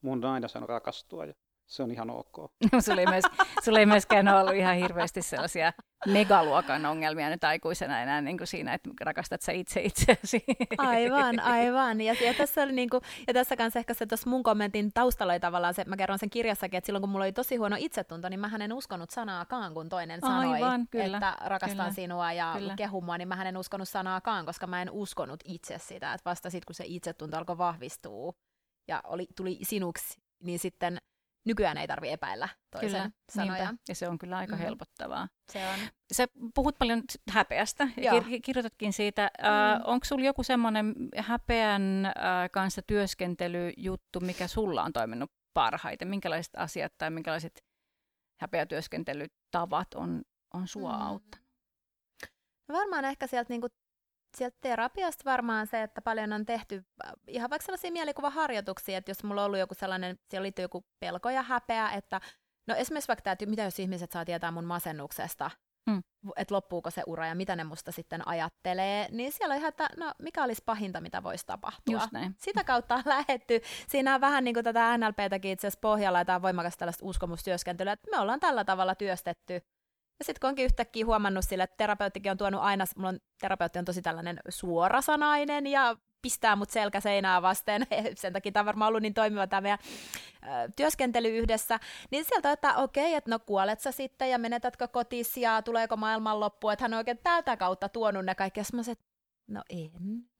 [0.02, 1.34] Mun on aina sanonut rakastua ja
[1.70, 2.52] se on ihan ok.
[2.84, 3.24] sulla, ei myös,
[3.64, 5.72] sulla ei myöskään ollut ihan hirveästi sellaisia
[6.06, 10.44] megaluokan ongelmia nyt aikuisena enää niin kuin siinä, että rakastat sä itse itseäsi.
[10.78, 12.00] Aivan, aivan.
[12.00, 15.32] Ja, ja, tässä, oli niin kuin, ja tässä kanssa ehkä se tuossa mun kommentin taustalla
[15.32, 18.28] oli tavallaan se, mä kerron sen kirjassakin, että silloin kun mulla oli tosi huono itsetunto,
[18.28, 22.54] niin mä en uskonut sanaakaan, kun toinen sanoi, aivan, kyllä, että rakastan kyllä, sinua ja
[22.58, 22.74] kyllä.
[22.76, 26.50] kehu mua, niin mä en uskonut sanaakaan, koska mä en uskonut itse sitä, että vasta
[26.50, 28.32] sitten kun se itsetunto alkoi vahvistua
[28.88, 30.98] ja oli, tuli sinuksi, niin sitten
[31.44, 33.64] nykyään ei tarvi epäillä toisen kyllä, sanoja.
[33.64, 33.82] Niinpä.
[33.88, 34.62] Ja se on kyllä aika mm.
[34.62, 35.28] helpottavaa.
[35.52, 35.78] Se on.
[36.12, 39.30] Sä puhut paljon häpeästä ja kir- kirjoitatkin siitä.
[39.38, 39.46] Mm.
[39.46, 42.12] Äh, Onko sulla joku semmoinen häpeän äh,
[42.52, 46.08] kanssa työskentelyjuttu, mikä sulla on toiminut parhaiten?
[46.08, 47.64] Minkälaiset asiat tai minkälaiset
[48.40, 50.22] häpeätyöskentelytavat on,
[50.54, 51.02] on sua mm.
[51.02, 51.46] auttanut?
[52.68, 53.68] No varmaan ehkä sieltä niinku
[54.36, 59.24] sieltä terapiasta varmaan se, että paljon on tehty äh, ihan vaikka sellaisia mielikuvaharjoituksia, että jos
[59.24, 62.20] mulla on ollut joku sellainen, siellä liittyy joku pelko ja häpeä, että
[62.66, 65.50] no esimerkiksi vaikka tämä, että mitä jos ihmiset saa tietää mun masennuksesta,
[65.90, 66.02] mm.
[66.36, 69.88] että loppuuko se ura ja mitä ne musta sitten ajattelee, niin siellä on ihan, että
[69.96, 71.92] no mikä olisi pahinta, mitä voisi tapahtua.
[71.92, 72.34] Just näin.
[72.38, 73.60] Sitä kautta on lähetty.
[73.88, 77.06] Siinä on vähän niin kuin tätä NLPtäkin itse asiassa pohjalla, ja tämä on voimakas tällaista
[77.06, 79.60] uskomustyöskentelyä, että me ollaan tällä tavalla työstetty
[80.20, 83.78] ja sitten kun onkin yhtäkkiä huomannut sille, että terapeuttikin on tuonut aina, mulla on, terapeutti
[83.78, 89.02] on tosi tällainen suorasanainen ja pistää mut selkäseinää vasten, sen takia tämä on varmaan ollut
[89.02, 89.78] niin toimiva tämä meidän
[90.76, 95.62] työskentely yhdessä, niin sieltä, että okei, että no kuolet sä sitten ja menetätkö kotis ja
[95.62, 98.94] tuleeko maailmanloppu, että hän on oikein tältä kautta tuonut ne kaikki, ja
[99.48, 99.90] no en,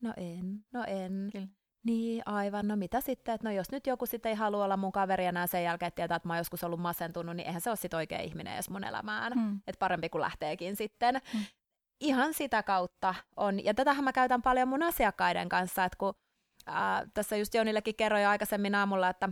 [0.01, 1.29] no en, no en.
[1.33, 1.60] Kyllä.
[1.83, 2.69] Niin, aivan.
[2.69, 5.47] No mitä sitten, että no jos nyt joku sitten ei halua olla mun kaveri enää
[5.47, 7.99] sen jälkeen, että tietää, että mä oon joskus ollut masentunut, niin eihän se ole sitten
[7.99, 9.33] oikea ihminen edes mun elämään.
[9.33, 9.61] Hmm.
[9.67, 11.21] Että parempi kuin lähteekin sitten.
[11.33, 11.45] Hmm.
[12.01, 13.65] Ihan sitä kautta on.
[13.65, 16.15] Ja tätähän mä käytän paljon mun asiakkaiden kanssa, että kun
[16.69, 16.75] äh,
[17.15, 19.29] tässä just Jonillekin kerroin jo aikaisemmin aamulla, että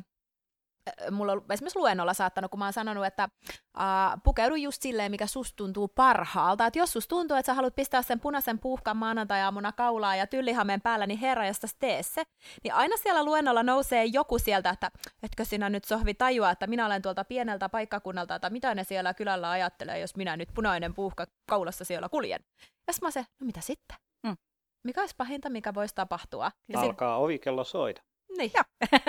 [1.11, 3.29] mulla on esimerkiksi luennolla saattanut, kun mä oon sanonut, että
[3.77, 6.67] uh, pukeudu just silleen, mikä susta tuntuu parhaalta.
[6.67, 10.81] Että jos susta tuntuu, että sä haluat pistää sen punaisen puhkan maanantai-aamuna kaulaa ja tyllihameen
[10.81, 12.23] päällä, niin herra, jos tee se.
[12.65, 14.91] Niin aina siellä luennolla nousee joku sieltä, että
[15.23, 19.15] etkö sinä nyt sohvi tajua, että minä olen tuolta pieneltä paikkakunnalta, että mitä ne siellä
[19.15, 22.41] kylällä ajattelee, jos minä nyt punainen puhka kaulassa siellä kuljen.
[22.87, 23.97] Ja mä se, no mitä sitten?
[24.27, 24.37] Mm.
[24.85, 26.51] Mikä olisi pahinta, mikä voisi tapahtua?
[26.69, 27.25] Ja Alkaa sit...
[27.25, 28.01] ovikello soida.
[28.37, 28.53] Niin,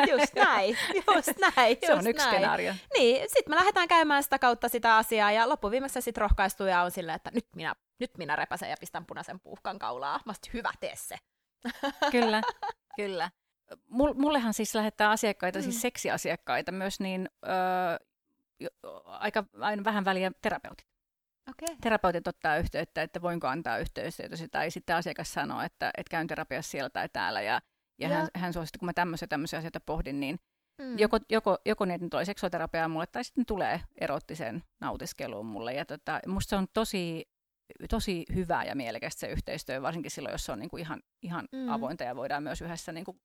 [0.09, 0.77] just näin,
[1.15, 1.69] just näin.
[1.69, 2.35] Just se on yksi näin.
[2.35, 2.73] skenaario.
[2.93, 6.91] Niin, sitten me lähdetään käymään sitä kautta sitä asiaa ja loppuviimeksi sitten rohkaistuu ja on
[6.91, 10.19] silleen, että nyt minä, nyt minä repäsen ja pistän punaisen puhkan kaulaa.
[10.25, 11.15] Mä hyvä, tee se.
[12.11, 12.41] Kyllä,
[12.95, 13.31] kyllä.
[14.15, 15.71] Mullehan siis lähettää asiakkaita, siis mm.
[15.71, 17.97] siis seksiasiakkaita myös, niin öö,
[19.05, 20.87] aika aina vähän väliä terapeutit.
[21.49, 21.75] Okay.
[21.81, 26.71] Terapeutit ottaa yhteyttä, että voinko antaa yhteystietosi, tai sitten asiakas sanoo, että, että käyn terapiassa
[26.71, 27.61] siellä tai täällä, ja
[27.99, 28.15] ja, ja.
[28.15, 30.39] Hän, hän suositti, kun mä tämmöisiä, tämmöisiä asioita pohdin, niin,
[30.79, 30.99] Mm.
[30.99, 35.73] Joko, joko, joko ne tulee seksuaaliterapiaa mulle tai sitten tulee erottisen nautiskeluun mulle.
[35.73, 37.29] Ja tota, musta se on tosi,
[37.89, 41.69] tosi hyvää ja mielekästä se yhteistyö, varsinkin silloin, jos se on niinku ihan, ihan mm.
[41.69, 43.19] avointa ja voidaan myös yhdessä, niinku,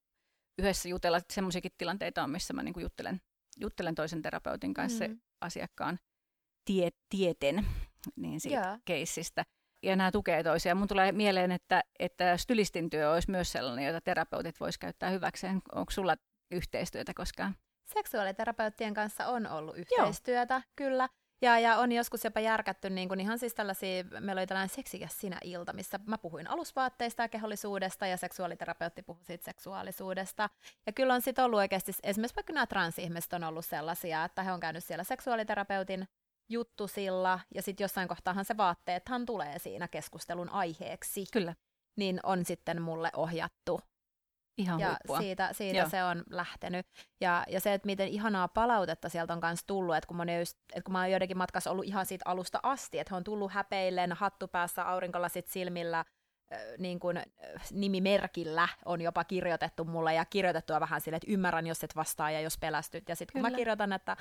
[0.59, 1.19] yhdessä jutella.
[1.33, 3.21] Semmoisiakin tilanteita on, missä mä niinku juttelen,
[3.59, 5.19] juttelen toisen terapeutin kanssa mm.
[5.41, 5.99] asiakkaan
[6.65, 7.65] tie, tieten
[8.15, 8.81] niin siitä yeah.
[8.85, 9.45] keissistä
[9.85, 10.77] ja nämä tukee toisiaan.
[10.77, 15.61] Mun tulee mieleen, että, että stylistin työ olisi myös sellainen, jota terapeutit voisivat käyttää hyväkseen.
[15.75, 16.15] Onko sulla
[16.51, 17.55] yhteistyötä koskaan?
[17.85, 20.61] Seksuaaliterapeuttien kanssa on ollut yhteistyötä, Joo.
[20.75, 21.09] kyllä.
[21.41, 25.19] Ja, ja on joskus jopa järkätty niin kuin ihan siis tällaisia, meillä oli tällainen seksikäs
[25.21, 30.49] sinä ilta, missä mä puhuin alusvaatteista ja kehollisuudesta ja seksuaaliterapeutti puhui siitä seksuaalisuudesta.
[30.85, 34.51] Ja kyllä on sitten ollut oikeasti, esimerkiksi vaikka nämä transihmiset on ollut sellaisia, että he
[34.51, 36.07] on käynyt siellä seksuaaliterapeutin
[36.49, 41.25] juttusilla ja sitten jossain kohtaahan se vaatteethan tulee siinä keskustelun aiheeksi.
[41.33, 41.55] Kyllä.
[41.97, 43.81] Niin on sitten mulle ohjattu
[44.57, 45.17] Ihan ja huippua.
[45.17, 46.87] siitä, siitä se on lähtenyt.
[47.21, 50.57] Ja, ja se, että miten ihanaa palautetta sieltä on myös tullut, että kun, mä just,
[50.69, 53.51] että kun mä oon joidenkin matkassa ollut ihan siitä alusta asti, että he on tullut
[53.51, 56.05] häpeillen, hattu päässä, aurinkolasit silmillä,
[56.77, 57.21] niin kuin
[57.71, 62.41] nimimerkillä on jopa kirjoitettu mulle ja kirjoitettua vähän sille, että ymmärrän, jos et vastaa ja
[62.41, 63.09] jos pelästyt.
[63.09, 64.17] Ja sitten kun mä kirjoitan, että,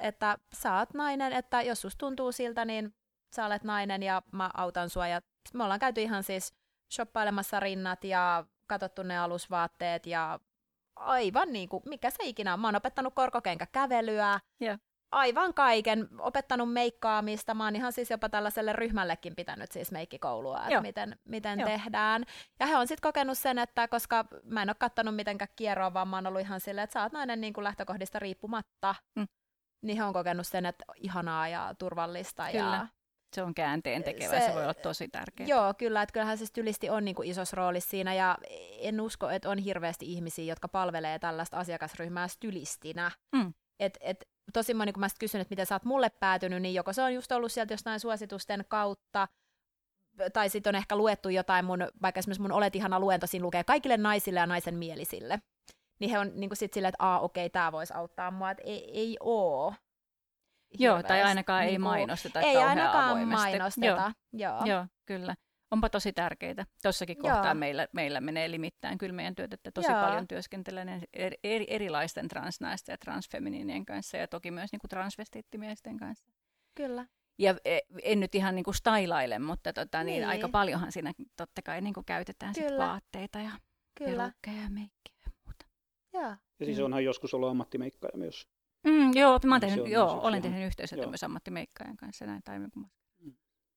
[0.00, 2.94] että sä oot nainen, että jos susta tuntuu siltä, niin
[3.36, 5.08] sä olet nainen ja mä autan sua.
[5.08, 5.20] Ja
[5.54, 6.54] me ollaan käyty ihan siis
[6.94, 10.40] shoppailemassa rinnat ja katsottu ne alusvaatteet ja
[10.96, 12.60] aivan niin kuin, mikä se ikinä on.
[12.60, 14.80] Mä oon opettanut korkokenkäkävelyä, yeah.
[15.12, 17.54] aivan kaiken, opettanut meikkaamista.
[17.54, 22.24] Mä oon ihan siis jopa tällaiselle ryhmällekin pitänyt siis meikkikoulua, että miten, miten tehdään.
[22.60, 26.08] Ja he on sitten kokenut sen, että koska mä en ole kattonut mitenkään kierroa, vaan
[26.08, 28.94] mä oon ollut ihan silleen, että sä oot nainen niin kuin lähtökohdista riippumatta.
[29.16, 29.26] Mm.
[29.82, 32.46] Niin he on kokenut sen, että ihanaa ja turvallista.
[32.52, 32.58] Kyllä.
[32.58, 32.86] Ja
[33.34, 35.46] se on käänteen tekevä, se, se voi olla tosi tärkeä.
[35.46, 38.38] Joo, kyllä, että kyllähän se stylisti on niin kuin isossa roolissa siinä, ja
[38.78, 43.10] en usko, että on hirveästi ihmisiä, jotka palvelee tällaista asiakasryhmää stylistinä.
[43.32, 43.52] Mm.
[43.80, 46.92] Et, et, tosi moni, kun mä kysyn, että miten sä oot mulle päätynyt, niin joko
[46.92, 49.28] se on just ollut sieltä jostain suositusten kautta,
[50.32, 53.64] tai sitten on ehkä luettu jotain mun, vaikka esimerkiksi mun Olet ihana luento, siinä lukee
[53.64, 55.40] kaikille naisille ja naisen mielisille.
[56.00, 59.00] Niin he on niin sitten silleen, että aa, okei, tämä voisi auttaa mua, että ei,
[59.00, 59.74] ei oo.
[60.78, 63.34] Joo, tai ainakaan niin ei mainosteta Ei ainakaan avoimesti.
[63.34, 64.56] mainosteta, joo.
[64.56, 64.64] joo.
[64.64, 65.36] joo kyllä.
[65.70, 66.66] Onpa tosi tärkeitä.
[66.82, 70.00] Tuossakin kohtaa meillä, meillä menee limittäin kyllä meidän työt, että tosi joo.
[70.00, 75.98] paljon työskentelen eri, eri, erilaisten transnaisten ja transfeminiinien kanssa ja toki myös niin kuin transvestiittimiesten
[75.98, 76.30] kanssa.
[76.74, 77.06] Kyllä.
[77.38, 80.14] Ja e, en nyt ihan niin kuin stylaile, mutta tota, niin.
[80.14, 83.50] Niin, aika paljonhan siinä totta kai niin kuin käytetään sit vaatteita ja
[83.98, 85.19] perukkeja ja meikkejä
[86.12, 86.20] ja.
[86.20, 86.36] Joo.
[86.64, 88.48] Siis onhan joskus ollut ammattimeikkaaja myös.
[88.86, 92.98] Mm, joo, mä oon tehnyt, joo, siis olen tehnyt yhteistyötä myös ammattimeikkaajan kanssa näin taimikumassa.
[93.18, 93.34] Mm.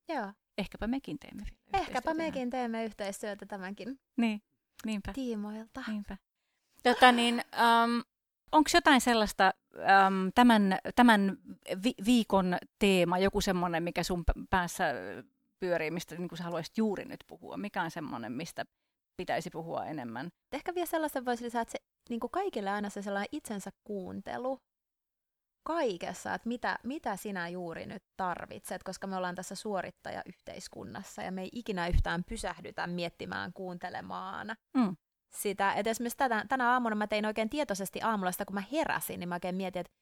[0.08, 0.32] Joo.
[0.58, 4.42] Ehkäpä mekin teemme vielä Ehkäpä mekin teemme yhteistyötä tämänkin niin,
[4.84, 5.12] niinpä.
[5.12, 5.84] tiimoilta.
[5.88, 6.16] Niinpä.
[6.82, 8.02] Tota, niin, um,
[8.52, 11.38] onko jotain sellaista um, tämän, tämän
[11.84, 14.84] vi- viikon teema, joku semmoinen, mikä sun päässä
[15.60, 17.56] pyörii, mistä niin sä haluaisit juuri nyt puhua?
[17.56, 18.64] Mikä on semmoinen, mistä
[19.16, 20.30] pitäisi puhua enemmän?
[20.52, 24.58] Ehkä vielä sellaisen voisi lisätä, että se, niin kuin kaikille aina se sellainen itsensä kuuntelu,
[25.64, 31.42] kaikessa, että mitä, mitä sinä juuri nyt tarvitset, koska me ollaan tässä suorittajayhteiskunnassa ja me
[31.42, 34.96] ei ikinä yhtään pysähdytä miettimään, kuuntelemaan mm.
[35.34, 35.72] sitä.
[35.72, 39.28] Et esimerkiksi tänä, tänä aamuna mä tein oikein tietoisesti aamulla sitä, kun mä heräsin, niin
[39.28, 39.92] mä oikein mietin, että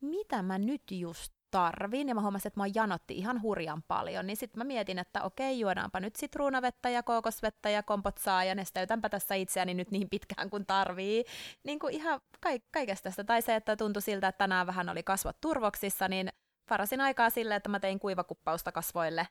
[0.00, 4.36] mitä mä nyt just tarvin, ja mä huomasin, että mä janotti ihan hurjan paljon, niin
[4.36, 9.34] sitten mä mietin, että okei, juodaanpa nyt sitruunavettä ja kookosvettä ja kompotsaa ja nesteytänpä tässä
[9.34, 11.24] itseäni nyt niin pitkään kuin tarvii.
[11.64, 13.24] Niin kuin ihan ka- kaikesta tästä.
[13.24, 16.28] Tai se, että tuntui siltä, että tänään vähän oli kasvot turvoksissa, niin
[16.70, 19.26] varasin aikaa sille, että mä tein kuivakuppausta kasvoille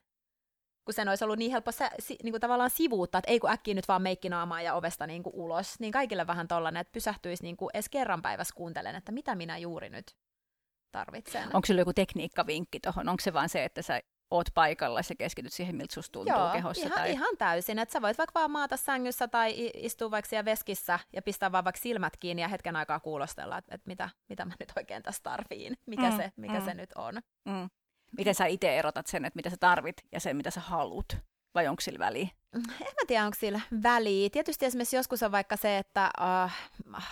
[0.84, 3.50] kun sen olisi ollut niin helppo se, si, niin kuin tavallaan sivuuttaa, että ei kun
[3.50, 7.42] äkkiä nyt vaan meikkinaamaan ja ovesta niin kuin ulos, niin kaikille vähän tollainen, että pysähtyisi
[7.42, 10.16] niin kuin edes kerran päivässä kuuntelen, että mitä minä juuri nyt
[10.92, 11.56] tarvitsen.
[11.56, 13.08] Onko sinulla joku tekniikkavinkki tuohon?
[13.08, 14.00] Onko se vaan se, että sä
[14.30, 16.86] oot paikalla ja keskityt siihen, miltä susta tuntuu Joo, kehossa?
[16.86, 17.10] Ihan, tai...
[17.12, 17.78] ihan täysin.
[17.78, 21.64] Että sä voit vaikka vaan maata sängyssä tai istua vaikka siellä veskissä ja pistää vaan
[21.64, 25.22] vaikka silmät kiinni ja hetken aikaa kuulostella, että, että mitä, mitä mä nyt oikein tässä
[25.22, 26.64] tarviin, mikä, mm, se, mikä mm.
[26.64, 27.14] se nyt on.
[27.44, 27.70] Mm.
[28.18, 31.18] Miten sä itse erotat sen, että mitä sä tarvit ja sen, mitä sä haluat?
[31.54, 32.28] Vai onko sillä väliä?
[32.54, 34.30] En mä tiedä, onko sillä väliä.
[34.30, 36.50] Tietysti esimerkiksi joskus on vaikka se, että uh,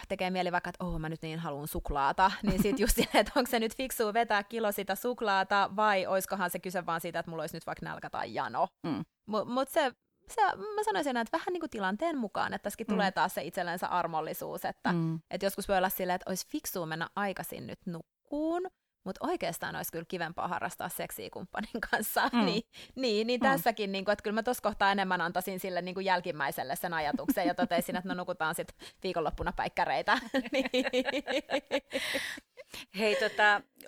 [0.09, 3.33] tekee mieli vaikka, että oh, mä nyt niin haluan suklaata, niin sitten just silleen, että
[3.37, 7.31] onko se nyt fiksua vetää kilo sitä suklaata, vai oiskohan se kyse vaan siitä, että
[7.31, 8.69] mulla olisi nyt vaikka nälkä tai jano.
[8.83, 9.05] Mm.
[9.27, 9.93] Mutta mut se,
[10.29, 12.93] se, mä sanoisin, että vähän niin kuin tilanteen mukaan, että tässäkin mm.
[12.93, 15.21] tulee taas se itsellensä armollisuus, että, mm.
[15.31, 18.63] että joskus voi olla silleen, että olisi fiksua mennä aikaisin nyt nukkuun,
[19.05, 22.31] mutta oikeastaan olisi kyllä kivempaa harrastaa seksiä kumppanin kanssa.
[22.33, 22.45] Mm.
[22.45, 22.63] niin,
[22.95, 23.49] niin, niin mm.
[23.49, 26.95] tässäkin, niin kuin, että kyllä mä tuossa kohtaa enemmän antaisin sille niin kuin jälkimmäiselle sen
[26.95, 30.19] ajatuksen ja totesin, että no nukutaan sitten viikonloppuna päikkäreitä.
[30.53, 30.71] niin.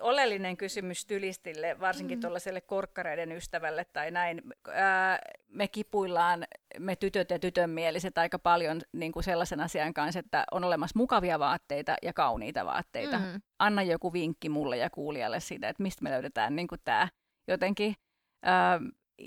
[0.01, 2.21] Oleellinen kysymys tylistille, varsinkin mm.
[2.21, 4.41] tuollaiselle korkkareiden ystävälle tai näin.
[4.73, 6.45] Ää, me kipuillaan,
[6.79, 11.39] me tytöt ja tytönmieliset aika paljon niin kuin sellaisen asian kanssa, että on olemassa mukavia
[11.39, 13.19] vaatteita ja kauniita vaatteita.
[13.19, 13.41] Mm.
[13.59, 17.07] Anna joku vinkki mulle ja kuulijalle siitä, että mistä me löydetään niin kuin tämä
[17.47, 17.95] jotenkin
[18.43, 18.79] ää,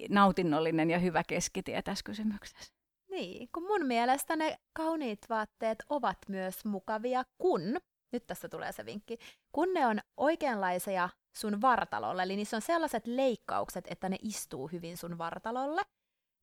[0.08, 2.74] nautinnollinen ja hyvä keskitie tässä kysymyksessä.
[3.10, 7.76] Niin, kun mun mielestä ne kauniit vaatteet ovat myös mukavia, kun,
[8.14, 9.18] nyt tässä tulee se vinkki,
[9.52, 14.96] kun ne on oikeanlaisia sun vartalolle, eli niissä on sellaiset leikkaukset, että ne istuu hyvin
[14.96, 15.82] sun vartalolle.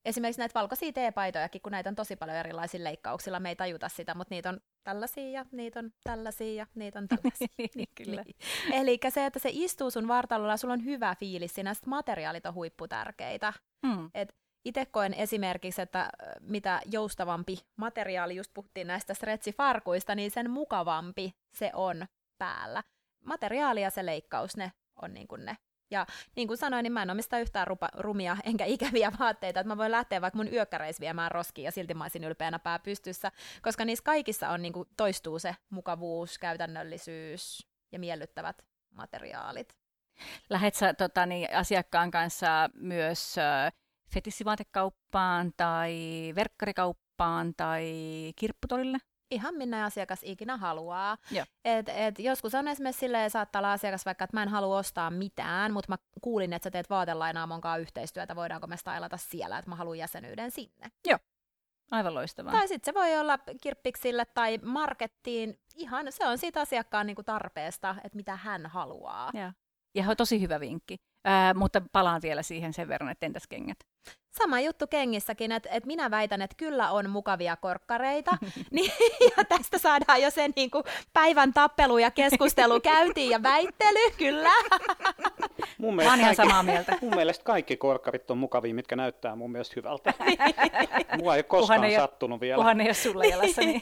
[0.06, 4.16] Esimerkiksi näitä valkoisia teepaitojakin, kun näitä on tosi paljon erilaisilla leikkauksilla, me ei tajuta sitä,
[4.16, 7.48] mutta niitä on tällaisia ja niitä on tällaisia ja niitä on tällaisia.
[7.76, 8.24] niin, kyllä.
[8.24, 8.36] Niin.
[8.74, 13.54] Eli se, että se istuu sun vartalolla, sulla on hyvä fiilis, siinä materiaalit on huipputärkeitä.
[13.88, 14.10] Hmm.
[14.14, 14.36] Et
[14.66, 16.10] itse koen esimerkiksi, että
[16.40, 22.08] mitä joustavampi materiaali, just puhuttiin näistä stretchifarkuista, niin sen mukavampi se on
[22.38, 22.84] päällä.
[23.26, 24.72] Materiaali ja se leikkaus, ne
[25.02, 25.58] on niin kuin ne.
[25.92, 26.06] Ja
[26.36, 29.78] niin kuin sanoin, niin mä en omista yhtään rupa, rumia enkä ikäviä vaatteita, että mä
[29.78, 33.32] voin lähteä vaikka mun yökkäreis viemään roskiin ja silti mä olisin ylpeänä pää pystyssä,
[33.62, 39.78] koska niissä kaikissa on niin kuin, toistuu se mukavuus, käytännöllisyys ja miellyttävät materiaalit.
[40.50, 43.74] Lähet sä tota, niin, asiakkaan kanssa myös äh,
[44.14, 45.96] fetisivaatekauppaan tai
[46.36, 47.94] verkkarikauppaan tai
[48.36, 48.98] kirpputolille?
[49.32, 51.18] Ihan minne asiakas ikinä haluaa.
[51.66, 55.10] Et, et joskus on esimerkiksi silleen, saattaa olla asiakas vaikka, että mä en halua ostaa
[55.10, 59.70] mitään, mutta mä kuulin, että sä teet vaatelainaa monkaan yhteistyötä, voidaanko me stylata siellä, että
[59.70, 60.92] mä haluan jäsenyyden sinne.
[61.08, 61.20] Joo,
[61.92, 62.52] aivan loistavaa.
[62.52, 67.96] Tai sitten se voi olla kirppiksille tai markettiin, ihan se on siitä asiakkaan niinku tarpeesta,
[68.04, 69.32] että mitä hän haluaa.
[69.34, 69.54] Ja,
[69.96, 70.98] ja tosi hyvä vinkki.
[71.26, 73.78] Ää, mutta palaan vielä siihen sen verran, että entäs kengät?
[74.32, 78.32] Sama juttu kengissäkin, että, että minä väitän, että kyllä on mukavia korkkareita,
[78.72, 78.92] niin,
[79.38, 80.84] ja tästä saadaan jo se niin kuin,
[81.14, 84.52] päivän tappelu ja keskustelu käytiin ja väittely, kyllä.
[85.78, 86.98] Mun mielestä, ihan kaikki, samaa mieltä.
[87.02, 90.14] mun mielestä kaikki korkkarit on mukavia, mitkä näyttää mun mielestä hyvältä.
[91.22, 92.56] Mua ei koskaan ei sattunut ole, vielä.
[92.56, 93.62] Kunhan ei ole sulle jalassa.
[93.72, 93.82] Niin.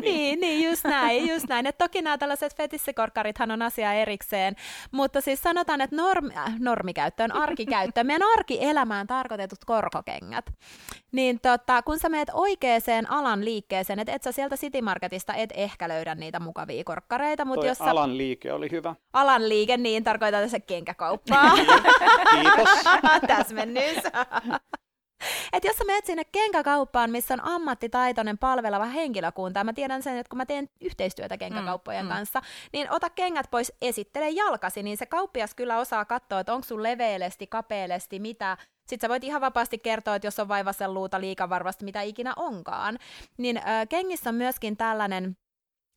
[0.00, 1.66] niin, niin, just näin, just näin.
[1.66, 4.56] Et toki nämä tällaiset fetissikorkkarithan on asia erikseen,
[4.90, 8.04] mutta siis sanotaan, että norm, äh, normikäyttö on arkikäyttö.
[8.04, 9.06] Meidän arkielämään
[9.48, 10.50] tarkoitetut korkokengät.
[11.12, 15.50] Niin tota, kun sä meet oikeaan alan liikkeeseen, että et sä sieltä City Marketista et
[15.54, 17.44] ehkä löydä niitä mukavia korkkareita.
[17.44, 17.84] Mutta jos sä...
[17.84, 18.94] alan liike oli hyvä.
[19.12, 21.54] Alan liike, niin tarkoittaa tässä kenkäkauppaa.
[22.30, 22.68] Kiitos.
[23.28, 23.98] Täsmennys.
[25.52, 30.30] Et jos sä menet sinne kenkäkauppaan, missä on ammattitaitoinen palveleva henkilökunta, mä tiedän sen, että
[30.30, 32.14] kun mä teen yhteistyötä kenkäkauppojen mm, mm.
[32.14, 32.42] kanssa,
[32.72, 36.82] niin ota kengät pois, esittele jalkasi, niin se kauppias kyllä osaa katsoa, että onko sun
[36.82, 38.56] leveellesti, kapeellesti, mitä,
[38.86, 42.98] sitten sä voit ihan vapaasti kertoa, että jos on vaivasen luuta liikavarvasta, mitä ikinä onkaan.
[43.38, 45.36] Niin äh, kengissä on myöskin tällainen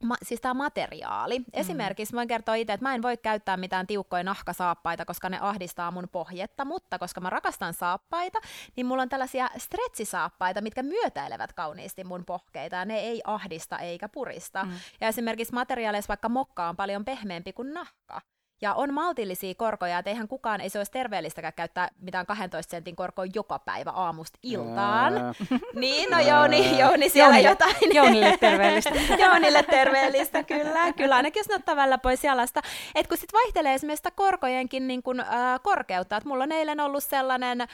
[0.04, 1.40] Ma, siis tämä materiaali.
[1.40, 1.46] Mm.
[1.54, 5.92] Esimerkiksi voin kertoa itse, että mä en voi käyttää mitään tiukkoja nahkasaappaita, koska ne ahdistaa
[5.92, 8.40] mun pohjetta, mutta koska mä rakastan saappaita,
[8.76, 14.10] niin mulla on tällaisia stretchisaappaita, mitkä myötäilevät kauniisti mun pohkeita, ja ne ei ahdista eikä
[14.10, 14.64] purista.
[14.64, 14.72] Mm.
[15.02, 18.22] Ja esimerkiksi materiaaleissa vaikka mokka on paljon pehmeämpi kuin nahka.
[18.62, 22.96] Ja on maltillisia korkoja, että eihän kukaan, ei se olisi terveellistäkään käyttää mitään 12 sentin
[22.96, 25.14] korkoa joka päivä aamusta iltaan.
[25.76, 27.96] niin, no Jouni, Jouni siellä Jounille, jotain.
[27.96, 28.92] Jounille terveellistä.
[29.26, 30.94] Jounille terveellistä, kyllä.
[30.94, 32.62] Kyllä, ainakin jos ne ottaa välillä pois jalasta.
[32.96, 35.28] Et kun sitten vaihtelee esimerkiksi sitä korkojenkin niin kun, äh,
[35.64, 37.68] korkeutta, että mulla on eilen ollut sellainen äh,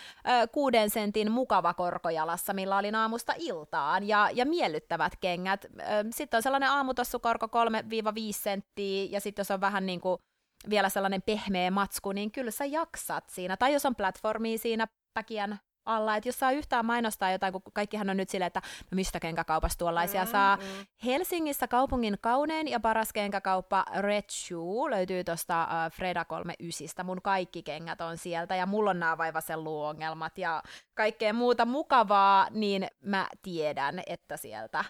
[0.51, 5.65] kuuden sentin mukava korkojalassa, millä oli aamusta iltaan, ja, ja miellyttävät kengät.
[5.65, 7.49] Äh, sitten on sellainen aamutossukorko 3-5
[8.31, 10.19] senttiä, ja sitten jos on vähän niin kuin
[10.69, 13.57] vielä sellainen pehmeä matsku, niin kyllä sä jaksat siinä.
[13.57, 18.09] Tai jos on platformia siinä päkiän alla, että jos saa yhtään mainostaa jotain, kun kaikkihan
[18.09, 18.61] on nyt silleen, että
[18.91, 20.55] no mistä kenkäkaupasta tuollaisia mm, saa.
[20.55, 20.85] Mm.
[21.05, 27.05] Helsingissä kaupungin kaunein ja paras kenkäkauppa Red Shoe löytyy tuosta uh, Freda 39.
[27.05, 30.63] Mun kaikki kengät on sieltä ja mulla on nämä vaivasen luongelmat ja
[30.93, 34.85] kaikkea muuta mukavaa, niin mä tiedän, että sieltä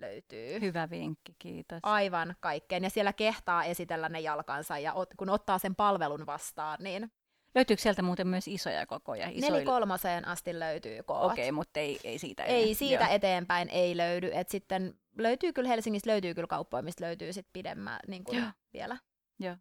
[0.00, 0.60] löytyy.
[0.60, 1.78] Hyvä vinkki, kiitos.
[1.82, 2.84] Aivan kaikkeen.
[2.84, 7.12] Ja siellä kehtaa esitellä ne jalkansa ja ot, kun ottaa sen palvelun vastaan, niin...
[7.54, 9.28] Löytyykö sieltä muuten myös isoja kokoja?
[9.28, 9.56] Isoilla...
[9.56, 11.32] Nelikolmoseen asti löytyy koot.
[11.32, 13.14] Okei, okay, mutta ei, ei siitä Ei siitä Joo.
[13.14, 14.30] eteenpäin ei löydy.
[14.32, 18.96] Et sitten löytyy kyllä Helsingissä löytyy kyllä kauppoja, mistä löytyy sitten pidemmän niin kuin vielä.
[19.38, 19.56] Joo.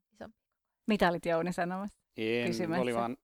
[0.88, 2.00] Mitä olit Jouni sanomassa?
[2.18, 3.18] En, oli vaan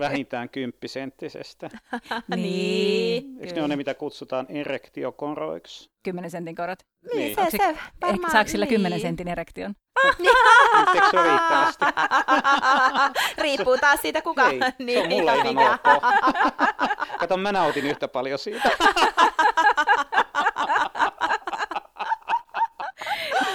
[0.00, 1.70] vähintään kymppisenttisestä.
[2.36, 3.38] niin.
[3.40, 5.90] Eikö ne ole ne, mitä kutsutaan erektiokoroiksi?
[6.02, 6.78] Kymmenen sentin korot.
[7.14, 7.50] Niin, niin.
[7.50, 8.74] se, se, varmaan, Saako sillä niin.
[8.74, 9.74] kymmenen sentin erektion?
[10.04, 11.84] Eikö se ole riittävästi?
[13.42, 14.50] Riippuu taas siitä, kuka.
[14.50, 15.82] Ei, niin, se on mulle ihan ok.
[17.18, 18.70] Kato, mä nautin yhtä paljon siitä.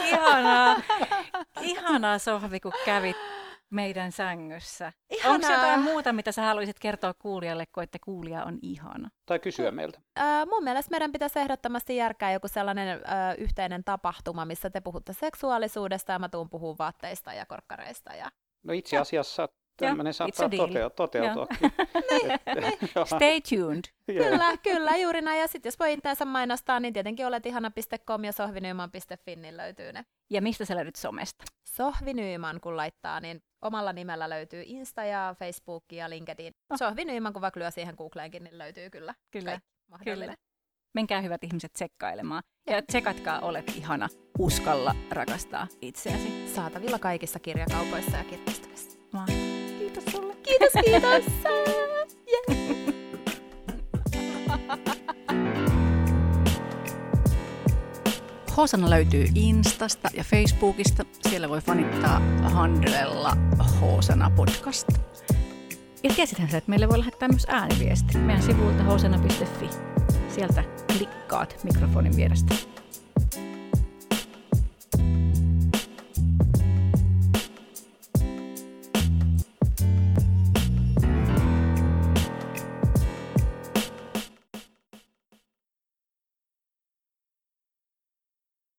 [0.06, 0.81] Ihanaa.
[1.61, 3.18] Ihanaa Sohvi, kun kävit
[3.70, 4.94] meidän sängyssä.
[5.10, 5.36] Ihanaa.
[5.36, 9.10] Onko jotain muuta, mitä sä haluaisit kertoa kuulijalle, kun että kuulija on ihana?
[9.26, 10.00] Tai kysyä meiltä.
[10.20, 15.14] Äh, mun mielestä meidän pitäisi ehdottomasti järkää joku sellainen äh, yhteinen tapahtuma, missä te puhutte
[15.14, 18.14] seksuaalisuudesta ja mä tuun puhua vaatteista ja korkkareista.
[18.14, 18.32] Ja...
[18.64, 20.89] No itse asiassa tämmöinen saattaa toteutua.
[20.95, 21.47] toteutua.
[23.06, 23.84] Stay tuned.
[24.10, 24.30] Yeah.
[24.30, 25.39] Kyllä, kyllä, juuri näin.
[25.39, 30.06] Ja sitten jos voi itseänsä mainostaa, niin tietenkin olet ihana.com ja sohvinyyman.fin, niin löytyy ne.
[30.30, 31.43] Ja mistä sä löydät somesta?
[31.68, 36.53] Sohvinyyman, kun laittaa, niin omalla nimellä löytyy Insta ja Facebook ja LinkedIn.
[36.69, 36.77] Oh.
[36.77, 39.15] Sohvinyyman, kun vaikka lyö siihen Googleenkin, niin löytyy kyllä.
[39.31, 39.60] Kyllä.
[40.03, 40.35] Kyllä.
[40.93, 42.43] Menkää hyvät ihmiset tsekkailemaan.
[42.69, 44.10] Ja tsekatkaa Olet ihana.
[44.39, 46.53] Uskalla rakastaa itseäsi.
[46.56, 48.99] Saatavilla kaikissa kirjakaupoissa ja kirjastoissa.
[50.45, 50.72] Kiitos.
[50.85, 51.23] Kiitos.
[58.57, 61.05] Hosana löytyy Instasta ja Facebookista.
[61.30, 63.38] Siellä voi fanittaa handlella
[63.81, 64.88] Hosana podcast.
[66.03, 69.69] Ja tiesithän sä, että meille voi lähettää myös ääniviesti meidän sivuilta hosana.fi.
[70.30, 70.63] Sieltä
[70.97, 72.55] klikkaat mikrofonin vierestä.